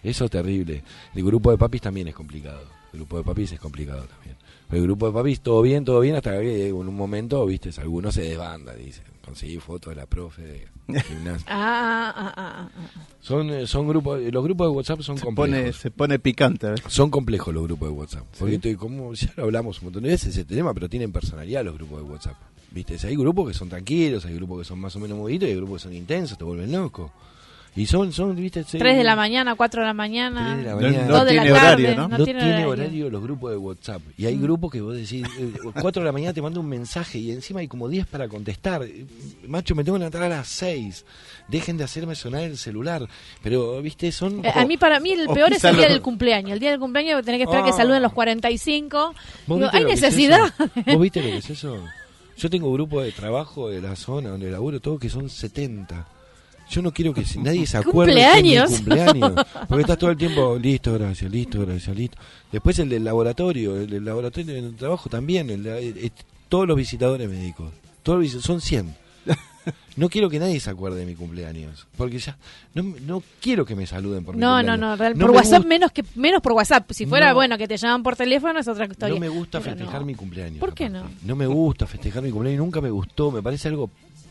Eso 0.02 0.26
es 0.26 0.32
terrible. 0.32 0.82
El 1.14 1.24
grupo 1.26 1.52
de 1.52 1.58
papis 1.58 1.82
también 1.82 2.08
es 2.08 2.16
complicado. 2.16 2.62
El 2.94 3.00
grupo 3.00 3.18
de 3.18 3.24
papis 3.24 3.52
es 3.52 3.60
complicado 3.60 4.04
también. 4.06 4.36
El 4.72 4.84
grupo 4.84 5.08
de 5.08 5.14
papis, 5.14 5.42
todo 5.42 5.62
bien, 5.62 5.84
todo 5.86 6.00
bien, 6.00 6.16
hasta 6.16 6.40
que 6.40 6.68
en 6.70 6.76
un 6.76 6.96
momento, 6.96 7.46
viste, 7.46 7.70
algunos 7.82 8.16
se 8.16 8.22
desbanda, 8.24 8.74
dicen. 8.76 9.04
Conseguí 9.24 9.58
fotos 9.58 9.92
de 9.92 9.96
la 9.96 10.08
profe 10.08 10.42
de 10.88 11.02
gimnasia. 11.04 11.46
Ah, 11.48 12.12
ah, 12.16 12.34
ah, 12.36 12.36
ah, 12.36 12.70
ah. 12.76 12.90
Son, 13.22 13.48
eh, 13.52 13.68
son 13.68 13.88
grupos, 13.88 14.20
los 14.20 14.44
grupos 14.44 14.68
de 14.68 14.76
WhatsApp 14.76 15.02
son 15.02 15.18
Se 15.20 15.24
complejos. 15.24 15.60
pone, 15.60 15.74
se 15.74 15.92
pone 15.92 16.18
picante. 16.18 16.68
¿eh? 16.68 16.76
Son 16.88 17.12
complejos 17.12 17.54
los 17.54 17.64
grupos 17.64 17.90
de 17.90 17.94
WhatsApp. 17.96 18.26
Porque 18.40 18.56
estoy 18.56 18.76
como 18.76 19.14
ya 19.14 19.32
lo 19.38 19.44
hablamos 19.44 19.80
un 19.80 19.86
montón 19.86 20.04
de 20.04 20.10
veces 20.10 20.30
ese 20.30 20.46
tema, 20.46 20.74
pero 20.74 20.90
tienen 20.90 21.12
personalidad 21.12 21.64
los 21.64 21.76
grupos 21.76 22.00
de 22.00 22.04
WhatsApp. 22.12 22.38
¿Viste? 22.72 22.98
Si 22.98 23.06
hay 23.06 23.16
grupos 23.16 23.48
que 23.48 23.54
son 23.54 23.70
tranquilos, 23.70 24.26
hay 24.26 24.34
grupos 24.36 24.60
que 24.60 24.66
son 24.66 24.80
más 24.80 24.96
o 24.96 25.00
menos 25.00 25.16
movidos 25.18 25.48
y 25.48 25.52
hay 25.52 25.58
grupos 25.58 25.82
que 25.84 25.90
son 25.90 25.94
intensos, 25.96 26.36
te 26.38 26.44
vuelven 26.44 26.72
loco. 26.72 27.12
Y 27.76 27.86
son, 27.86 28.12
son, 28.12 28.36
¿viste? 28.36 28.64
Se- 28.64 28.78
Tres 28.78 28.98
de 28.98 29.04
la 29.04 29.16
mañana, 29.16 29.56
cuatro 29.56 29.82
de 29.82 29.88
la 29.88 29.94
mañana. 29.94 30.54
Tres 30.54 30.58
de 30.58 30.64
la 30.64 30.76
No- 30.76 30.82
mañana. 30.82 31.08
no 31.08 31.14
dos 31.18 31.26
de 31.26 31.34
la 31.34 31.42
tiene 31.44 31.56
tarde, 31.60 31.70
horario, 31.84 31.96
¿no? 31.96 32.08
No, 32.10 32.18
No 32.18 32.24
tiene, 32.26 32.40
tiene 32.42 32.54
horario. 32.66 32.70
horario. 32.84 33.10
los 33.10 33.22
grupos 33.24 33.52
de 33.52 33.58
WhatsApp. 33.58 34.02
Y 34.18 34.26
hay 34.26 34.38
grupos 34.38 34.72
que 34.72 34.82
vos 34.82 34.96
decís, 34.96 35.26
eh, 35.40 35.54
4 35.80 36.02
de 36.02 36.06
la 36.06 36.12
mañana 36.12 36.34
te 36.34 36.42
mando 36.42 36.60
un 36.60 36.68
mensaje 36.68 37.20
y 37.20 37.32
encima 37.32 37.60
hay 37.62 37.68
como 37.68 37.88
10 37.88 38.06
para 38.08 38.28
contestar. 38.28 38.86
Macho, 39.48 39.76
me 39.76 39.84
tengo 39.84 39.96
que 39.98 40.00
levantar 40.00 40.24
a 40.24 40.30
las 40.30 40.48
6. 40.50 41.06
Dejen 41.48 41.78
de 41.78 41.84
hacerme 41.84 42.16
sonar 42.16 42.42
el 42.44 42.58
celular. 42.58 43.08
Pero, 43.44 43.82
viste, 43.82 44.12
son... 44.12 44.44
Eh, 44.46 44.52
A 44.54 44.66
mí, 44.66 44.76
para 44.78 45.00
mí, 45.00 45.12
el 45.14 45.28
peor 45.30 45.54
es 45.54 45.64
el 45.64 45.76
día 45.78 45.88
lo- 45.88 45.94
del 45.94 46.02
cumpleaños. 46.02 46.52
El 46.54 46.60
día 46.60 46.72
del 46.72 46.80
cumpleaños 46.80 47.24
tenés 47.24 47.40
que 47.40 47.44
esperar 47.44 47.64
que 47.64 47.72
Ah. 47.72 47.78
saluden 47.78 48.02
los 48.02 48.14
45. 48.14 49.14
¿Vos 49.48 49.60
Digo, 49.60 49.70
¿hay 49.72 49.84
es 49.84 50.02
necesidad? 50.02 50.52
eso? 50.60 50.70
¿Vos 50.86 51.02
viste 51.02 51.22
lo 51.22 51.30
que 51.30 51.38
es 51.38 51.50
eso? 51.50 51.78
Yo 52.38 52.50
tengo 52.50 52.72
grupos 52.74 53.04
de 53.04 53.12
trabajo 53.12 53.70
de 53.70 53.82
la 53.82 53.96
zona 53.96 54.30
donde 54.30 54.50
laburo, 54.52 54.80
todo 54.80 54.98
que 55.00 55.10
son 55.10 55.30
70. 55.30 56.08
Yo 56.70 56.82
no 56.82 56.92
quiero 56.94 57.14
que 57.14 57.24
nadie 57.38 57.66
se 57.66 57.78
acuerde 57.78 58.14
que 58.14 58.20
es 58.22 58.44
mi 58.44 58.56
¿Cumpleaños? 58.56 58.72
cumpleaños. 58.72 59.34
Porque 59.68 59.82
estás 59.82 59.98
todo 59.98 60.12
el 60.12 60.18
tiempo, 60.18 60.58
listo, 60.62 60.94
gracias, 60.94 61.32
listo, 61.32 61.60
gracias, 61.66 61.96
listo. 61.96 62.18
Después 62.52 62.78
el 62.80 62.90
del 62.90 63.04
laboratorio, 63.04 63.76
el 63.78 63.90
del 63.90 64.06
laboratorio 64.06 64.54
del 64.54 64.76
trabajo 64.76 65.10
también, 65.10 65.50
el 65.50 65.64
de- 65.64 65.90
eh, 66.06 66.12
todos 66.48 66.68
los 66.68 66.78
visitadores 66.78 67.28
médicos. 67.30 67.72
Todos 68.04 68.30
son 68.32 68.62
100. 68.62 68.96
No 69.98 70.08
quiero 70.10 70.30
que 70.30 70.40
nadie 70.40 70.60
se 70.60 70.70
acuerde 70.70 71.00
de 71.02 71.06
mi 71.06 71.14
cumpleaños. 71.16 71.86
Porque 71.98 72.18
ya, 72.20 72.38
no, 72.74 72.84
no 73.06 73.22
quiero 73.42 73.66
que 73.66 73.76
me 73.76 73.86
saluden 73.86 74.24
por 74.24 74.34
mi 74.36 74.42
No, 74.42 74.64
no, 74.64 74.72
cumpleaños. 74.72 74.80
no. 74.80 74.96
real- 74.96 75.18
No 75.18 75.26
por 75.28 75.36
WhatsApp 75.36 75.66
menos 75.66 75.92
que 75.92 76.04
menos 76.16 76.42
por 76.42 76.54
WhatsApp. 76.54 76.90
Si 76.92 77.06
fuera 77.06 77.30
No. 77.30 77.36
bueno 77.36 77.58
que 77.58 77.68
te 77.68 77.76
llaman 77.78 78.02
por 78.02 78.16
teléfono 78.16 78.58
es 78.60 78.68
otra 78.68 78.86
historia. 78.86 79.14
No 79.14 79.20
me 79.20 79.28
gusta 79.30 79.60
Pero 79.60 79.76
festejar 79.76 80.00
no. 80.02 80.06
mi 80.08 80.16
cumpleaños. 80.16 80.60
¿Por 80.60 80.74
qué 80.74 80.90
no? 80.90 81.04
No 81.24 81.36
me 81.36 81.46
gusta 81.48 81.86
festejar 81.86 82.24
mi 82.24 82.32
cumpleaños, 82.32 82.64
nunca 82.64 82.80
me 82.82 82.90
gustó, 82.90 83.30
me 83.32 83.44
parece 83.44 83.68
algo 83.68 83.90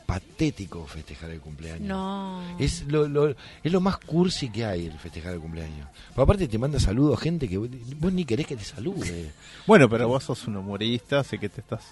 patético 0.08 0.86
festejar 0.86 1.28
el 1.32 1.40
cumpleaños. 1.40 1.86
No. 1.86 2.40
Es 2.58 2.84
lo, 2.88 3.06
lo- 3.06 3.28
es 3.62 3.70
lo 3.72 3.80
más 3.82 3.98
cursi 3.98 4.48
que 4.48 4.64
hay 4.64 4.86
el 4.86 4.98
festejar 4.98 5.34
el 5.34 5.40
cumpleaños. 5.40 5.86
Pero 6.14 6.22
aparte 6.22 6.48
te 6.48 6.56
manda 6.56 6.80
saludos 6.80 7.20
gente 7.20 7.46
que 7.46 7.58
vos, 7.58 7.68
vos 7.98 8.10
ni 8.10 8.24
querés 8.24 8.46
que 8.46 8.56
te 8.56 8.64
salude. 8.64 9.30
Bueno, 9.66 9.86
pero 9.86 10.08
vos 10.08 10.24
sos 10.24 10.46
un 10.46 10.56
humorista, 10.56 11.20
así 11.20 11.36
que 11.38 11.50
te 11.50 11.60
estás 11.60 11.82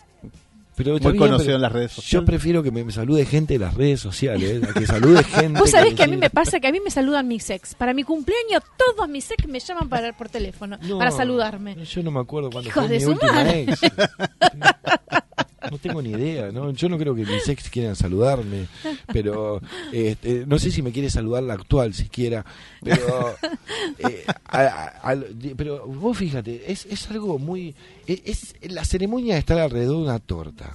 Pero 0.76 0.92
muy 0.92 1.00
bien, 1.00 1.16
conocido 1.18 1.38
pero 1.44 1.56
en 1.56 1.60
las 1.62 1.72
redes 1.72 1.90
Yo 1.96 2.02
sociales. 2.02 2.26
prefiero 2.26 2.62
que 2.62 2.70
me, 2.70 2.84
me 2.84 2.92
salude 2.92 3.26
gente 3.26 3.52
de 3.54 3.58
las 3.60 3.74
redes 3.74 4.00
sociales, 4.00 4.62
a 4.64 4.72
que 4.72 4.86
salude 4.86 5.22
gente. 5.38 5.60
Vos 5.60 5.70
sabés 5.70 5.92
que 5.94 6.04
a 6.04 6.06
mí 6.06 6.16
me 6.16 6.30
pasa 6.30 6.58
que 6.58 6.68
a 6.68 6.72
mí 6.72 6.80
me 6.82 6.90
saludan 6.90 7.28
mis 7.28 7.50
ex. 7.50 7.74
Para 7.74 7.92
mi 7.92 8.02
cumpleaños, 8.02 8.62
todos 8.78 9.06
mis 9.10 9.30
ex 9.30 9.46
me 9.46 9.60
llaman 9.60 9.90
para, 9.90 10.16
por 10.16 10.30
teléfono 10.30 10.78
No, 10.80 10.96
para 10.96 11.10
saludarme. 11.10 11.84
Yo 11.84 12.02
no 12.02 12.10
me 12.10 12.20
acuerdo 12.20 12.50
cuándo 12.50 12.70
Hijos 12.70 12.86
fue 12.86 12.98
de 12.98 12.98
mi 12.98 13.12
última 13.12 13.50
ex. 13.52 13.80
No 15.70 15.78
tengo 15.78 16.02
ni 16.02 16.10
idea, 16.10 16.50
¿no? 16.52 16.70
Yo 16.72 16.88
no 16.88 16.98
creo 16.98 17.14
que 17.14 17.24
mis 17.24 17.48
ex 17.48 17.68
quieran 17.70 17.96
saludarme, 17.96 18.66
pero 19.12 19.60
este, 19.92 20.44
no 20.46 20.58
sé 20.58 20.70
si 20.70 20.82
me 20.82 20.92
quiere 20.92 21.10
saludar 21.10 21.42
la 21.42 21.54
actual 21.54 21.94
siquiera, 21.94 22.44
pero 22.82 23.34
eh, 23.98 24.24
a- 24.46 24.60
a- 24.60 24.86
al- 25.02 25.26
pero 25.56 25.86
vos 25.86 26.16
fíjate, 26.16 26.70
es, 26.70 26.86
es 26.86 27.10
algo 27.10 27.38
muy 27.38 27.74
es, 28.06 28.54
es- 28.62 28.72
la 28.72 28.84
ceremonia 28.84 29.34
de 29.34 29.40
estar 29.40 29.58
alrededor 29.58 29.96
de 29.96 30.02
una 30.02 30.18
torta 30.18 30.74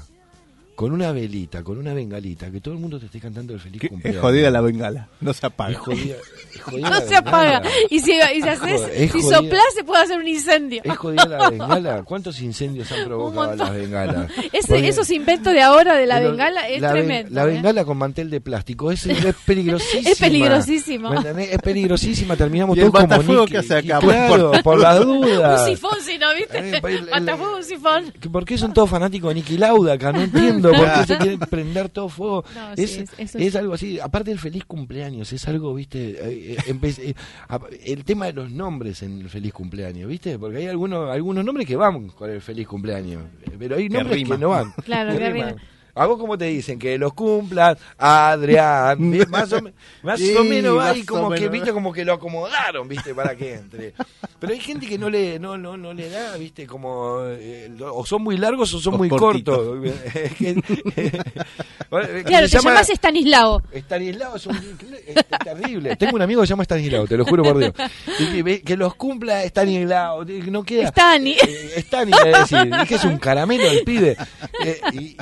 con 0.76 0.92
una 0.94 1.12
velita, 1.12 1.64
con 1.64 1.78
una 1.78 1.94
bengalita, 1.94 2.50
que 2.50 2.60
todo 2.62 2.74
el 2.74 2.80
mundo 2.80 3.00
te 3.00 3.06
esté 3.06 3.20
cantando 3.20 3.54
el 3.54 3.60
feliz 3.60 3.82
Que 3.82 3.90
cumpleaños. 3.90 4.18
es 4.18 4.22
jodida 4.22 4.50
la 4.50 4.62
bengala, 4.62 5.10
no 5.20 5.34
se 5.34 5.46
apaga. 5.46 5.72
Es 5.72 5.78
jodida, 5.78 6.16
es 6.56 6.62
jodida 6.62 6.90
No 6.90 6.96
la 7.00 7.02
se 7.06 7.16
apaga. 7.16 7.62
Y 7.90 8.00
si, 8.00 8.12
y 8.14 8.42
si 8.42 8.48
haces, 8.50 9.12
si 9.12 9.22
soplás, 9.22 9.64
se 9.76 9.84
puede 9.84 10.04
hacer 10.04 10.18
un 10.20 10.28
incendio. 10.28 10.82
¿Es 10.84 10.98
jodida 10.98 11.26
la 11.26 11.50
bengala? 11.50 12.04
¿Cuántos 12.04 12.42
incendios 12.42 12.92
han 12.92 13.06
provocado 13.06 13.56
las 13.56 13.74
bengalas? 13.74 14.32
Ese, 14.54 14.88
esos 14.88 15.10
inventos 15.12 15.54
de 15.54 15.62
ahora 15.62 15.96
de 15.96 16.08
la 16.08 16.16
pero 16.18 16.32
bengala 16.32 16.68
es 16.68 16.82
la 16.82 16.94
ben- 16.94 17.06
tremendo. 17.06 17.36
La 17.36 17.44
¿eh? 17.44 17.48
bengala 17.48 17.86
con 17.86 17.98
mantel 17.98 18.30
de 18.30 18.42
plástico 18.42 18.92
es, 18.92 19.06
es 19.06 19.36
peligrosísima. 19.46 20.10
Es 20.10 20.20
peligrosísimo. 20.20 21.10
¿Me 21.12 21.18
entendés? 21.18 21.52
Es 21.54 21.60
peligrosísima. 21.60 22.36
Terminamos 22.36 22.78
¿Y 22.78 22.82
el 22.82 22.92
todos 22.92 23.06
como 23.08 23.42
Nicky. 23.42 23.52
qué 23.52 23.58
hace 23.60 23.76
acá? 23.78 24.00
Claro, 24.00 24.52
por 24.64 24.80
las 24.80 25.00
dudas. 25.06 25.62
Un 25.62 25.68
sifón, 25.68 25.98
si 26.04 26.18
no, 26.18 26.34
¿viste? 26.34 26.58
Eh, 26.58 26.82
el- 26.84 26.96
el- 26.98 27.10
Matafuego, 27.10 27.58
un 27.58 27.64
sifón. 27.64 28.12
Que 28.20 28.30
¿Por 28.30 28.46
qué 28.46 28.58
son 28.58 28.74
todos 28.74 28.90
fanáticos 28.90 29.30
de 29.30 29.36
Nicky 29.36 29.58
Lauda 29.58 29.94
acá? 29.94 30.12
No 30.12 30.22
entiendo 30.22 30.71
por 30.74 30.94
qué 30.94 31.06
se 31.08 31.18
quieren 31.18 31.40
prender 31.40 31.90
todo 31.90 32.10
fuego. 32.10 32.44
No, 32.56 32.76
sí, 32.76 32.84
es, 32.84 32.98
es- 32.98 33.10
eso 33.18 33.38
es 33.38 33.46
es- 33.48 33.56
algo 33.56 33.74
así. 33.74 34.00
Aparte 34.00 34.30
del 34.32 34.40
feliz 34.40 34.64
cumpleaños, 34.66 35.32
es 35.34 35.48
algo, 35.48 35.74
viste, 35.74 36.12
eh, 36.12 36.54
eh, 36.54 36.58
empe- 36.68 36.98
eh, 37.00 37.14
a- 37.48 37.60
el 37.86 38.04
tema 38.04 38.26
de 38.28 38.34
los 38.34 38.52
nombres 38.52 39.02
en 39.04 39.20
el 39.22 39.30
feliz 39.30 39.54
cumpleaños, 39.54 40.08
viste, 40.10 40.38
porque 40.40 40.58
hay 40.58 40.68
algunos 40.68 41.10
algunos 41.10 41.44
nombres 41.46 41.68
que 41.68 41.76
van 41.76 42.10
con 42.10 42.30
el 42.30 42.42
feliz 42.42 42.68
cumpleaños, 42.68 43.24
pero 43.60 43.76
hay 43.78 43.90
nombres 43.90 44.24
que 44.28 44.38
no 44.38 44.50
van. 44.50 44.72
Claro, 44.84 45.12
Que. 45.18 45.56
¿A 45.96 46.06
vos 46.06 46.18
cómo 46.20 46.38
te 46.38 46.46
dicen? 46.46 46.80
Que 46.80 46.98
los 46.98 47.14
cumplas, 47.14 47.78
Adrián. 47.98 49.00
Más 49.30 49.52
o, 49.54 49.62
me- 49.62 49.74
más 50.04 50.20
Sí, 50.20 50.36
o 50.36 50.44
menos 50.44 50.78
va 50.78 50.96
y 50.96 51.04
como 51.04 51.30
que, 51.32 51.48
viste, 51.50 51.72
como 51.74 51.92
que 51.94 52.06
lo 52.06 52.14
acomodaron, 52.14 52.88
viste, 52.88 53.14
para 53.14 53.36
que 53.36 53.56
entre. 53.56 53.94
Pero 54.40 54.54
hay 54.54 54.60
gente 54.60 54.88
que 54.88 54.98
no 54.98 55.10
le, 55.10 55.38
no, 55.40 55.58
no, 55.58 55.78
no 55.78 55.94
le 55.94 56.10
da, 56.10 56.36
viste, 56.38 56.66
como, 56.66 57.20
eh, 57.26 57.70
o 57.80 58.06
son 58.06 58.24
muy 58.24 58.38
largos 58.38 58.74
o 58.74 58.80
son 58.80 58.96
O 58.96 58.98
muy 58.98 59.10
cortitos. 59.10 59.58
cortos. 59.58 59.92
Que 60.38 60.56
Claro, 62.24 62.48
se 62.48 62.52
te 62.52 62.58
llama- 62.58 62.70
llamás 62.72 62.90
Estanislao. 62.90 63.62
Estanislao 63.72 64.36
es, 64.38 64.46
un, 64.48 64.56
es 64.56 65.16
terrible. 65.44 65.96
Tengo 65.98 66.16
un 66.16 66.22
amigo 66.22 66.42
que 66.42 66.48
se 66.48 66.52
llama 66.52 66.64
Estanislao, 66.64 67.06
te 67.06 67.18
lo 67.18 67.26
juro 67.26 67.44
por 67.44 67.58
Dios. 67.58 67.74
Y 68.20 68.60
que, 68.62 68.78
los 68.78 68.96
cumpla 68.96 69.44
Estanislao, 69.44 70.26
que 70.26 70.40
no 70.50 70.64
queda. 70.64 70.88
Stani. 70.90 71.32
Eh, 71.34 71.74
Stani, 71.82 72.12
es 72.14 72.50
decir, 72.50 72.72
es 72.82 72.88
que 72.88 72.96
es 72.96 73.04
un 73.04 73.18
caramelo 73.18 73.66
el 73.70 73.84
pibe. 73.84 74.16
Eh, 74.64 74.80
y, 74.94 75.18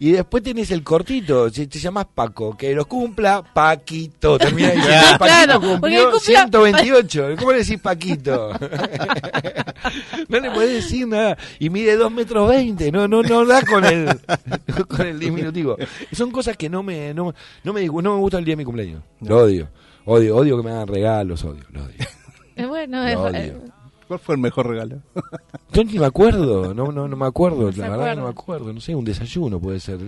y 0.00 0.12
después 0.12 0.42
tenés 0.42 0.70
el 0.70 0.82
cortito, 0.84 1.50
si 1.50 1.66
te 1.66 1.78
llamas 1.78 2.06
Paco, 2.14 2.56
que 2.56 2.74
los 2.74 2.86
cumpla 2.86 3.42
Paquito. 3.42 4.38
Termina 4.38 4.70
diciendo, 4.70 4.94
Paquito 5.18 5.24
Claro, 5.24 5.60
cumplió 5.60 6.10
cumpla- 6.12 6.20
128. 6.20 7.28
¿Cómo 7.38 7.52
le 7.52 7.58
decís 7.58 7.78
Paquito? 7.80 8.52
no 10.28 10.40
le 10.40 10.50
podés 10.50 10.72
decir 10.84 11.06
nada. 11.08 11.36
Y 11.58 11.70
mide 11.70 11.96
2 11.96 12.12
metros 12.12 12.48
20. 12.48 12.92
No, 12.92 13.08
no, 13.08 13.22
no 13.22 13.44
da 13.44 13.62
con 13.62 13.84
el, 13.84 14.08
con 14.88 15.06
el 15.06 15.18
diminutivo. 15.18 15.76
Son 16.12 16.30
cosas 16.30 16.56
que 16.56 16.68
no 16.68 16.82
me, 16.82 17.12
no, 17.14 17.34
no 17.64 17.72
me, 17.72 17.86
no 17.86 18.02
me 18.14 18.18
gusta 18.20 18.38
el 18.38 18.44
día 18.44 18.52
de 18.52 18.56
mi 18.58 18.64
cumpleaños. 18.64 19.02
Lo 19.20 19.38
odio. 19.38 19.68
Odio, 20.04 20.36
odio 20.36 20.56
que 20.56 20.62
me 20.62 20.70
hagan 20.70 20.88
regalos, 20.88 21.44
odio, 21.44 21.64
lo 21.70 21.82
odio. 21.84 22.68
Bueno, 22.68 23.02
Lo 23.02 23.08
es- 23.08 23.16
odio. 23.16 23.62
¿Cuál 24.08 24.18
fue 24.20 24.34
el 24.36 24.40
mejor 24.40 24.66
regalo? 24.68 25.02
Yo 25.72 25.84
ni 25.84 25.98
me 25.98 26.06
acuerdo, 26.06 26.72
no, 26.74 26.90
no, 26.90 27.06
no 27.06 27.14
me 27.16 27.26
acuerdo, 27.26 27.70
la 27.70 27.90
verdad 27.90 28.16
no 28.16 28.24
me 28.24 28.30
acuerdo, 28.30 28.72
no 28.72 28.80
sé, 28.80 28.94
un 28.94 29.04
desayuno 29.04 29.60
puede 29.60 29.78
ser, 29.80 29.98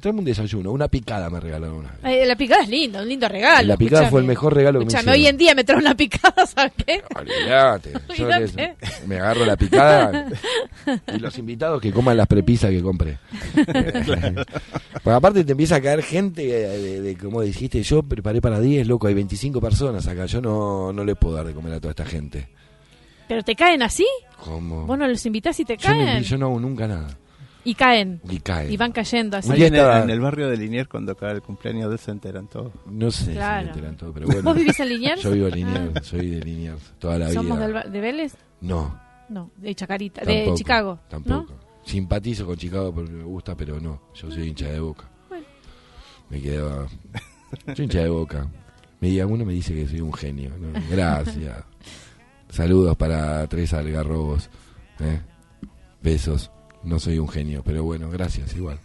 tráeme 0.00 0.20
un 0.20 0.24
desayuno, 0.24 0.70
una 0.70 0.86
picada 0.86 1.28
me 1.28 1.40
regalaron 1.40 1.78
una 1.78 1.90
vez. 1.90 1.98
eh, 2.04 2.24
la 2.24 2.36
picada 2.36 2.62
es 2.62 2.68
lindo, 2.68 3.00
un 3.00 3.08
lindo 3.08 3.28
regalo. 3.28 3.66
La 3.68 3.76
picada 3.76 4.08
fue 4.08 4.20
el 4.20 4.24
escuchame. 4.24 4.26
mejor 4.28 4.54
regalo 4.54 4.78
que 4.78 4.84
me 4.86 4.88
Escuchame, 4.92 5.02
hicieron. 5.16 5.20
hoy 5.20 5.26
en 5.26 5.36
día 5.36 5.54
me 5.56 5.64
trae 5.64 5.78
una 5.78 5.94
picada, 5.96 6.46
¿sabes 6.46 6.72
qué? 6.86 7.02
Olvídate, 7.18 7.92
yo 8.16 8.28
me 9.08 9.16
agarro 9.16 9.44
la 9.44 9.56
picada 9.56 10.28
y 11.12 11.18
los 11.18 11.36
invitados 11.36 11.82
que 11.82 11.92
coman 11.92 12.16
las 12.16 12.28
prepisas 12.28 12.70
que 12.70 12.80
compré. 12.80 13.18
Porque 15.02 15.10
aparte 15.16 15.44
te 15.44 15.52
empieza 15.52 15.76
a 15.76 15.80
caer 15.80 16.02
gente 16.02 16.46
de, 16.46 16.78
de- 16.78 17.00
de- 17.00 17.16
como 17.16 17.42
dijiste, 17.42 17.82
yo 17.82 18.02
preparé 18.04 18.40
para 18.40 18.60
10, 18.60 18.86
loco, 18.86 19.08
hay 19.08 19.14
25 19.14 19.60
personas 19.60 20.06
acá, 20.06 20.26
yo 20.26 20.40
no, 20.40 20.92
no 20.92 21.04
le 21.04 21.16
puedo 21.16 21.34
dar 21.36 21.46
de 21.46 21.54
comer 21.54 21.74
a 21.74 21.80
toda 21.80 21.90
esta 21.90 22.04
gente. 22.04 22.48
¿Pero 23.28 23.42
te 23.42 23.54
caen 23.54 23.82
así? 23.82 24.06
¿Cómo? 24.44 24.86
Vos 24.86 24.98
no 24.98 25.06
los 25.06 25.24
invitás 25.26 25.58
y 25.60 25.64
te 25.64 25.76
yo, 25.76 25.90
no, 25.90 26.04
caen. 26.04 26.22
yo 26.22 26.38
no 26.38 26.46
hago 26.46 26.60
nunca 26.60 26.86
nada. 26.88 27.16
Y 27.64 27.74
caen. 27.74 28.20
Y 28.28 28.40
caen. 28.40 28.72
Y 28.72 28.76
van 28.76 28.90
cayendo 28.90 29.36
así. 29.36 29.50
Ahí 29.52 29.62
en, 29.64 29.74
el, 29.74 29.80
estaba- 29.80 30.02
en 30.02 30.10
el 30.10 30.20
barrio 30.20 30.48
de 30.48 30.56
Liniers, 30.56 30.88
cuando 30.88 31.12
acaba 31.12 31.30
el 31.32 31.42
cumpleaños 31.42 31.88
de 31.90 31.94
él, 31.94 31.98
se 32.00 32.10
enteran 32.10 32.48
todos. 32.48 32.72
No 32.86 33.10
sé 33.12 33.32
Claro. 33.34 33.60
si 33.60 33.64
me 33.66 33.70
enteran 33.70 33.96
todo, 33.96 34.12
pero 34.12 34.26
bueno. 34.26 34.42
¿Vos 34.42 34.56
vivís 34.56 34.80
en 34.80 34.88
Liniers? 34.88 35.22
Yo 35.22 35.30
vivo 35.30 35.46
en 35.46 35.54
Liniers, 35.54 36.06
soy 36.06 36.28
de 36.30 36.40
Liniers 36.40 36.92
toda 36.98 37.18
la 37.18 37.30
¿Somos 37.30 37.58
vida. 37.58 37.68
ba- 37.68 37.84
de 37.84 38.00
Vélez? 38.00 38.34
No, 38.62 38.98
No, 39.28 39.50
de 39.56 39.74
Chacarita, 39.76 40.22
tampoco, 40.22 40.50
de 40.50 40.56
Chicago. 40.58 40.98
Tampoco. 41.08 41.54
Simpatizo 41.84 42.44
con 42.46 42.56
Chicago 42.56 42.92
porque 42.92 43.12
me 43.12 43.24
gusta, 43.24 43.54
pero 43.56 43.78
no. 43.80 44.02
Yo 44.14 44.30
soy 44.30 44.48
hincha 44.48 44.66
de 44.66 44.80
boca. 44.80 45.04
Bueno. 45.28 45.44
Me 46.30 46.40
quedo. 46.40 46.88
Soy 47.76 47.84
hincha 47.84 48.00
de 48.00 48.08
boca. 48.08 48.46
Me 49.00 49.08
diga, 49.08 49.26
uno 49.26 49.44
me 49.44 49.52
dice 49.52 49.72
que 49.74 49.86
soy 49.88 50.00
un 50.00 50.12
genio. 50.12 50.50
¿no? 50.58 50.80
Gracias. 50.90 51.64
Saludos 52.52 52.96
para 52.98 53.46
tres 53.46 53.72
algarrobos. 53.72 54.50
¿eh? 55.00 55.20
Besos. 56.02 56.50
No 56.84 56.98
soy 56.98 57.18
un 57.18 57.28
genio, 57.28 57.62
pero 57.64 57.82
bueno, 57.82 58.10
gracias 58.10 58.54
igual. 58.54 58.78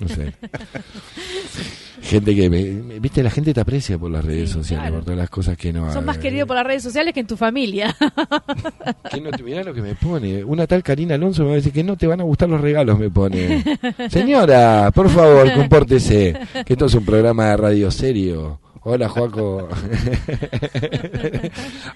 No 0.00 0.08
sé. 0.08 0.32
Gente 2.02 2.36
que 2.36 2.48
me, 2.50 3.00
viste 3.00 3.22
la 3.22 3.30
gente 3.30 3.54
te 3.54 3.60
aprecia 3.60 3.96
por 3.98 4.10
las 4.10 4.24
redes 4.24 4.50
Sí, 4.50 4.54
sociales 4.56 4.82
claro. 4.82 4.96
por 4.96 5.04
todas 5.04 5.18
las 5.18 5.30
cosas 5.30 5.56
que 5.56 5.72
no 5.72 5.90
Son 5.92 6.04
más 6.04 6.18
queridos 6.18 6.46
por 6.46 6.54
las 6.56 6.66
redes 6.66 6.82
sociales 6.82 7.14
que 7.14 7.20
en 7.20 7.26
tu 7.26 7.36
familia. 7.36 7.96
Que 9.10 9.20
no 9.20 9.30
mirá 9.42 9.64
lo 9.64 9.72
que 9.74 9.80
me 9.82 9.94
pone. 9.94 10.44
Una 10.44 10.66
tal 10.66 10.82
Karina 10.82 11.14
Alonso 11.14 11.42
me 11.42 11.48
va 11.48 11.52
a 11.54 11.56
decir 11.56 11.72
que 11.72 11.82
no 11.82 11.96
te 11.96 12.06
van 12.06 12.20
a 12.20 12.24
gustar 12.24 12.48
los 12.48 12.60
regalos, 12.60 12.98
me 12.98 13.10
pone. 13.10 13.64
Señora, 14.10 14.90
por 14.92 15.08
favor, 15.08 15.52
compórtese. 15.54 16.36
Que 16.64 16.74
esto 16.74 16.86
es 16.86 16.94
un 16.94 17.04
programa 17.04 17.46
de 17.46 17.56
radio 17.56 17.90
serio. 17.90 18.60
Hola, 18.86 19.08
Joaco. 19.08 19.66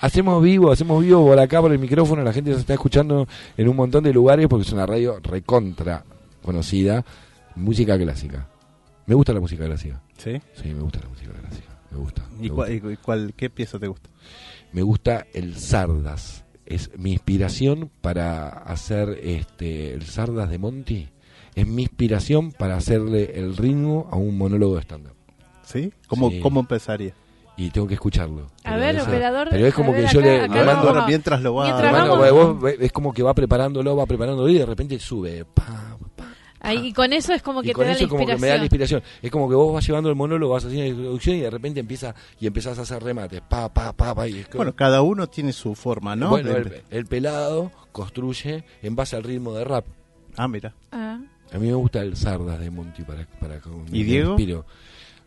hacemos 0.01 0.43
vivo, 0.43 0.73
hacemos 0.73 1.05
vivo 1.05 1.27
por 1.27 1.39
acá 1.39 1.61
por 1.61 1.71
el 1.73 1.79
micrófono. 1.79 2.23
La 2.23 2.33
gente 2.33 2.55
se 2.55 2.61
está 2.61 2.73
escuchando 2.75 3.27
en 3.57 3.69
un 3.69 3.77
montón 3.77 4.05
de 4.05 4.13
lugares 4.13 4.47
porque 4.49 4.67
es 4.67 4.73
una 4.73 4.87
radio 4.87 5.19
recontra 5.23 6.05
conocida. 6.43 7.05
Música 7.57 7.99
clásica. 7.99 8.49
Me 9.07 9.15
gusta 9.15 9.33
la 9.35 9.41
música 9.41 9.67
clásica. 9.67 10.01
¿Sí? 10.17 10.41
Sí, 10.55 10.73
me 10.73 10.81
gusta 10.81 11.01
la 11.03 11.09
música 11.09 11.33
clásica. 11.33 11.69
Me 11.91 11.99
gusta. 11.99 12.23
¿Y, 12.41 12.49
cuál, 12.49 12.73
gusta. 12.81 12.93
y 12.93 12.97
cuál- 12.97 13.35
qué 13.37 13.51
pieza 13.51 13.79
te 13.79 13.89
gusta? 13.89 14.09
me 14.73 14.83
gusta 14.83 15.27
el 15.35 15.57
Sardas. 15.57 16.45
Es 16.65 16.91
mi 16.99 17.13
inspiración 17.13 17.91
para 18.01 18.49
hacer 18.49 19.19
este 19.23 19.93
el 19.95 20.03
Sardas 20.05 20.49
de 20.51 20.59
Monty. 20.59 21.09
Es 21.55 21.67
mi 21.67 21.83
inspiración 21.83 22.53
para 22.53 22.77
hacerle 22.77 23.33
el 23.39 23.57
ritmo 23.57 24.09
a 24.11 24.17
un 24.17 24.39
monólogo 24.39 24.77
de 24.77 24.83
stand-up. 24.83 25.18
¿Sí? 25.69 25.93
¿Cómo, 26.07 26.31
Sí. 26.31 26.41
¿Cómo 26.41 26.61
empezaría? 26.61 27.13
Y 27.57 27.71
tengo 27.71 27.87
que 27.89 27.95
escucharlo. 27.95 28.47
A 28.65 28.77
ver, 28.77 29.01
operador. 29.01 29.49
Pero 29.51 29.67
es 29.67 29.75
como 29.75 29.93
que 29.93 30.03
ver, 30.03 30.11
yo 30.13 30.21
acá- 30.21 30.47
le, 30.47 30.65
mando. 30.65 30.89
ahora, 30.89 31.07
mientras 31.07 31.43
lo 31.43 31.55
va... 31.55 31.65
Mientras 31.65 31.93
mando- 31.93 32.17
vamos- 32.19 32.61
vos- 32.61 32.73
es 32.79 32.93
como 32.93 33.13
que 33.13 33.23
va 33.23 33.35
preparándolo, 33.35 33.97
va 33.97 34.07
preparándolo 34.07 34.49
y 34.49 34.59
de 34.59 34.65
repente 34.67 34.99
sube. 35.01 35.45
pa, 35.45 35.97
pa, 36.17 36.25
Ahí, 36.61 36.87
y 36.89 36.93
con 36.93 37.13
eso 37.13 37.33
es 37.33 37.43
como 37.43 37.63
que 37.63 37.71
y 37.71 37.73
con 37.73 37.83
te 37.85 37.89
da 37.89 37.95
eso 37.97 38.05
la 38.05 38.09
como 38.11 38.27
que 38.27 38.37
me 38.37 38.47
da 38.49 38.57
la 38.57 38.63
inspiración. 38.63 39.03
Es 39.23 39.31
como 39.31 39.49
que 39.49 39.55
vos 39.57 39.75
vas 39.75 39.85
llevando 39.87 40.09
el 40.09 40.15
monólogo, 40.17 40.55
vas 40.55 40.65
haciendo 40.65 40.85
la 40.85 40.89
introducción 40.91 41.37
y 41.37 41.41
de 41.41 41.51
repente 41.51 41.81
empieza 41.81 42.15
y 42.41 42.47
empezás 42.47 42.79
a 42.79 42.83
hacer 42.83 43.03
remates. 43.03 43.41
Pa, 43.49 43.69
pa, 43.73 43.93
pa, 43.93 44.15
pa, 44.15 44.29
y 44.29 44.39
es 44.39 44.47
como- 44.47 44.59
Bueno, 44.59 44.75
cada 44.77 45.03
uno 45.03 45.27
tiene 45.29 45.53
su 45.53 45.75
forma, 45.75 46.15
¿no? 46.17 46.31
Bueno, 46.31 46.53
el, 46.57 46.83
el 46.91 47.07
pelado 47.07 47.71
construye 47.93 48.65
en 48.83 48.95
base 48.97 49.17
al 49.17 49.25
ritmo 49.25 49.53
de 49.55 49.65
rap. 49.65 49.85
Ah, 50.37 50.47
mira. 50.49 50.75
Ah. 50.93 51.19
A 51.53 51.59
mí 51.59 51.67
me 51.67 51.75
gusta 51.75 52.03
el 52.03 52.17
Sardas 52.17 52.61
de 52.61 52.71
Monty 52.71 53.03
para, 53.03 53.27
para 53.41 53.59
con- 53.61 53.85
¿Y 53.91 54.03
Diego? 54.05 54.31
inspiro. 54.33 54.65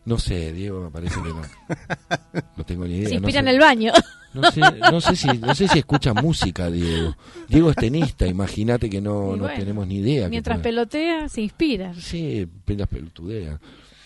No 0.06 0.18
sé, 0.18 0.52
Diego 0.52 0.82
me 0.82 0.89
parece 0.89 1.22
que 1.22 1.30
no. 1.30 1.41
No 2.58 2.64
tengo 2.64 2.86
ni 2.86 2.95
idea. 2.95 3.10
Se 3.10 3.16
no 3.16 3.20
inspira 3.20 3.34
sé. 3.34 3.39
en 3.39 3.47
el 3.47 3.60
baño. 3.60 3.93
No 4.34 4.52
sé, 4.52 4.62
no 4.62 5.02
sé 5.02 5.16
si 5.16 5.28
no 5.38 5.54
sé 5.54 5.68
si 5.68 5.80
escucha 5.80 6.14
música 6.14 6.70
Diego. 6.72 7.16
Diego 7.49 7.70
es 7.72 7.76
tenista, 7.76 8.26
imagínate 8.26 8.89
que 8.89 9.02
no, 9.02 9.36
no 9.36 9.47
tenemos 9.47 9.86
ni 9.88 9.97
idea. 9.97 10.30
Mientras 10.30 10.60
pelotea, 10.60 11.28
se 11.28 11.41
inspira. 11.41 11.93
Sí, 11.95 12.47
pelas 12.66 12.88
pelotudea. 12.88 13.60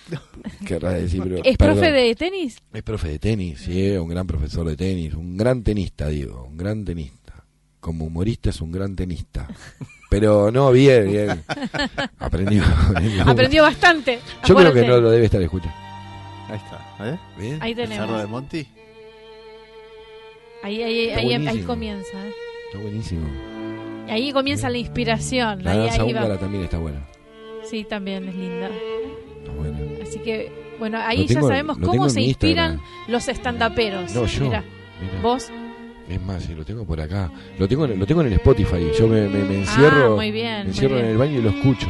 Querrás 0.65 0.95
decir, 0.95 1.21
pero, 1.23 1.37
¿Es 1.43 1.57
perdón. 1.57 1.75
profe 1.77 1.91
de 1.91 2.15
tenis? 2.15 2.57
Es 2.73 2.83
profe 2.83 3.07
de 3.09 3.19
tenis, 3.19 3.59
sí, 3.59 3.91
un 3.91 4.07
gran 4.07 4.27
profesor 4.27 4.67
de 4.67 4.75
tenis, 4.75 5.13
un 5.13 5.37
gran 5.37 5.63
tenista, 5.63 6.07
digo, 6.07 6.45
un 6.45 6.57
gran 6.57 6.83
tenista. 6.85 7.43
Como 7.79 8.05
humorista 8.05 8.49
es 8.49 8.61
un 8.61 8.71
gran 8.71 8.95
tenista. 8.95 9.47
Pero 10.09 10.51
no, 10.51 10.71
bien, 10.71 11.11
bien. 11.11 11.43
Aprendió. 12.19 12.63
aprendió. 13.25 13.63
Bastante. 13.63 14.19
Yo 14.47 14.55
creo 14.55 14.73
que 14.73 14.87
no 14.87 14.99
lo 14.99 15.11
debe 15.11 15.25
estar 15.25 15.41
escuchando. 15.41 15.84
Ahí 16.49 16.57
está. 16.57 17.05
¿eh? 17.13 17.17
¿Bien? 17.37 17.57
Ahí 17.61 17.73
Cerro 17.75 17.89
de 17.91 17.97
tenemos. 17.97 18.29
Monti. 18.29 18.67
Ahí, 20.63 20.81
ahí, 20.81 21.09
ahí, 21.09 21.61
comienza. 21.63 22.17
¿eh? 22.25 22.31
Está 22.67 22.79
buenísimo. 22.81 23.27
Ahí 24.09 24.31
comienza 24.31 24.69
la 24.69 24.77
inspiración. 24.77 25.63
La 25.63 25.71
ahí, 25.71 25.77
danza 25.79 26.03
ahí 26.03 26.13
va. 26.13 26.37
también 26.37 26.63
está 26.63 26.77
buena. 26.77 27.05
Sí, 27.63 27.83
también 27.83 28.27
es 28.27 28.35
linda. 28.35 28.69
Está 29.39 29.51
buena. 29.51 29.77
Así 30.01 30.19
que, 30.19 30.51
bueno, 30.79 30.97
ahí 31.01 31.21
Lo 31.21 31.27
tengo- 31.27 31.41
ya 31.41 31.47
sabemos 31.47 31.77
cómo 31.79 32.09
se 32.09 32.21
inspiran 32.21 32.73
Instagram. 32.73 33.11
los 33.11 33.27
estandaperos. 33.27 34.13
No, 34.15 34.25
yo. 34.25 34.43
Mira, 34.45 34.63
Mira. 35.01 35.21
vos. 35.21 35.51
Es 36.07 36.21
más, 36.21 36.43
sí, 36.43 36.53
lo 36.53 36.63
tengo 36.63 36.85
por 36.85 37.01
acá. 37.01 37.31
Lo 37.57 37.67
tengo, 37.67 37.85
en- 37.85 37.99
lo 37.99 38.05
tengo 38.05 38.21
en 38.21 38.27
el 38.27 38.33
Spotify. 38.33 38.91
Yo 38.97 39.07
me, 39.07 39.27
me- 39.27 39.43
me 39.43 39.55
encierro, 39.59 40.13
Ah, 40.13 40.15
muy 40.15 40.31
bien, 40.31 40.51
me 40.57 40.59
muy 40.65 40.67
encierro 40.69 40.99
en 40.99 41.05
el 41.05 41.17
baño 41.17 41.39
y 41.39 41.41
lo 41.41 41.49
escucho. 41.49 41.87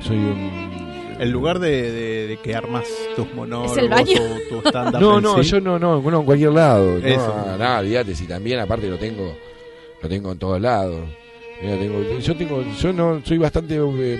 Soy 0.00 0.16
un... 0.16 1.16
El 1.20 1.30
lugar 1.30 1.58
de, 1.60 1.92
de- 1.92 2.17
de 2.28 2.36
que 2.36 2.54
armas 2.54 2.84
tus 3.16 3.32
monólogos, 3.34 3.72
¿Es 3.72 3.78
el 3.82 3.88
baño? 3.88 4.20
tu, 4.48 4.60
tu 4.60 4.68
stand-up 4.68 5.00
No, 5.00 5.20
no, 5.20 5.42
sí. 5.42 5.50
yo 5.50 5.60
no, 5.60 5.78
no, 5.78 6.00
no, 6.00 6.20
en 6.20 6.26
cualquier 6.26 6.52
lado. 6.52 6.98
Eso. 6.98 7.34
No, 7.46 7.56
nada, 7.58 7.80
olvídate, 7.80 8.14
si 8.14 8.26
también 8.26 8.60
aparte 8.60 8.88
lo 8.88 8.98
tengo, 8.98 9.36
lo 10.00 10.08
tengo 10.08 10.30
en 10.32 10.38
todos 10.38 10.60
lados. 10.60 11.00
Mira, 11.60 11.76
tengo, 11.76 12.18
yo 12.20 12.36
tengo, 12.36 12.62
yo 12.80 12.92
no, 12.92 13.20
soy 13.24 13.38
bastante 13.38 13.76
eh, 13.76 14.18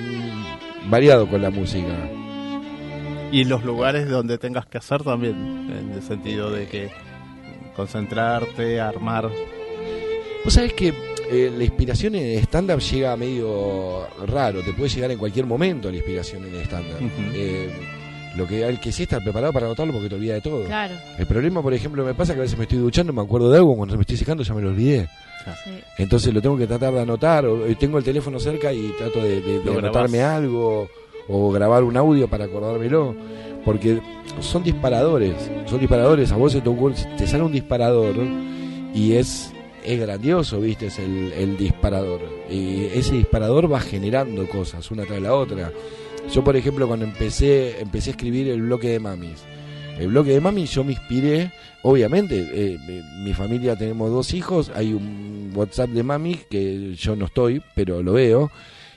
variado 0.88 1.28
con 1.28 1.40
la 1.40 1.50
música. 1.50 1.94
Y 3.30 3.44
los 3.44 3.62
lugares 3.62 4.08
donde 4.08 4.38
tengas 4.38 4.66
que 4.66 4.78
hacer 4.78 5.02
también, 5.04 5.34
en 5.70 5.92
el 5.92 6.02
sentido 6.02 6.50
de 6.50 6.66
que 6.66 6.90
concentrarte, 7.76 8.80
armar. 8.80 9.30
Vos 10.44 10.54
sabés 10.54 10.72
que 10.72 10.94
eh, 11.30 11.52
la 11.56 11.62
inspiración 11.62 12.14
en 12.14 12.38
el 12.38 12.38
stand-up 12.44 12.80
llega 12.80 13.16
medio 13.16 14.06
raro, 14.26 14.62
te 14.62 14.72
puede 14.72 14.88
llegar 14.88 15.10
en 15.10 15.18
cualquier 15.18 15.44
momento 15.46 15.90
la 15.90 15.96
inspiración 15.98 16.44
en 16.46 16.54
el 16.54 16.62
stand-up. 16.62 16.96
Eh, 17.34 17.70
lo 18.38 18.46
que 18.46 18.64
hay 18.64 18.76
que 18.78 18.90
sí 18.92 19.02
estar 19.02 19.22
preparado 19.22 19.52
para 19.52 19.66
anotarlo 19.66 19.92
porque 19.92 20.08
te 20.08 20.14
olvidas 20.14 20.36
de 20.36 20.40
todo. 20.50 20.64
Claro. 20.64 20.94
El 21.18 21.26
problema, 21.26 21.60
por 21.62 21.74
ejemplo, 21.74 22.04
me 22.04 22.14
pasa 22.14 22.32
que 22.32 22.38
a 22.40 22.42
veces 22.42 22.56
me 22.56 22.64
estoy 22.64 22.78
duchando, 22.78 23.12
me 23.12 23.20
acuerdo 23.20 23.50
de 23.50 23.58
algo, 23.58 23.76
cuando 23.76 23.94
me 23.96 24.00
estoy 24.02 24.16
secando 24.16 24.42
ya 24.42 24.54
me 24.54 24.62
lo 24.62 24.68
olvidé. 24.68 25.08
Sí. 25.64 25.70
Entonces 25.98 26.32
lo 26.32 26.40
tengo 26.42 26.56
que 26.56 26.66
tratar 26.66 26.92
de 26.94 27.00
anotar, 27.00 27.44
o 27.46 27.58
tengo 27.78 27.98
el 27.98 28.04
teléfono 28.04 28.38
cerca 28.40 28.72
y 28.72 28.92
trato 28.98 29.20
de, 29.22 29.40
de- 29.40 29.58
de 29.58 29.64
Lo 29.64 29.72
grabás. 29.72 29.78
anotarme 29.84 30.22
algo, 30.22 30.88
o 31.28 31.50
grabar 31.50 31.84
un 31.84 31.96
audio 31.96 32.28
para 32.28 32.44
acordármelo, 32.46 33.14
porque 33.64 34.00
son 34.40 34.62
disparadores, 34.62 35.34
son 35.66 35.80
disparadores, 35.80 36.32
a 36.32 36.36
vos 36.36 36.52
se 36.52 36.60
te, 36.60 36.68
ocurre- 36.70 37.16
te 37.16 37.26
sale 37.26 37.42
un 37.44 37.52
disparador 37.52 38.14
y 38.94 39.12
es, 39.14 39.52
es 39.84 39.98
grandioso, 40.00 40.60
viste, 40.60 40.86
es 40.86 40.98
el, 40.98 41.32
el 41.32 41.56
disparador. 41.56 42.20
Y 42.50 42.84
ese 42.86 43.14
disparador 43.14 43.72
va 43.72 43.80
generando 43.80 44.46
cosas 44.48 44.90
una 44.90 45.04
tras 45.04 45.20
la 45.22 45.34
otra. 45.34 45.72
Yo, 46.32 46.44
por 46.44 46.56
ejemplo, 46.56 46.86
cuando 46.86 47.04
empecé, 47.04 47.80
empecé 47.80 48.10
a 48.10 48.12
escribir 48.12 48.48
el 48.48 48.62
bloque 48.62 48.88
de 48.88 49.00
mamis, 49.00 49.44
el 49.98 50.08
bloque 50.08 50.30
de 50.30 50.40
mamis 50.40 50.70
yo 50.70 50.84
me 50.84 50.92
inspiré, 50.92 51.50
obviamente, 51.82 52.48
eh, 52.52 52.78
mi 53.24 53.34
familia 53.34 53.76
tenemos 53.76 54.10
dos 54.10 54.32
hijos, 54.34 54.70
hay 54.74 54.92
un 54.92 55.50
WhatsApp 55.54 55.90
de 55.90 56.02
mami 56.02 56.38
que 56.48 56.94
yo 56.94 57.16
no 57.16 57.26
estoy, 57.26 57.62
pero 57.74 58.02
lo 58.02 58.12
veo, 58.12 58.50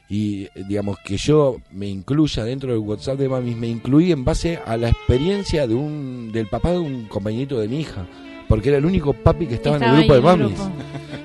y 0.09 0.47
digamos 0.67 0.99
que 0.99 1.17
yo 1.17 1.57
me 1.71 1.87
incluya 1.87 2.43
dentro 2.43 2.71
del 2.71 2.79
WhatsApp 2.79 3.17
de 3.17 3.29
mamis, 3.29 3.55
me 3.55 3.67
incluí 3.67 4.11
en 4.11 4.25
base 4.25 4.59
a 4.65 4.77
la 4.77 4.89
experiencia 4.89 5.65
de 5.65 5.73
un 5.73 6.31
del 6.31 6.47
papá 6.47 6.71
de 6.71 6.79
un 6.79 7.05
compañerito 7.05 7.59
de 7.59 7.67
mi 7.67 7.79
hija, 7.79 8.05
porque 8.47 8.69
era 8.69 8.77
el 8.77 8.85
único 8.85 9.13
papi 9.13 9.47
que 9.47 9.55
estaba, 9.55 9.77
Estaba 9.77 9.93
en 9.93 10.01
el 10.01 10.07
grupo 10.07 10.15
de 10.15 10.21
mamis. 10.21 10.59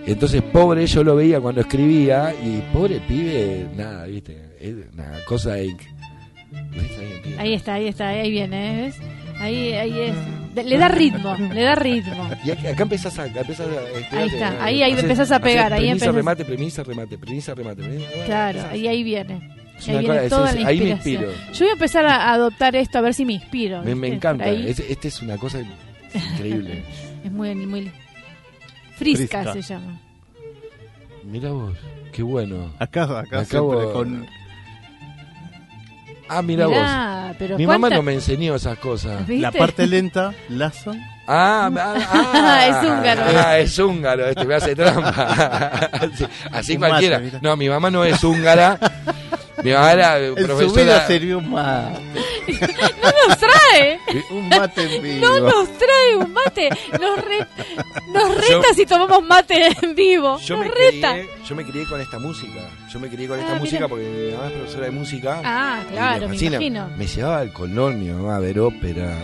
Entonces, 0.07 0.41
pobre, 0.41 0.87
yo 0.87 1.03
lo 1.03 1.17
veía 1.17 1.41
cuando 1.41 1.61
escribía 1.61 2.33
y 2.33 2.63
pobre 2.73 3.01
pibe, 3.01 3.67
nada, 3.77 4.07
viste, 4.07 4.37
es 4.71 4.77
una 4.95 5.13
cosa... 5.27 5.55
¿Ves? 5.55 5.79
Ahí 7.39 7.55
está, 7.55 7.75
ahí 7.75 7.89
está, 7.89 8.09
ahí 8.09 8.31
viene, 8.31 8.71
¿eh? 8.71 8.83
¿ves? 8.87 8.97
Ahí, 9.41 9.73
ahí 9.75 9.99
es. 10.01 10.15
De- 10.55 10.65
Le 10.65 10.79
da 10.79 10.89
ritmo, 10.89 11.35
le 11.37 11.63
da 11.63 11.75
ritmo. 11.75 12.31
Y 12.45 12.51
acá, 12.53 12.83
empezás 12.85 13.19
a... 13.19 13.27
Empezás 13.27 13.61
a 13.69 13.73
espérate, 13.99 14.17
Ahí 14.17 14.29
está, 14.29 14.65
ahí- 14.65 14.83
ahí 14.83 14.93
haces- 14.93 15.03
empezás 15.03 15.33
a 15.33 15.41
pegar, 15.41 15.73
haces 15.73 15.79
ahí 15.79 15.87
premisa, 15.89 16.07
empezás- 16.07 16.15
remate, 16.15 16.45
premisa, 16.45 16.83
remate, 16.85 17.19
premisa, 17.19 17.55
remate. 17.55 17.83
premisa, 17.83 18.07
remate, 18.11 18.25
Claro, 18.27 18.59
empezás. 18.59 18.73
ahí, 18.73 18.87
ahí 18.89 19.03
viene. 19.03 19.35
Ahí 19.89 19.99
viene 19.99 20.07
cosa- 20.07 20.29
toda 20.31 20.51
es- 20.53 20.61
la 20.63 20.69
ahí 20.69 20.81
me 20.81 20.89
inspiro. 20.91 21.31
Yo 21.53 21.59
voy 21.59 21.69
a 21.69 21.73
empezar 21.73 22.07
a 22.07 22.33
adoptar 22.33 22.77
esto 22.77 22.97
a 22.99 23.01
ver 23.03 23.13
si 23.13 23.27
me 23.27 23.35
inspiro. 23.35 23.83
Me, 23.83 23.95
me 23.95 24.09
encanta. 24.09 24.45
Por 24.45 24.55
ahí 24.55 24.69
Es- 24.71 24.81
Este 24.81 25.09
es 25.09 25.21
una 25.21 25.37
cosa 25.37 25.59
increíble. 26.15 26.83
es 27.25 27.31
muy, 27.33 27.55
muy. 27.55 27.91
Frisca, 28.97 29.43
Frisca. 29.43 29.53
se 29.53 29.63
llama. 29.63 30.01
Mira 31.25 31.51
vos, 31.51 31.77
qué 32.13 32.23
bueno. 32.23 32.73
Acá, 32.79 33.03
acá 33.21 33.41
Acabo- 33.41 33.73
siempre 33.75 33.93
con... 33.93 34.27
Ah, 36.29 36.43
mira 36.43 36.67
vos. 36.67 37.37
Pero 37.39 37.57
Mi 37.59 37.67
mamá 37.67 37.89
no 37.91 38.03
me 38.03 38.15
enseñó 38.15 38.55
esas 38.55 38.79
cosas. 38.79 39.27
¿Viste? 39.27 39.43
La 39.43 39.53
parte 39.53 39.87
lenta, 39.87 40.33
lazo. 40.49 40.95
Ah, 41.29 41.69
ah, 41.77 41.95
ah, 42.13 42.67
Es 42.69 42.89
húngaro. 42.89 43.23
Ah, 43.37 43.59
es 43.59 43.79
húngaro, 43.79 44.27
este 44.29 44.45
me 44.45 44.55
hace 44.55 44.75
trampa. 44.77 45.91
Sí, 46.17 46.27
Así 46.53 46.73
Un 46.75 46.79
cualquiera. 46.79 47.19
mate, 47.19 47.39
no, 47.43 47.57
mi 47.57 47.69
mamá 47.69 47.91
no 47.91 48.05
es 48.05 48.23
húngara. 48.23 48.79
Mi 49.63 49.73
mamá 49.73 49.93
era 49.93 50.19
En 50.19 50.27
su 50.29 50.35
vida 50.37 50.47
profesora. 50.47 51.07
sería 51.07 51.37
un 51.37 51.51
mate. 51.51 52.01
¡No 53.03 53.29
nos 53.29 53.39
trae! 53.79 54.25
Un 54.31 54.49
mate 54.49 54.97
en 54.97 55.03
vivo. 55.03 55.27
¡No 55.27 55.41
nos 55.41 55.69
trae 55.79 56.17
un 56.17 56.33
mate! 56.33 56.69
Nos, 57.01 57.25
re- 57.25 57.47
nos 58.13 58.35
reta 58.37 58.49
Yo- 58.69 58.75
si 58.75 58.87
tomamos 58.87 59.23
mate 59.25 59.69
en 59.83 59.95
vivo. 59.95 60.39
Yo 60.39 60.57
nos 60.57 60.67
me, 60.67 60.71
reta. 60.73 61.13
crié, 61.13 61.29
yo 61.49 61.55
me 61.57 61.65
crié 61.65 61.85
con 61.87 62.01
esta 62.01 62.19
música. 62.19 62.61
Yo 62.93 63.01
me 63.01 63.09
crié 63.09 63.29
con 63.29 63.39
Ah, 63.39 63.43
esta 63.43 63.53
mira. 63.55 63.61
música 63.65 63.89
porque 63.89 64.05
mi 64.05 64.33
mamá 64.33 64.47
es 64.47 64.53
profesora 64.53 64.85
de 64.87 64.91
música. 64.91 65.41
Ah, 65.45 65.83
claro, 65.91 66.21
me 66.29 66.35
fascina. 66.35 66.57
imagino. 66.57 66.89
Me 66.97 67.07
llevaba 67.07 67.39
al 67.39 67.53
Colón, 67.53 68.01
mi 68.01 68.09
mamá, 68.11 68.37
a 68.37 68.41
ver 68.41 68.59
ópera, 68.61 69.19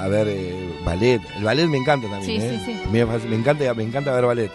a 0.00 0.08
ver 0.08 0.28
eh, 0.28 0.54
ballet. 0.84 1.20
El 1.36 1.44
ballet 1.44 1.66
me 1.66 1.78
encanta 1.78 2.08
también. 2.08 2.40
Sí, 2.40 2.46
¿eh? 2.46 2.60
sí, 2.64 2.72
sí. 2.72 2.80
Me, 2.90 3.04
me 3.04 3.36
encanta, 3.36 3.74
me 3.74 3.82
encanta 3.82 4.12
ver 4.14 4.24
ballet. 4.26 4.50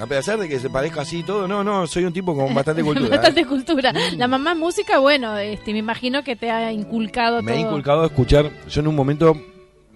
A 0.00 0.06
pesar 0.06 0.38
de 0.38 0.48
que 0.48 0.58
se 0.58 0.68
parezca 0.70 1.02
así 1.02 1.18
y 1.20 1.22
todo, 1.22 1.46
no, 1.46 1.62
no, 1.62 1.86
soy 1.86 2.04
un 2.04 2.12
tipo 2.12 2.34
con 2.34 2.52
bastante 2.54 2.82
cultura. 2.84 3.06
¿eh? 3.06 3.10
Bastante 3.18 3.46
cultura. 3.46 3.92
La 4.16 4.26
mamá 4.26 4.54
música, 4.54 4.98
bueno, 4.98 5.36
este, 5.38 5.72
me 5.72 5.78
imagino 5.78 6.24
que 6.24 6.34
te 6.36 6.50
ha 6.50 6.72
inculcado 6.72 7.42
Me 7.42 7.52
todo. 7.52 7.58
ha 7.62 7.66
inculcado 7.68 8.04
escuchar. 8.04 8.50
Yo 8.68 8.80
en 8.80 8.88
un 8.88 8.96
momento 8.96 9.40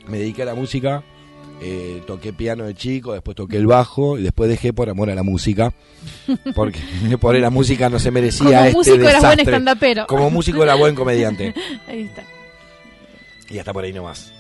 me 0.07 0.19
dediqué 0.19 0.43
a 0.43 0.47
la 0.47 0.55
música. 0.55 1.03
eh, 1.61 2.01
toqué 2.07 2.33
piano 2.33 2.65
de 2.65 2.75
chico, 2.75 3.13
después 3.13 3.35
toqué 3.37 3.57
el 3.57 3.67
bajo 3.67 4.17
y 4.17 4.23
después 4.23 4.49
dejé 4.49 4.73
por 4.73 4.89
amor 4.89 5.11
a 5.11 5.15
la 5.17 5.25
música. 5.25 5.73
Porque 6.55 6.79
por 7.21 7.35
la 7.37 7.51
música 7.51 7.89
no 7.91 7.99
se 7.99 8.13
merecía 8.13 8.45
Como 8.45 8.65
este 8.67 8.73
músico 8.77 8.95
eras 8.97 9.05
buen 9.05 9.21
desastre. 9.23 9.43
estandapero. 9.43 10.07
Como 10.07 10.31
músico 10.31 10.63
era 10.63 10.77
buen 10.77 10.95
comediante. 10.95 11.53
Ahí 11.89 12.03
está. 12.03 12.23
Y 13.51 13.59
hasta 13.59 13.73
por 13.73 13.83
ahí 13.83 13.93
nomás. 13.93 14.33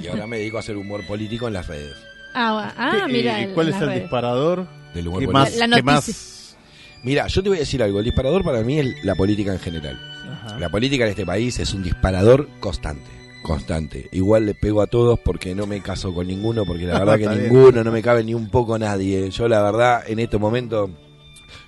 Y 0.00 0.06
ahora 0.06 0.26
me 0.28 0.36
dedico 0.38 0.58
a 0.58 0.60
hacer 0.60 0.76
humor 0.76 1.04
político 1.06 1.48
en 1.48 1.54
las 1.54 1.66
redes. 1.66 1.96
Ah, 2.34 2.72
ah, 2.76 3.04
¿Qué- 3.06 3.12
mira. 3.12 3.40
y 3.40 3.44
en 3.44 3.54
¿Cuál 3.54 3.70
es 3.70 3.74
el 3.76 3.88
redes. 3.88 4.02
disparador? 4.02 4.66
Del 4.94 5.08
humor 5.08 5.20
¿Qué 5.20 5.26
más? 5.28 5.56
La- 5.56 5.66
la 5.66 5.76
qué 5.76 5.82
noticia. 5.82 5.94
más? 6.12 6.56
Mira, 7.02 7.26
yo 7.26 7.42
te 7.42 7.48
voy 7.48 7.58
a 7.58 7.60
decir 7.60 7.82
algo. 7.82 7.98
El 7.98 8.04
disparador 8.04 8.44
para 8.44 8.62
mí 8.62 8.78
es 8.78 9.04
la 9.04 9.14
política 9.14 9.52
en 9.52 9.58
general. 9.58 9.98
Ajá. 10.30 10.58
La 10.58 10.68
política 10.68 11.04
en 11.04 11.10
este 11.10 11.26
país 11.26 11.58
es 11.58 11.74
un 11.74 11.82
disparador 11.82 12.48
constante. 12.60 13.10
Constante. 13.42 14.08
Igual 14.12 14.46
le 14.46 14.54
pego 14.54 14.82
a 14.82 14.86
todos 14.86 15.18
porque 15.18 15.54
no 15.54 15.66
me 15.66 15.80
caso 15.80 16.14
con 16.14 16.28
ninguno, 16.28 16.64
porque 16.64 16.84
la 16.86 17.00
verdad 17.00 17.18
que 17.18 17.28
bien. 17.28 17.42
ninguno, 17.52 17.82
no 17.82 17.90
me 17.90 18.02
cabe 18.02 18.22
ni 18.22 18.34
un 18.34 18.48
poco 18.50 18.78
nadie. 18.78 19.30
Yo 19.30 19.48
la 19.48 19.60
verdad, 19.62 20.04
en 20.06 20.20
este 20.20 20.38
momento, 20.38 20.90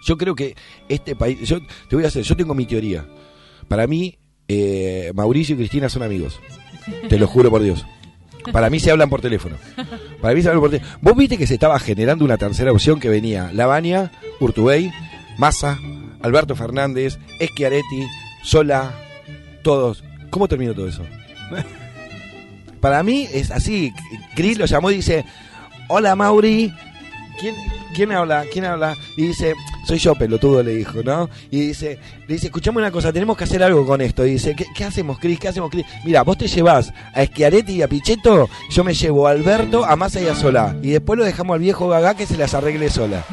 yo 0.06 0.16
creo 0.16 0.34
que 0.36 0.54
este 0.88 1.16
país, 1.16 1.40
yo 1.40 1.58
te 1.88 1.96
voy 1.96 2.04
a 2.04 2.08
hacer, 2.08 2.22
yo 2.22 2.36
tengo 2.36 2.54
mi 2.54 2.64
teoría. 2.66 3.04
Para 3.66 3.86
mí, 3.88 4.16
eh, 4.46 5.10
Mauricio 5.14 5.54
y 5.54 5.58
Cristina 5.58 5.88
son 5.88 6.02
amigos. 6.04 6.38
Te 7.08 7.18
lo 7.18 7.26
juro 7.26 7.50
por 7.50 7.62
Dios. 7.62 7.84
Para 8.52 8.70
mí 8.70 8.80
se 8.80 8.90
hablan 8.90 9.08
por 9.08 9.20
teléfono. 9.20 9.56
Para 10.20 10.34
mí 10.34 10.42
se 10.42 10.48
hablan 10.48 10.60
por 10.60 10.70
teléfono. 10.70 10.98
Vos 11.00 11.16
viste 11.16 11.38
que 11.38 11.46
se 11.46 11.54
estaba 11.54 11.78
generando 11.78 12.24
una 12.24 12.36
tercera 12.36 12.72
opción 12.72 13.00
que 13.00 13.08
venía 13.08 13.50
Lavania, 13.52 14.10
Urtubey, 14.40 14.92
Massa, 15.38 15.78
Alberto 16.22 16.54
Fernández, 16.54 17.18
Schiaretti, 17.40 18.06
Sola, 18.42 18.92
todos. 19.62 20.04
¿Cómo 20.30 20.48
terminó 20.48 20.74
todo 20.74 20.88
eso? 20.88 21.02
Para 22.80 23.02
mí 23.02 23.26
es 23.32 23.50
así. 23.50 23.92
Chris 24.34 24.58
lo 24.58 24.66
llamó 24.66 24.90
y 24.90 24.96
dice, 24.96 25.24
hola 25.88 26.14
Mauri. 26.14 26.72
¿Quién, 27.40 27.54
quién 27.94 28.12
habla? 28.12 28.44
¿Quién 28.52 28.64
habla? 28.64 28.94
Y 29.16 29.28
dice, 29.28 29.54
soy 29.86 29.98
yo, 29.98 30.14
pelotudo, 30.14 30.62
le 30.62 30.74
dijo, 30.76 31.02
¿no? 31.02 31.28
Y 31.50 31.60
dice, 31.68 31.98
le 32.26 32.34
dice, 32.34 32.46
escuchame 32.46 32.78
una 32.78 32.90
cosa, 32.90 33.12
tenemos 33.12 33.36
que 33.36 33.44
hacer 33.44 33.62
algo 33.62 33.86
con 33.86 34.00
esto. 34.00 34.26
Y 34.26 34.32
dice, 34.32 34.54
¿qué, 34.56 34.64
qué 34.74 34.84
hacemos, 34.84 35.18
Cris? 35.18 35.38
¿Qué 35.38 35.48
hacemos, 35.48 35.70
Cris? 35.70 35.84
Mira, 36.04 36.22
vos 36.22 36.36
te 36.38 36.48
llevas 36.48 36.92
a 37.14 37.24
Schiaretti 37.24 37.72
y 37.74 37.82
a 37.82 37.88
Pichetto, 37.88 38.48
yo 38.70 38.84
me 38.84 38.94
llevo 38.94 39.26
a 39.28 39.30
Alberto, 39.32 39.84
a 39.84 39.94
Massa 39.96 40.20
y 40.20 40.26
a 40.26 40.34
Solá. 40.34 40.76
Y 40.82 40.90
después 40.90 41.18
lo 41.18 41.24
dejamos 41.24 41.54
al 41.54 41.60
viejo 41.60 41.88
Gagá 41.88 42.14
que 42.14 42.26
se 42.26 42.36
las 42.36 42.54
arregle 42.54 42.88
sola. 42.90 43.24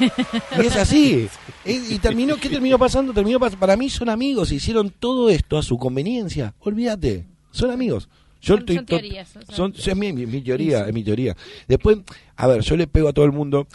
Y 0.00 0.66
es 0.66 0.76
así. 0.76 1.28
Y, 1.64 1.94
y 1.94 1.98
terminó, 1.98 2.36
¿qué 2.36 2.48
terminó 2.48 2.78
pasando? 2.78 3.12
Terminó 3.12 3.38
pas- 3.38 3.56
para 3.56 3.76
mí 3.76 3.90
son 3.90 4.08
amigos, 4.08 4.52
hicieron 4.52 4.90
todo 4.90 5.28
esto 5.30 5.58
a 5.58 5.62
su 5.62 5.76
conveniencia. 5.78 6.54
Olvídate, 6.60 7.26
son 7.50 7.70
amigos. 7.70 8.08
Yo 8.40 8.54
Son- 8.54 8.60
estoy 8.60 8.76
son 8.76 8.86
teorías, 8.86 9.28
son- 9.50 9.74
son- 9.74 9.92
es 9.92 9.96
mi, 9.96 10.12
mi- 10.12 10.26
mi 10.26 10.40
teoría, 10.40 10.86
es 10.86 10.94
mi 10.94 11.02
teoría. 11.02 11.36
Después, 11.66 11.98
a 12.36 12.46
ver, 12.46 12.60
yo 12.62 12.76
le 12.76 12.86
pego 12.86 13.08
a 13.08 13.12
todo 13.12 13.24
el 13.24 13.32
mundo. 13.32 13.66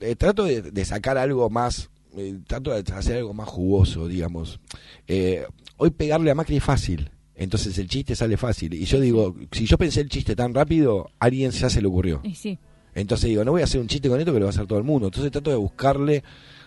Eh, 0.00 0.16
trato 0.16 0.44
de, 0.44 0.62
de 0.62 0.84
sacar 0.84 1.18
algo 1.18 1.48
más, 1.50 1.90
eh, 2.16 2.38
trato 2.46 2.70
de 2.72 2.92
hacer 2.92 3.18
algo 3.18 3.34
más 3.34 3.48
jugoso, 3.48 4.08
digamos. 4.08 4.60
Eh, 5.06 5.44
hoy 5.76 5.90
pegarle 5.90 6.30
a 6.30 6.34
Macri 6.34 6.56
es 6.56 6.64
fácil. 6.64 7.10
Entonces 7.34 7.78
el 7.78 7.88
chiste 7.88 8.14
sale 8.14 8.36
fácil. 8.36 8.74
Y 8.74 8.84
yo 8.84 9.00
digo, 9.00 9.34
si 9.52 9.64
yo 9.66 9.78
pensé 9.78 10.02
el 10.02 10.10
chiste 10.10 10.36
tan 10.36 10.52
rápido, 10.52 11.08
a 11.18 11.24
alguien 11.26 11.50
ya 11.52 11.70
se 11.70 11.80
le 11.80 11.88
ocurrió. 11.88 12.20
Y 12.22 12.34
sí. 12.34 12.58
Entonces 12.94 13.30
digo, 13.30 13.44
no 13.44 13.52
voy 13.52 13.62
a 13.62 13.64
hacer 13.64 13.80
un 13.80 13.86
chiste 13.86 14.08
con 14.10 14.18
esto 14.20 14.32
que 14.32 14.40
lo 14.40 14.44
va 14.46 14.50
a 14.50 14.54
hacer 14.54 14.66
todo 14.66 14.78
el 14.78 14.84
mundo. 14.84 15.06
Entonces 15.06 15.32
trato 15.32 15.48
de 15.48 15.56
buscarle 15.56 16.22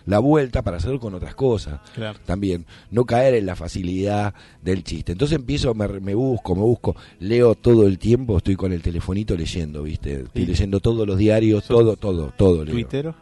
la 0.06 0.18
vuelta 0.18 0.62
para 0.62 0.78
hacerlo 0.78 0.98
con 0.98 1.14
otras 1.14 1.34
cosas. 1.36 1.80
Claro. 1.94 2.18
También, 2.26 2.66
no 2.90 3.04
caer 3.04 3.34
en 3.34 3.46
la 3.46 3.54
facilidad 3.54 4.34
del 4.62 4.82
chiste. 4.82 5.12
Entonces 5.12 5.36
empiezo, 5.36 5.72
me, 5.74 5.86
me 6.00 6.14
busco, 6.14 6.56
me 6.56 6.62
busco, 6.62 6.96
leo 7.20 7.54
todo 7.54 7.86
el 7.86 7.98
tiempo, 7.98 8.38
estoy 8.38 8.56
con 8.56 8.72
el 8.72 8.82
telefonito 8.82 9.36
leyendo, 9.36 9.82
¿viste? 9.84 10.22
Estoy 10.22 10.42
Sí. 10.42 10.46
leyendo 10.48 10.80
todos 10.80 11.06
los 11.06 11.16
diarios, 11.18 11.64
todo, 11.68 11.96
todo, 11.96 12.32
todo. 12.36 12.64
leo. 12.64 12.74
¿Tuitero? 12.74 13.14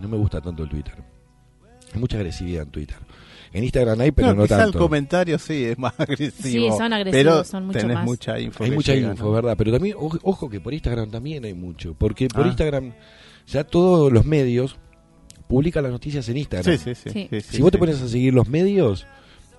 No 0.00 0.08
me 0.08 0.16
gusta 0.16 0.40
tanto 0.40 0.62
el 0.64 0.68
Twitter. 0.68 0.94
Hay 1.92 2.00
mucha 2.00 2.16
agresividad 2.16 2.62
en 2.64 2.70
Twitter. 2.70 2.96
En 3.52 3.62
Instagram 3.62 4.00
hay, 4.00 4.10
pero 4.10 4.28
no, 4.28 4.34
no, 4.34 4.42
quizá 4.42 4.58
tanto. 4.58 4.78
el 4.78 4.82
comentario 4.82 5.38
sí 5.38 5.64
es 5.64 5.78
más 5.78 5.94
agresivo. 5.98 6.42
Sí, 6.42 6.68
son 6.76 6.92
agresivos, 6.92 7.12
pero 7.12 7.44
son 7.44 7.66
mucho 7.66 7.78
tenés 7.78 7.94
más. 7.94 8.04
mucha 8.04 8.40
info. 8.40 8.64
Hay 8.64 8.70
mucha 8.72 8.94
llega, 8.94 9.10
info, 9.12 9.24
¿no? 9.26 9.32
¿verdad? 9.32 9.54
Pero 9.56 9.70
también, 9.72 9.96
ojo, 9.98 10.50
que 10.50 10.60
por 10.60 10.74
Instagram 10.74 11.10
también 11.10 11.44
hay 11.44 11.54
mucho. 11.54 11.94
Porque 11.94 12.26
por 12.28 12.44
Ah. 12.44 12.48
Instagram, 12.48 12.92
ya 13.46 13.62
todos 13.62 14.12
los 14.12 14.24
medios 14.24 14.76
publican 15.46 15.84
las 15.84 15.92
noticias 15.92 16.28
en 16.28 16.38
Instagram. 16.38 16.76
Sí, 16.78 16.94
sí, 16.94 16.94
sí. 16.96 17.10
Sí. 17.10 17.26
sí, 17.30 17.40
sí, 17.42 17.56
si 17.56 17.62
vos 17.62 17.70
te 17.70 17.78
pones 17.78 18.00
a 18.02 18.08
seguir 18.08 18.34
los 18.34 18.48
medios, 18.48 19.06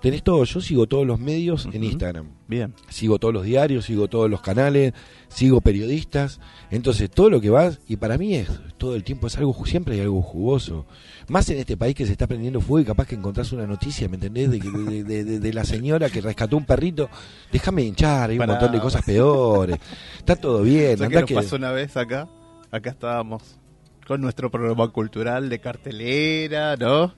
tenés 0.06 0.24
todo. 0.24 0.44
Yo 0.44 0.62
sigo 0.62 0.88
todos 0.88 1.06
los 1.06 1.20
medios 1.20 1.68
en. 1.72 1.84
Instagram. 1.84 2.28
Bien. 2.48 2.74
Sigo 2.90 3.18
todos 3.18 3.34
los 3.34 3.44
diarios, 3.44 3.86
sigo 3.86 4.08
todos 4.08 4.30
los 4.30 4.42
canales, 4.42 4.94
sigo 5.28 5.62
periodistas. 5.62 6.40
Entonces, 6.70 7.10
todo 7.10 7.30
lo 7.30 7.42
que 7.42 7.50
vas, 7.50 7.80
y 7.88 7.96
para 7.96 8.18
mí 8.18 8.36
es 8.36 8.48
todo 8.78 8.96
el 8.96 9.04
tiempo, 9.04 9.28
es 9.28 9.38
algo, 9.38 9.66
siempre 9.66 9.96
hay 9.96 10.02
algo 10.02 10.22
jugoso. 10.22 10.86
Más 11.28 11.50
en 11.50 11.58
este 11.58 11.76
país 11.76 11.96
que 11.96 12.06
se 12.06 12.12
está 12.12 12.28
prendiendo 12.28 12.62
fuego 12.62 12.82
y 12.82 12.86
capaz 12.86 13.08
que 13.08 13.16
encontrás 13.16 13.52
una 13.52 13.66
noticia, 13.66 14.08
¿me 14.08 14.16
entendés? 14.16 14.52
De, 14.52 15.04
de, 15.04 15.24
de- 15.40 15.54
la 15.54 15.64
señora 15.66 16.10
que 16.10 16.22
rescató 16.22 16.56
un 16.56 16.66
perrito. 16.66 17.10
Déjame 17.52 17.82
hinchar, 17.84 18.30
hay 18.30 18.38
un 18.38 18.46
montón 18.46 18.72
de 18.72 18.80
cosas 18.80 19.04
peores. 19.04 19.78
Está 20.20 20.36
todo 20.36 20.62
bien. 20.62 20.98
¿Sabés 20.98 21.02
andá 21.02 21.10
qué 21.10 21.22
nos 21.22 21.28
que- 21.30 21.36
pasó 21.36 21.56
una 21.56 21.72
vez 21.72 21.98
acá? 21.98 22.28
Acá 22.72 22.92
estábamos 22.92 23.58
con 24.06 24.22
nuestro 24.22 24.52
programa 24.52 24.88
cultural 24.90 25.50
de 25.50 25.60
cartelera, 25.60 26.76
¿no? 26.78 27.14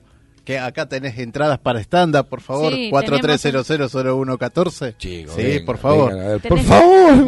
Que 0.48 0.58
acá 0.58 0.88
tenés 0.88 1.18
entradas 1.18 1.58
para 1.58 1.78
stand-up, 1.80 2.26
por 2.26 2.40
favor. 2.40 2.72
Sí, 2.72 2.88
43000114. 2.90 4.94
Chicos, 4.96 5.34
Sí, 5.36 5.60
por 5.60 5.76
favor. 5.76 6.16
ver, 6.16 6.40
por 6.40 6.58
favor. 6.60 7.26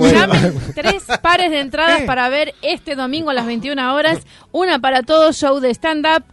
Tres 0.75 1.03
pares 1.21 1.51
de 1.51 1.61
entradas 1.61 2.01
Eh. 2.01 2.05
para 2.07 2.31
ver 2.31 2.55
este 2.63 2.97
domingo 2.97 3.29
a 3.29 3.35
las 3.35 3.45
21 3.45 3.95
horas. 3.95 4.21
Una 4.53 4.79
para 4.79 5.03
todo 5.03 5.35
show 5.35 5.61
de 5.61 5.69
stand-up 5.75 6.25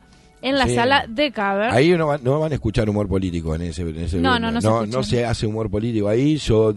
en 0.41 0.57
la 0.57 0.67
Sí. 0.67 0.75
sala 0.75 1.05
de 1.07 1.31
Caber. 1.31 1.71
Ahí 1.71 1.89
no 1.97 2.07
van, 2.07 2.23
no 2.23 2.39
van 2.39 2.51
a 2.51 2.55
escuchar 2.55 2.89
humor 2.89 3.07
político 3.07 3.55
en 3.55 3.63
ese, 3.63 3.81
en 3.83 3.97
ese 3.99 4.17
No, 4.19 4.39
no, 4.39 4.51
no 4.51 4.61
se 4.61 4.87
no, 4.87 5.03
se 5.03 5.25
hace 5.25 5.47
humor 5.47 5.69
político 5.69 6.07
ahí. 6.07 6.37
Yo 6.37 6.73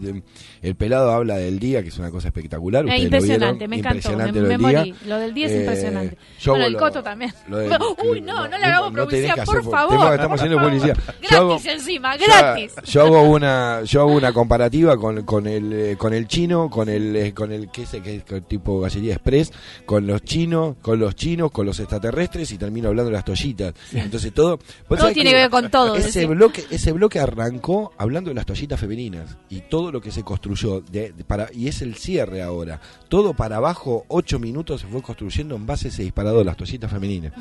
el 0.61 0.75
pelado 0.75 1.11
habla 1.11 1.35
del 1.37 1.59
día, 1.59 1.81
que 1.83 1.89
es 1.89 1.97
una 1.97 2.09
cosa 2.11 2.29
espectacular. 2.29 2.87
Eh, 2.89 2.97
impresionante, 2.99 3.67
me 3.67 3.77
encantó. 3.77 3.97
impresionante 3.97 4.33
Me, 4.33 4.41
lo 4.41 4.47
me 4.47 4.57
del 4.57 4.67
día. 4.67 4.79
morí. 4.79 4.95
Lo 5.09 5.17
del 5.19 5.33
día 5.33 5.45
es 5.47 5.51
Eh, 5.53 5.59
impresionante. 5.61 6.17
yo 6.39 6.51
Bueno, 6.53 6.65
el 6.67 6.73
lo- 6.73 6.79
coto 6.79 7.03
también. 7.03 7.31
del- 7.47 7.71
Uy, 8.09 8.21
no, 8.21 8.47
no, 8.47 8.57
le 8.57 8.65
hagamos 8.65 8.91
publicidad, 8.91 9.43
por 9.45 9.57
hacer- 9.59 9.71
favor. 9.71 9.89
tengo- 9.97 10.13
estamos 10.13 10.39
haciendo 10.39 10.57
Por 10.57 10.65
publicidad. 10.69 10.97
Gratis 11.21 11.31
hago- 11.31 11.59
encima, 11.65 12.17
gratis. 12.17 12.73
Yo, 12.85 13.01
hago 13.03 13.21
una, 13.23 13.83
yo 13.83 14.01
hago 14.01 14.11
una 14.13 14.33
comparativa 14.33 14.97
con, 14.97 15.23
con 15.23 15.47
el 15.47 15.73
eh, 15.73 15.95
con 15.97 16.13
el 16.13 16.27
chino, 16.27 16.69
con 16.69 16.89
el 16.89 17.15
eh, 17.15 17.33
con 17.33 17.51
el 17.51 17.69
que 17.69 17.83
es 17.83 17.91
que 17.91 18.15
es 18.15 18.47
tipo 18.47 18.79
gallería 18.79 19.13
express, 19.13 19.51
con 19.85 20.07
los 20.07 20.23
chinos, 20.23 20.75
con 20.81 20.99
los 20.99 21.15
chinos, 21.15 21.51
con 21.51 21.65
los 21.65 21.79
extraterrestres 21.79 22.51
y 22.51 22.57
termino 22.57 22.89
hablando 22.89 23.09
de 23.09 23.15
las 23.15 23.25
toallitas. 23.53 23.73
Entonces 23.93 24.33
todo 24.33 24.59
sabés 24.99 25.13
tiene 25.15 25.29
que 25.31 25.35
ver 25.35 25.49
con 25.49 25.69
todo, 25.69 25.95
Ese 25.95 26.25
bloque 26.25 26.65
ese 26.71 26.91
bloque 26.91 27.19
arrancó 27.19 27.93
hablando 27.97 28.29
de 28.29 28.35
las 28.35 28.45
toallitas 28.45 28.79
femeninas 28.79 29.37
y 29.49 29.61
todo 29.61 29.91
lo 29.91 30.01
que 30.01 30.11
se 30.11 30.23
construyó 30.23 30.81
de, 30.81 31.11
de- 31.13 31.23
para 31.23 31.49
y 31.53 31.67
es 31.67 31.81
el 31.81 31.95
cierre 31.95 32.41
ahora. 32.41 32.79
Todo 33.09 33.33
para 33.33 33.57
abajo, 33.57 34.05
ocho 34.07 34.39
minutos 34.39 34.81
se 34.81 34.87
fue 34.87 35.01
construyendo 35.01 35.55
en 35.55 35.65
base 35.65 35.87
a 35.87 35.91
ese 35.91 36.03
disparador, 36.03 36.45
las 36.45 36.57
toallitas 36.57 36.89
femeninas. 36.91 37.33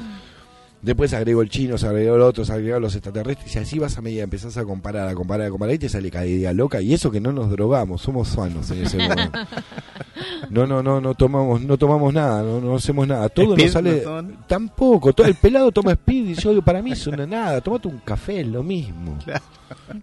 Después 0.83 1.13
agregó 1.13 1.43
el 1.43 1.51
chino, 1.51 1.77
se 1.77 1.87
agregó 1.87 2.17
el 2.17 2.23
otro, 2.23 2.45
se 2.45 2.53
agregó 2.53 2.81
los 2.81 2.95
extraterrestres 2.95 3.55
y 3.55 3.59
así 3.59 3.79
vas 3.79 3.99
a 3.99 4.01
medida, 4.01 4.23
empezás 4.23 4.57
a 4.57 4.65
comparar, 4.65 5.09
a 5.09 5.15
comparar, 5.15 5.47
a 5.47 5.51
comparar 5.51 5.75
y 5.75 5.79
te 5.79 5.91
sale 5.91 6.11
cada 6.11 6.27
idea 6.27 6.55
loca 6.55 6.81
y 6.81 6.95
eso 6.95 7.11
que 7.11 7.21
no 7.21 7.33
nos 7.33 7.51
drogamos, 7.51 8.01
somos 8.01 8.29
sanos 8.29 8.71
en 8.71 8.87
ese 8.87 8.97
momento. 8.97 9.39
No, 10.51 10.67
no, 10.67 10.83
no, 10.83 11.01
no 11.01 11.15
tomamos, 11.15 11.63
no 11.63 11.79
tomamos 11.79 12.13
nada, 12.13 12.43
no, 12.43 12.61
no 12.61 12.75
hacemos 12.75 13.07
nada, 13.07 13.29
todo 13.29 13.53
¿Speed 13.55 13.65
nos 13.65 13.73
sale 13.73 14.03
no 14.05 14.23
tampoco, 14.47 15.13
todo 15.13 15.27
el 15.27 15.35
pelado 15.35 15.71
toma 15.73 15.93
speed 15.93 16.31
y 16.31 16.35
yo 16.35 16.51
digo, 16.51 16.63
para 16.63 16.83
mí 16.83 16.93
eso 16.93 17.11
no 17.11 17.23
es 17.23 17.29
nada, 17.29 17.61
tomate 17.61 17.89
un 17.89 17.99
café, 17.99 18.41
es 18.41 18.49
lo 18.49 18.63
mismo. 18.63 19.17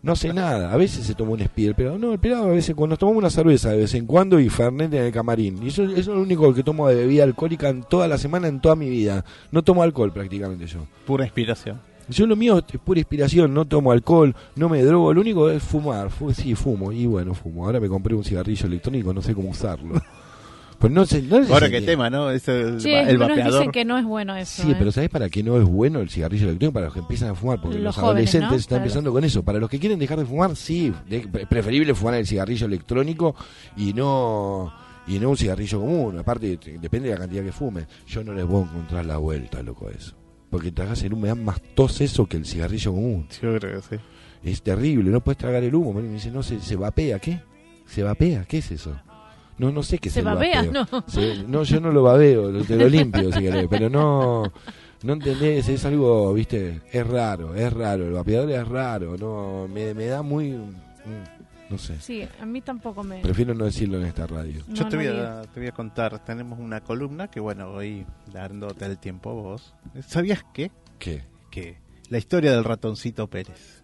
No 0.02 0.16
sé 0.16 0.34
nada, 0.34 0.72
a 0.72 0.78
veces 0.78 1.06
se 1.06 1.14
toma 1.14 1.32
un 1.32 1.42
speed, 1.42 1.68
el 1.70 1.76
pelado, 1.76 1.98
no, 1.98 2.14
el 2.14 2.20
pelado 2.20 2.46
a 2.46 2.52
veces 2.52 2.74
cuando 2.76 2.94
nos 2.94 3.00
tomamos 3.00 3.20
una 3.20 3.30
cerveza 3.30 3.72
de 3.72 3.80
vez 3.80 3.94
en 3.94 4.06
cuando 4.06 4.40
y 4.40 4.50
Fernet 4.50 4.94
en 4.94 5.04
el 5.04 5.12
camarín. 5.12 5.62
Y 5.62 5.68
eso, 5.68 5.84
eso 5.84 5.98
es 5.98 6.08
lo 6.08 6.22
único 6.22 6.54
que 6.54 6.64
tomo 6.64 6.88
de 6.88 6.96
bebida 6.96 7.24
alcohólica 7.24 7.68
en 7.70 7.84
toda 7.84 8.08
la 8.08 8.18
semana, 8.18 8.48
en 8.48 8.62
toda 8.62 8.76
mi 8.76 8.90
vida. 8.90 9.26
No 9.52 9.64
tomo 9.64 9.84
alcohol 9.84 10.14
prácticamente 10.14 10.67
yo. 10.68 10.80
Pura 11.06 11.24
inspiración. 11.26 11.80
Yo 12.10 12.26
lo 12.26 12.38
mío 12.38 12.58
es 12.60 12.80
pura 12.80 13.00
inspiración, 13.00 13.54
no 13.54 13.66
tomo 13.66 13.92
alcohol, 13.92 14.34
no 14.56 14.70
me 14.70 14.82
drogo, 14.84 15.14
lo 15.14 15.20
único 15.22 15.50
es 15.50 15.62
fumar. 15.62 16.10
Fu- 16.10 16.34
sí, 16.34 16.56
fumo, 16.56 16.92
y 16.94 17.06
bueno, 17.06 17.34
fumo. 17.34 17.66
Ahora 17.66 17.80
me 17.82 17.90
compré 17.90 18.16
un 18.16 18.24
cigarrillo 18.24 18.66
electrónico, 18.68 19.14
no 19.14 19.22
sé 19.22 19.34
cómo 19.34 19.50
usarlo. 19.50 20.02
Pues 20.80 20.94
no 20.94 21.08
sé, 21.08 21.24
no 21.24 21.44
sé 21.44 21.52
Ahora 21.52 21.72
qué 21.72 21.82
tema, 21.82 22.08
¿no? 22.12 22.30
Es 22.30 22.48
el, 22.50 22.80
Sí, 22.80 22.92
el 22.94 23.18
dicen 23.18 23.72
que 23.72 23.84
no 23.84 23.98
es 23.98 24.06
bueno 24.06 24.36
eso. 24.36 24.62
Sí, 24.62 24.70
¿eh? 24.70 24.76
pero 24.78 24.92
¿sabes 24.92 25.10
para 25.10 25.28
qué 25.28 25.42
no 25.42 25.58
es 25.58 25.64
bueno 25.64 26.02
el 26.02 26.10
cigarrillo 26.12 26.46
electrónico? 26.46 26.74
Para 26.76 26.86
los 26.86 26.94
que 26.94 27.00
empiezan 27.00 27.30
a 27.30 27.34
fumar, 27.34 27.60
porque 27.60 27.78
Los 27.78 27.84
los, 27.86 27.96
jóvenes, 27.96 28.12
adolescentes 28.36 28.50
¿no? 28.52 28.56
están 28.58 28.78
empezando 28.78 29.12
con 29.12 29.24
eso. 29.24 29.42
Para 29.42 29.58
los 29.58 29.72
que 29.72 29.80
quieren 29.80 29.98
dejar 29.98 30.20
de 30.20 30.26
fumar, 30.28 30.56
sí, 30.56 30.94
pre- 31.32 31.48
preferible 31.48 31.96
fumar 31.96 32.14
el 32.14 32.28
cigarrillo 32.28 32.68
electrónico 32.68 33.34
y 33.76 33.92
no 33.94 34.72
y 35.08 35.18
no 35.18 35.32
un 35.32 35.38
cigarrillo 35.38 35.80
común. 35.80 36.20
Aparte, 36.20 36.58
te- 36.58 36.78
depende 36.78 37.10
de 37.10 37.16
la 37.16 37.22
cantidad 37.22 37.44
que 37.44 37.52
fumes. 37.52 37.88
Yo 38.06 38.24
no 38.24 38.34
les 38.34 38.46
voy 38.46 38.62
a 38.62 38.66
encontrar 38.68 39.04
la 39.04 39.18
vuelta, 39.18 39.64
loco, 39.64 39.90
eso. 39.90 40.14
Porque 40.50 40.72
tragas 40.72 41.04
el 41.04 41.14
humo, 41.14 41.24
me 41.24 41.28
dan 41.30 41.44
más 41.44 41.62
tos 41.76 42.00
eso 42.02 42.26
que 42.26 42.38
el 42.38 42.46
cigarrillo 42.46 42.94
común. 42.94 43.28
Yo 43.42 43.58
creo 43.58 43.82
que 43.82 43.98
sí. 43.98 44.02
Es 44.44 44.62
terrible, 44.62 45.10
no 45.12 45.20
puedes 45.22 45.38
tragar 45.38 45.64
el 45.64 45.76
humo. 45.76 45.94
Me 45.94 46.02
dice, 46.08 46.32
no, 46.32 46.42
se, 46.44 46.60
se 46.62 46.76
vapea, 46.76 47.20
¿qué? 47.20 47.42
¿Se 47.86 48.02
vapea? 48.04 48.46
¿Qué 48.46 48.60
es 48.60 48.72
eso? 48.72 48.96
No, 49.58 49.72
no 49.72 49.82
sé 49.84 49.98
qué 49.98 50.10
es 50.10 50.14
¿Se 50.14 50.22
vapeo. 50.22 50.72
No. 50.72 50.88
Se- 51.08 51.44
no, 51.48 51.64
yo 51.64 51.80
no 51.82 51.92
lo 51.92 52.04
babeo, 52.04 52.52
lo- 52.52 52.64
te 52.64 52.76
lo 52.76 52.88
limpio 52.88 53.32
si 53.34 53.42
querés, 53.42 53.68
pero 53.70 53.90
no, 53.90 54.44
no 55.04 55.14
entendés, 55.14 55.68
es 55.68 55.84
algo, 55.84 56.32
viste, 56.34 56.82
es 56.92 57.08
raro, 57.08 57.56
es 57.56 57.74
raro, 57.74 58.06
el 58.06 58.14
vapeador 58.14 58.52
es 58.52 58.68
raro, 58.68 59.18
no, 59.18 59.68
me, 59.68 59.94
me 59.96 60.06
da 60.06 60.22
muy, 60.22 60.52
mm, 60.52 61.37
no 61.70 61.78
sé, 61.78 62.00
Sí, 62.00 62.28
a 62.40 62.46
mí 62.46 62.62
tampoco 62.62 63.04
me... 63.04 63.20
prefiero 63.22 63.54
no 63.54 63.66
decirlo 63.66 64.00
en 64.00 64.06
esta 64.06 64.26
radio. 64.28 64.64
Yo 64.70 64.88
te, 64.88 64.96
no 64.98 65.04
voy 65.04 65.20
a, 65.20 65.42
te 65.44 65.60
voy 65.60 65.68
a 65.68 65.72
contar, 65.72 66.24
tenemos 66.24 66.60
una 66.60 66.82
columna 66.82 67.30
que 67.30 67.40
bueno, 67.40 67.72
voy 67.72 68.06
dándote 68.32 68.86
el 68.86 68.98
tiempo 68.98 69.32
a 69.32 69.34
vos. 69.34 69.74
¿Sabías 70.06 70.44
qué? 70.54 70.72
¿Qué? 71.00 71.24
Que 71.52 71.78
la 72.10 72.18
historia 72.18 72.52
del 72.52 72.64
ratoncito 72.64 73.28
Pérez. 73.28 73.84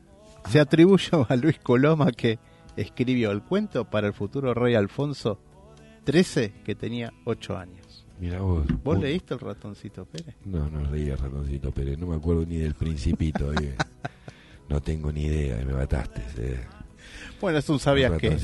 Se 0.50 0.60
atribuye 0.60 1.10
a 1.30 1.36
Luis 1.36 1.60
Coloma 1.60 2.12
que 2.12 2.40
escribió 2.76 3.32
el 3.32 3.42
cuento 3.44 3.86
para 3.86 4.08
el 4.08 4.14
futuro 4.14 4.54
rey 4.54 4.76
Alfonso 4.76 5.40
XIII 6.10 6.50
que 6.66 6.76
tenía 6.76 7.12
8 7.26 7.58
años. 7.58 8.06
Mira 8.20 8.42
vos. 8.42 8.66
¿Vos 8.68 8.82
vos- 8.84 9.00
leíste 9.00 9.34
el 9.34 9.40
ratoncito 9.40 10.06
Pérez? 10.06 10.36
No, 10.46 10.70
no 10.70 10.90
leí 10.92 11.10
el 11.10 11.18
ratoncito 11.18 11.72
Pérez, 11.72 11.98
no 11.98 12.08
me 12.08 12.16
acuerdo 12.16 12.46
ni 12.46 12.58
del 12.58 12.76
principito, 12.76 13.54
eh. 13.54 13.76
no 14.70 14.82
tengo 14.82 15.12
ni 15.12 15.24
idea, 15.26 15.58
me 15.66 15.74
mataste. 15.74 16.22
eh. 16.38 16.60
Bueno, 17.42 17.58
es 17.60 17.70
un 17.70 17.80
sabías 17.80 18.12
El 18.14 18.20
qué. 18.20 18.38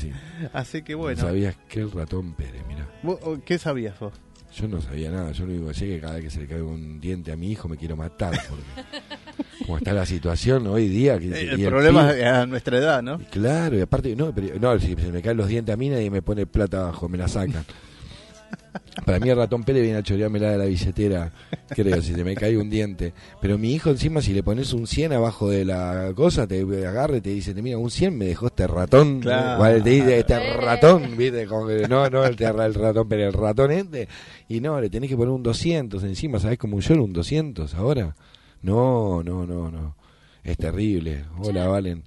Así 0.52 0.82
que 0.82 0.94
bueno, 0.94 1.20
¿Sabías 1.20 1.56
que 1.68 1.80
el 1.80 1.90
ratón 1.90 2.32
Pérez? 2.34 2.62
Mira. 2.68 2.86
¿vos- 3.02 3.18
¿qué 3.44 3.58
sabías 3.58 3.98
vos? 3.98 4.12
Yo 4.54 4.66
no 4.66 4.80
sabía 4.82 5.10
nada, 5.12 5.30
yo 5.30 5.46
lo 5.46 5.52
único 5.52 5.68
que 5.68 5.74
sé 5.74 5.86
que 5.86 6.00
cada 6.00 6.14
vez 6.14 6.24
que 6.24 6.30
se 6.30 6.40
le 6.40 6.46
cae 6.48 6.60
un 6.60 7.00
diente 7.00 7.30
a 7.30 7.36
mi 7.36 7.52
hijo 7.52 7.68
me 7.68 7.76
quiero 7.76 7.96
matar. 7.96 8.32
Porque 8.48 8.64
como 9.64 9.78
está 9.78 9.92
la 9.92 10.04
situación 10.04 10.66
hoy 10.66 10.88
día. 10.88 11.18
Que, 11.20 11.26
Eh, 11.28 11.54
y 11.56 11.62
El 11.64 11.68
problema 11.68 12.10
es 12.12 12.24
a 12.26 12.46
nuestra 12.46 12.78
edad, 12.78 13.00
¿no? 13.02 13.20
y 13.20 13.24
Claro, 13.26 13.78
y 13.78 13.80
aparte, 13.80 14.16
no, 14.16 14.34
pero, 14.34 14.58
no, 14.58 14.78
si 14.80 14.96
se 14.96 15.12
me 15.12 15.22
caen 15.22 15.36
los 15.36 15.46
dientes 15.46 15.72
a 15.72 15.76
mí 15.76 15.88
nadie 15.88 16.10
me 16.10 16.20
pone 16.20 16.46
plata 16.46 16.80
abajo, 16.80 17.08
me 17.08 17.16
la 17.16 17.28
sacan. 17.28 17.64
Para 19.04 19.18
mí 19.18 19.28
el 19.28 19.36
ratón 19.36 19.64
Pérez 19.64 19.82
viene 19.82 19.98
a 19.98 20.02
choreármela 20.02 20.50
de 20.50 20.58
la 20.58 20.64
billetera, 20.66 21.32
creo, 21.70 22.00
si 22.02 22.14
se 22.14 22.22
me 22.24 22.34
cae 22.34 22.56
un 22.56 22.70
diente. 22.70 23.12
Pero 23.40 23.58
mi 23.58 23.72
hijo 23.72 23.90
encima, 23.90 24.20
si 24.22 24.32
le 24.32 24.42
pones 24.42 24.72
un 24.72 24.86
100 24.86 25.12
abajo 25.12 25.48
de 25.48 25.64
la 25.64 26.12
cosa, 26.14 26.46
te 26.46 26.60
agarra 26.86 27.16
y 27.16 27.20
te 27.20 27.30
dice, 27.30 27.54
te 27.54 27.62
mira, 27.62 27.78
un 27.78 27.90
100 27.90 28.16
me 28.16 28.26
dejó 28.26 28.46
este 28.46 28.66
ratón. 28.66 29.20
Claro. 29.20 29.54
Igual 29.54 29.82
te 29.82 29.90
dice, 29.90 30.18
este 30.20 30.54
ratón, 30.56 31.16
¿viste? 31.16 31.46
Como 31.46 31.66
que, 31.66 31.88
no, 31.88 32.08
no 32.10 32.24
el, 32.24 32.36
terra- 32.36 32.66
el 32.66 32.74
ratón 32.74 33.08
Pérez, 33.08 33.28
el 33.28 33.32
ratón 33.40 33.70
este. 33.72 34.08
Y 34.48 34.60
no, 34.60 34.80
le 34.80 34.90
tenés 34.90 35.08
que 35.10 35.16
poner 35.16 35.30
un 35.32 35.42
200 35.42 36.02
encima, 36.04 36.38
¿sabés 36.38 36.58
cómo 36.58 36.78
yo 36.80 36.94
un 37.02 37.12
200 37.12 37.74
ahora? 37.74 38.14
No, 38.62 39.22
no, 39.22 39.46
no, 39.46 39.70
no. 39.70 39.96
Es 40.42 40.56
terrible. 40.56 41.24
Hola, 41.38 41.66
Valen. 41.68 42.02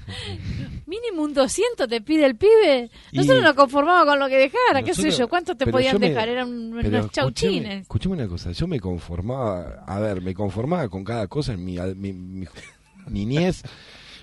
Mínimo 0.86 1.22
un 1.22 1.34
200 1.34 1.88
te 1.88 2.00
pide 2.00 2.26
el 2.26 2.36
pibe. 2.36 2.90
Y- 3.12 3.16
Nosotros 3.18 3.42
nos 3.42 3.54
conformamos 3.54 4.04
con 4.06 4.18
lo 4.18 4.28
que 4.28 4.36
dejara, 4.36 4.82
qué 4.82 4.94
sé 4.94 5.10
yo. 5.10 5.28
¿Cuánto 5.28 5.56
te 5.56 5.66
podían 5.66 5.98
me- 5.98 6.10
dejar? 6.10 6.28
Eran 6.28 6.72
Pero 6.82 6.98
unos 7.00 7.10
chauchines. 7.10 7.82
Escúchame 7.82 8.14
una 8.16 8.28
cosa, 8.28 8.52
yo 8.52 8.66
me 8.66 8.78
conformaba, 8.80 9.84
a 9.86 9.98
ver, 10.00 10.20
me 10.22 10.34
conformaba 10.34 10.88
con 10.88 11.02
cada 11.04 11.26
cosa 11.28 11.54
en 11.54 11.64
mi, 11.64 11.78
mi- 11.94 12.12
mi 12.12 12.46
niñez. 13.10 13.62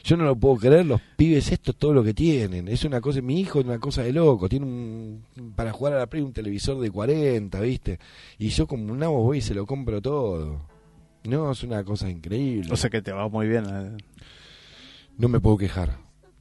Yo 0.05 0.17
no 0.17 0.25
lo 0.25 0.35
puedo 0.35 0.57
creer, 0.57 0.85
los 0.85 0.99
pibes 1.15 1.49
estos 1.51 1.77
todo 1.77 1.93
lo 1.93 2.03
que 2.03 2.13
tienen. 2.13 2.67
Es 2.67 2.83
una 2.83 2.99
cosa, 2.99 3.21
mi 3.21 3.39
hijo 3.39 3.61
es 3.61 3.65
una 3.65 3.79
cosa 3.79 4.03
de 4.03 4.11
loco, 4.11 4.49
tiene 4.49 4.65
un 4.65 5.23
para 5.55 5.71
jugar 5.71 5.93
a 5.93 5.99
la 5.99 6.07
Play 6.07 6.21
un 6.21 6.33
televisor 6.33 6.77
de 6.81 6.91
40, 6.91 7.59
¿viste? 7.61 7.99
Y 8.37 8.49
yo 8.49 8.67
como 8.67 8.91
un 8.91 8.99
nabo 8.99 9.23
voy 9.23 9.37
y 9.37 9.41
se 9.41 9.53
lo 9.53 9.65
compro 9.65 10.01
todo. 10.01 10.72
No, 11.25 11.51
es 11.51 11.63
una 11.63 11.83
cosa 11.83 12.09
increíble. 12.09 12.69
O 12.71 12.75
sea 12.77 12.89
que 12.89 13.01
te 13.01 13.11
va 13.11 13.27
muy 13.29 13.47
bien. 13.47 13.65
eh. 13.69 13.97
No 15.17 15.27
me 15.27 15.39
puedo 15.39 15.57
quejar. 15.57 15.97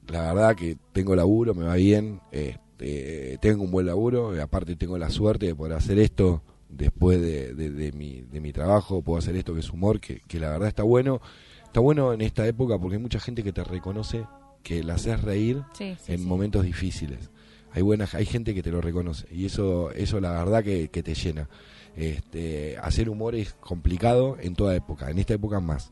La 0.07 0.33
verdad 0.33 0.55
que 0.55 0.77
tengo 0.91 1.15
laburo, 1.15 1.53
me 1.53 1.63
va 1.65 1.75
bien, 1.75 2.19
este, 2.31 3.37
tengo 3.41 3.63
un 3.63 3.71
buen 3.71 3.85
laburo, 3.85 4.35
y 4.35 4.39
aparte 4.39 4.75
tengo 4.75 4.97
la 4.97 5.09
suerte 5.09 5.45
de 5.45 5.55
poder 5.55 5.73
hacer 5.77 5.97
esto 5.99 6.41
después 6.69 7.21
de, 7.21 7.53
de- 7.53 7.69
de 7.71 7.91
mi, 7.93 8.21
de 8.21 8.41
mi 8.41 8.51
trabajo, 8.51 9.01
puedo 9.01 9.19
hacer 9.19 9.35
esto 9.35 9.53
que 9.53 9.61
es 9.61 9.69
humor, 9.69 9.99
que, 10.01 10.19
que 10.27 10.39
la 10.39 10.49
verdad 10.49 10.67
está 10.67 10.83
bueno. 10.83 11.21
Está 11.65 11.79
bueno 11.79 12.13
en 12.13 12.21
esta 12.21 12.45
época 12.45 12.77
porque 12.77 12.97
hay 12.97 13.01
mucha 13.01 13.19
gente 13.19 13.43
que 13.43 13.53
te 13.53 13.63
reconoce 13.63 14.25
que 14.61 14.83
la 14.83 14.95
haces 14.95 15.21
reír 15.21 15.61
Sí, 15.73 15.95
sí, 15.99 16.13
en 16.13 16.19
sí. 16.19 16.25
momentos 16.25 16.63
difíciles. 16.65 17.29
Hay 17.71 17.81
buena, 17.81 18.07
hay 18.13 18.25
gente 18.25 18.53
que 18.53 18.61
te 18.61 18.69
lo 18.71 18.81
reconoce 18.81 19.25
y 19.31 19.45
eso, 19.45 19.91
eso 19.91 20.19
la 20.19 20.31
verdad 20.33 20.63
que, 20.63 20.89
que 20.89 21.01
te 21.01 21.15
llena. 21.15 21.49
Este, 21.95 22.77
hacer 22.81 23.09
humor 23.09 23.35
es 23.35 23.53
complicado 23.53 24.37
en 24.39 24.55
toda 24.55 24.75
época, 24.75 25.11
en 25.11 25.19
esta 25.19 25.35
época 25.35 25.59
más, 25.59 25.91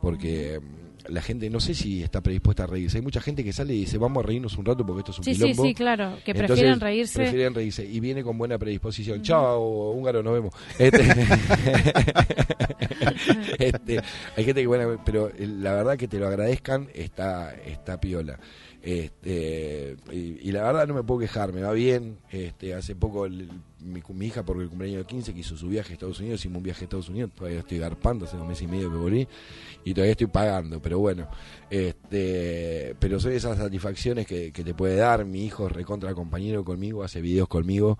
porque 0.00 0.60
mm, 0.60 1.12
la 1.12 1.20
gente 1.20 1.50
no 1.50 1.58
sé 1.58 1.74
si 1.74 2.00
está 2.02 2.20
predispuesta 2.20 2.62
a 2.62 2.66
reírse. 2.68 2.98
Hay 2.98 3.02
mucha 3.02 3.20
gente 3.20 3.42
que 3.42 3.52
sale 3.52 3.74
y 3.74 3.80
dice 3.80 3.98
vamos 3.98 4.22
a 4.22 4.26
reírnos 4.28 4.56
un 4.56 4.64
rato 4.64 4.86
porque 4.86 5.00
esto 5.00 5.10
es 5.10 5.18
un 5.18 5.24
Sí, 5.24 5.34
sí, 5.34 5.40
quilombo. 5.42 5.64
sí, 5.64 5.74
claro. 5.74 6.10
Que 6.24 6.30
Entonces, 6.30 6.46
prefieren 6.46 6.80
reírse. 6.80 7.18
Prefieren 7.18 7.54
reírse 7.54 7.84
y 7.84 7.98
viene 7.98 8.22
con 8.22 8.38
buena 8.38 8.56
predisposición. 8.56 9.20
Chao, 9.22 9.90
húngaro, 9.90 10.22
nos 10.22 10.32
vemos. 10.34 10.54
Este, 10.78 11.02
este, 13.58 14.00
hay 14.36 14.44
gente 14.44 14.60
que 14.60 14.66
buena, 14.66 14.86
pero 15.04 15.28
eh, 15.28 15.46
la 15.46 15.74
verdad 15.74 15.96
que 15.96 16.08
te 16.08 16.18
lo 16.18 16.28
agradezcan 16.28 16.88
está 16.94 17.54
está 17.66 18.00
piola. 18.00 18.38
Este, 18.82 19.96
y, 20.12 20.48
y 20.48 20.52
la 20.52 20.64
verdad 20.64 20.86
no 20.88 20.94
me 20.94 21.02
puedo 21.04 21.20
quejar, 21.20 21.52
me 21.52 21.62
va 21.62 21.72
bien. 21.72 22.18
Este, 22.30 22.74
hace 22.74 22.96
poco 22.96 23.26
el- 23.26 23.48
mi, 23.82 24.26
hija 24.26 24.44
por 24.44 24.60
el 24.60 24.68
cumpleaños 24.68 25.00
de 25.00 25.06
15 25.06 25.34
que 25.34 25.42
su 25.42 25.68
viaje 25.68 25.92
a 25.92 25.94
Estados 25.94 26.20
Unidos, 26.20 26.40
hicimos 26.40 26.58
un 26.58 26.62
viaje 26.62 26.82
a 26.82 26.84
Estados 26.84 27.08
Unidos, 27.08 27.30
todavía 27.34 27.60
estoy 27.60 27.78
garpando, 27.78 28.24
hace 28.24 28.36
un 28.36 28.48
mes 28.48 28.62
y 28.62 28.66
medio 28.66 28.90
que 28.90 28.96
volví 28.96 29.28
y 29.84 29.94
todavía 29.94 30.12
estoy 30.12 30.28
pagando, 30.28 30.80
pero 30.80 30.98
bueno, 30.98 31.28
este, 31.70 32.94
pero 32.98 33.20
son 33.20 33.32
esas 33.32 33.58
satisfacciones 33.58 34.26
que, 34.26 34.52
que 34.52 34.64
te 34.64 34.74
puede 34.74 34.96
dar. 34.96 35.24
Mi 35.24 35.44
hijo 35.44 35.68
recontra 35.68 36.14
compañero 36.14 36.64
conmigo, 36.64 37.02
hace 37.02 37.20
videos 37.20 37.48
conmigo, 37.48 37.98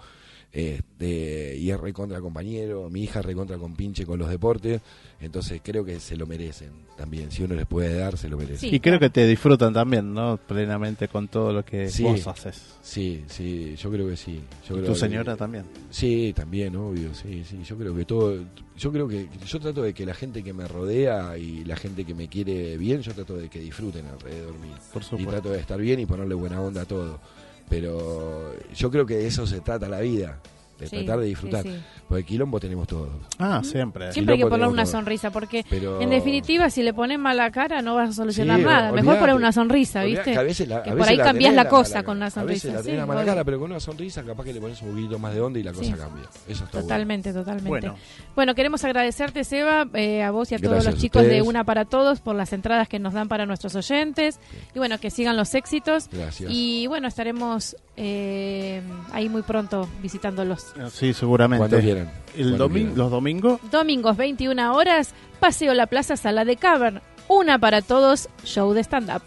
este, 0.52 1.56
y 1.56 1.70
es 1.70 1.80
recontra 1.80 2.20
compañero. 2.20 2.88
Mi 2.90 3.04
hija 3.04 3.22
recontra 3.22 3.56
compinche 3.58 4.04
con 4.06 4.18
los 4.18 4.28
deportes, 4.28 4.80
entonces 5.20 5.60
creo 5.64 5.84
que 5.84 5.98
se 6.00 6.16
lo 6.16 6.26
merecen 6.26 6.70
también. 6.96 7.30
Si 7.30 7.42
uno 7.42 7.54
les 7.54 7.66
puede 7.66 7.94
dar, 7.96 8.16
se 8.18 8.28
lo 8.28 8.36
merecen. 8.36 8.58
Sí, 8.70 8.76
y 8.76 8.80
creo 8.80 8.98
que 9.00 9.10
te 9.10 9.26
disfrutan 9.26 9.72
también, 9.72 10.12
¿no? 10.12 10.36
Plenamente 10.36 11.08
con 11.08 11.28
todo 11.28 11.52
lo 11.52 11.64
que 11.64 11.88
Sí. 11.88 12.02
vos 12.02 12.26
haces. 12.26 12.62
Sí, 12.82 13.24
sí, 13.28 13.74
yo 13.76 13.90
creo 13.90 14.06
que 14.08 14.16
sí. 14.16 14.40
Yo 14.68 14.74
Y 14.74 14.78
creo 14.78 14.86
tu 14.88 14.92
que- 14.92 14.98
señora 14.98 15.36
también. 15.36 15.64
Sí, 15.90 16.32
también, 16.36 16.76
obvio, 16.76 17.14
sí, 17.14 17.42
sí. 17.48 17.60
Yo 17.64 17.76
creo 17.76 17.94
que 17.94 18.04
todo, 18.04 18.36
yo 18.76 18.92
creo 18.92 19.08
que 19.08 19.28
yo 19.46 19.60
trato 19.60 19.82
de 19.82 19.94
que 19.94 20.04
la 20.06 20.14
gente 20.14 20.42
que 20.42 20.52
me 20.52 20.68
rodea 20.68 21.36
y 21.38 21.64
la 21.64 21.76
gente 21.76 22.04
que 22.04 22.14
me 22.14 22.28
quiere 22.28 22.76
bien, 22.76 23.00
yo 23.02 23.12
trato 23.14 23.36
de 23.36 23.48
que 23.48 23.58
disfruten 23.60 24.06
alrededor 24.06 24.58
mío. 24.58 24.74
Por 24.92 25.02
Y 25.02 25.04
supuesto. 25.04 25.30
trato 25.30 25.50
de 25.50 25.60
estar 25.60 25.80
bien 25.80 26.00
y 26.00 26.06
ponerle 26.06 26.34
buena 26.34 26.60
onda 26.60 26.82
a 26.82 26.84
todo. 26.84 27.20
Pero 27.68 28.54
yo 28.74 28.90
creo 28.90 29.06
que 29.06 29.16
de 29.16 29.26
eso 29.26 29.46
se 29.46 29.60
trata 29.60 29.88
la 29.88 30.00
vida, 30.00 30.38
de 30.82 30.88
Sí, 30.88 30.96
tratar 31.04 31.20
de 31.20 31.26
disfrutar. 31.26 31.62
sí. 31.62 31.74
Porque 32.08 32.24
quilombo 32.24 32.60
tenemos 32.60 32.86
todos. 32.86 33.08
Ah, 33.38 33.62
siempre. 33.64 34.12
Siempre 34.12 34.34
hay 34.34 34.40
que 34.42 34.46
poner 34.46 34.66
una 34.68 34.84
sonrisa, 34.86 35.30
porque 35.30 35.64
Pero 35.70 36.00
en 36.00 36.10
definitiva, 36.10 36.68
si 36.68 36.82
le 36.82 36.92
pones 36.92 37.18
mala 37.18 37.50
cara, 37.50 37.80
no 37.80 37.94
vas 37.94 38.10
a 38.10 38.12
solucionar 38.12 38.58
Sí, 38.58 38.64
nada. 38.64 38.92
Mejor 38.92 39.18
poner 39.18 39.34
una 39.34 39.52
sonrisa, 39.52 40.02
¿viste? 40.04 40.32
que 40.32 40.36
a 40.36 40.42
veces 40.42 40.68
la- 40.68 40.78
a 40.78 40.82
Que 40.82 40.90
veces 40.90 40.98
por 40.98 41.08
ahí 41.08 41.16
la 41.16 41.32
tenés 41.32 41.54
la 41.54 41.68
cosa 41.68 42.02
con 42.02 42.16
una 42.18 42.26
A 42.26 42.28
veces 42.28 42.62
sonrisa. 42.62 42.72
la 42.78 42.82
tenés 42.82 42.98
la 43.00 43.06
mala 43.06 43.24
cara, 43.24 43.44
pero 43.44 43.58
con 43.58 43.70
una 43.70 43.80
sonrisa 43.80 44.22
capaz 44.22 44.44
que 44.44 44.52
le 44.52 44.60
pones 44.60 44.80
un 44.82 44.90
poquito 44.90 45.18
más 45.18 45.34
de 45.34 45.40
onda 45.40 45.58
y 45.58 45.62
la 45.62 45.72
cosa 45.72 45.84
Sí. 45.84 45.92
cambia. 45.92 46.24
Eso 46.48 46.64
está 46.64 46.80
Totalmente, 46.82 47.32
totalmente. 47.32 47.68
Bueno. 47.68 47.94
Bueno, 48.34 48.54
queremos 48.54 48.84
agradecerte, 48.84 49.44
Seba, 49.44 49.86
eh, 49.94 50.22
a 50.22 50.30
vos 50.30 50.52
y 50.52 50.54
a 50.54 50.58
todos 50.58 50.72
Gracias 50.72 50.94
los 50.94 51.00
chicos 51.02 51.22
de. 51.22 51.40
Una 51.42 51.64
para 51.64 51.84
Todos 51.86 52.20
por 52.20 52.34
las 52.36 52.52
entradas 52.52 52.88
que 52.88 52.98
nos 52.98 53.12
dan 53.14 53.28
para 53.28 53.46
nuestros 53.46 53.74
oyentes. 53.74 54.38
Y 54.74 54.78
bueno, 54.78 54.98
que 54.98 55.10
sigan 55.10 55.36
los 55.36 55.54
éxitos. 55.54 56.08
Gracias. 56.12 56.50
Y 56.52 56.86
bueno, 56.88 57.08
estaremos 57.08 57.76
eh, 57.96 58.80
ahí 59.12 59.28
muy 59.28 59.42
pronto 59.42 59.88
visitándolos. 60.00 60.71
Sí, 60.90 61.12
seguramente. 61.12 61.58
Cuando 61.60 61.80
quieran. 61.80 62.10
El 62.36 62.42
Cuando 62.48 62.58
domingo, 62.58 62.86
quieran. 62.88 62.98
los 62.98 63.10
domingos, 63.10 63.60
Domingos, 63.70 64.16
21 64.16 64.74
horas, 64.74 65.14
Paseo 65.40 65.74
La 65.74 65.86
Plaza, 65.86 66.16
Sala 66.16 66.44
de 66.44 66.56
Cavern. 66.56 67.00
Una 67.28 67.58
para 67.58 67.82
Todos, 67.82 68.28
show 68.44 68.72
de 68.72 68.80
stand-up. 68.82 69.22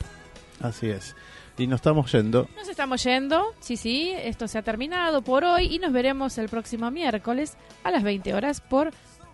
así 0.62 0.88
es. 0.90 1.16
Y 1.58 1.68
nos 1.68 1.78
estamos 1.78 2.12
yendo. 2.12 2.50
Nos 2.58 2.68
estamos 2.68 3.02
yendo, 3.04 3.54
sí, 3.62 3.78
sí, 3.78 4.12
esto 4.18 4.48
se 4.48 4.58
ha 4.58 4.62
terminado 4.62 5.22
por 5.22 5.46
hoy 5.46 5.74
y 5.74 5.80
nos 5.80 5.94
veremos 5.94 6.38
el 6.38 6.50
próximo 6.50 6.92
miércoles 6.92 7.56
a 7.84 7.92
las 7.92 8.04
20 8.04 8.34
horas 8.34 8.60
por 8.60 8.92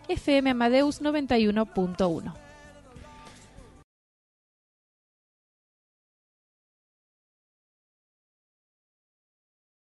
FM 0.08 0.52
Amadeus 0.52 1.02
91.1. 1.02 2.34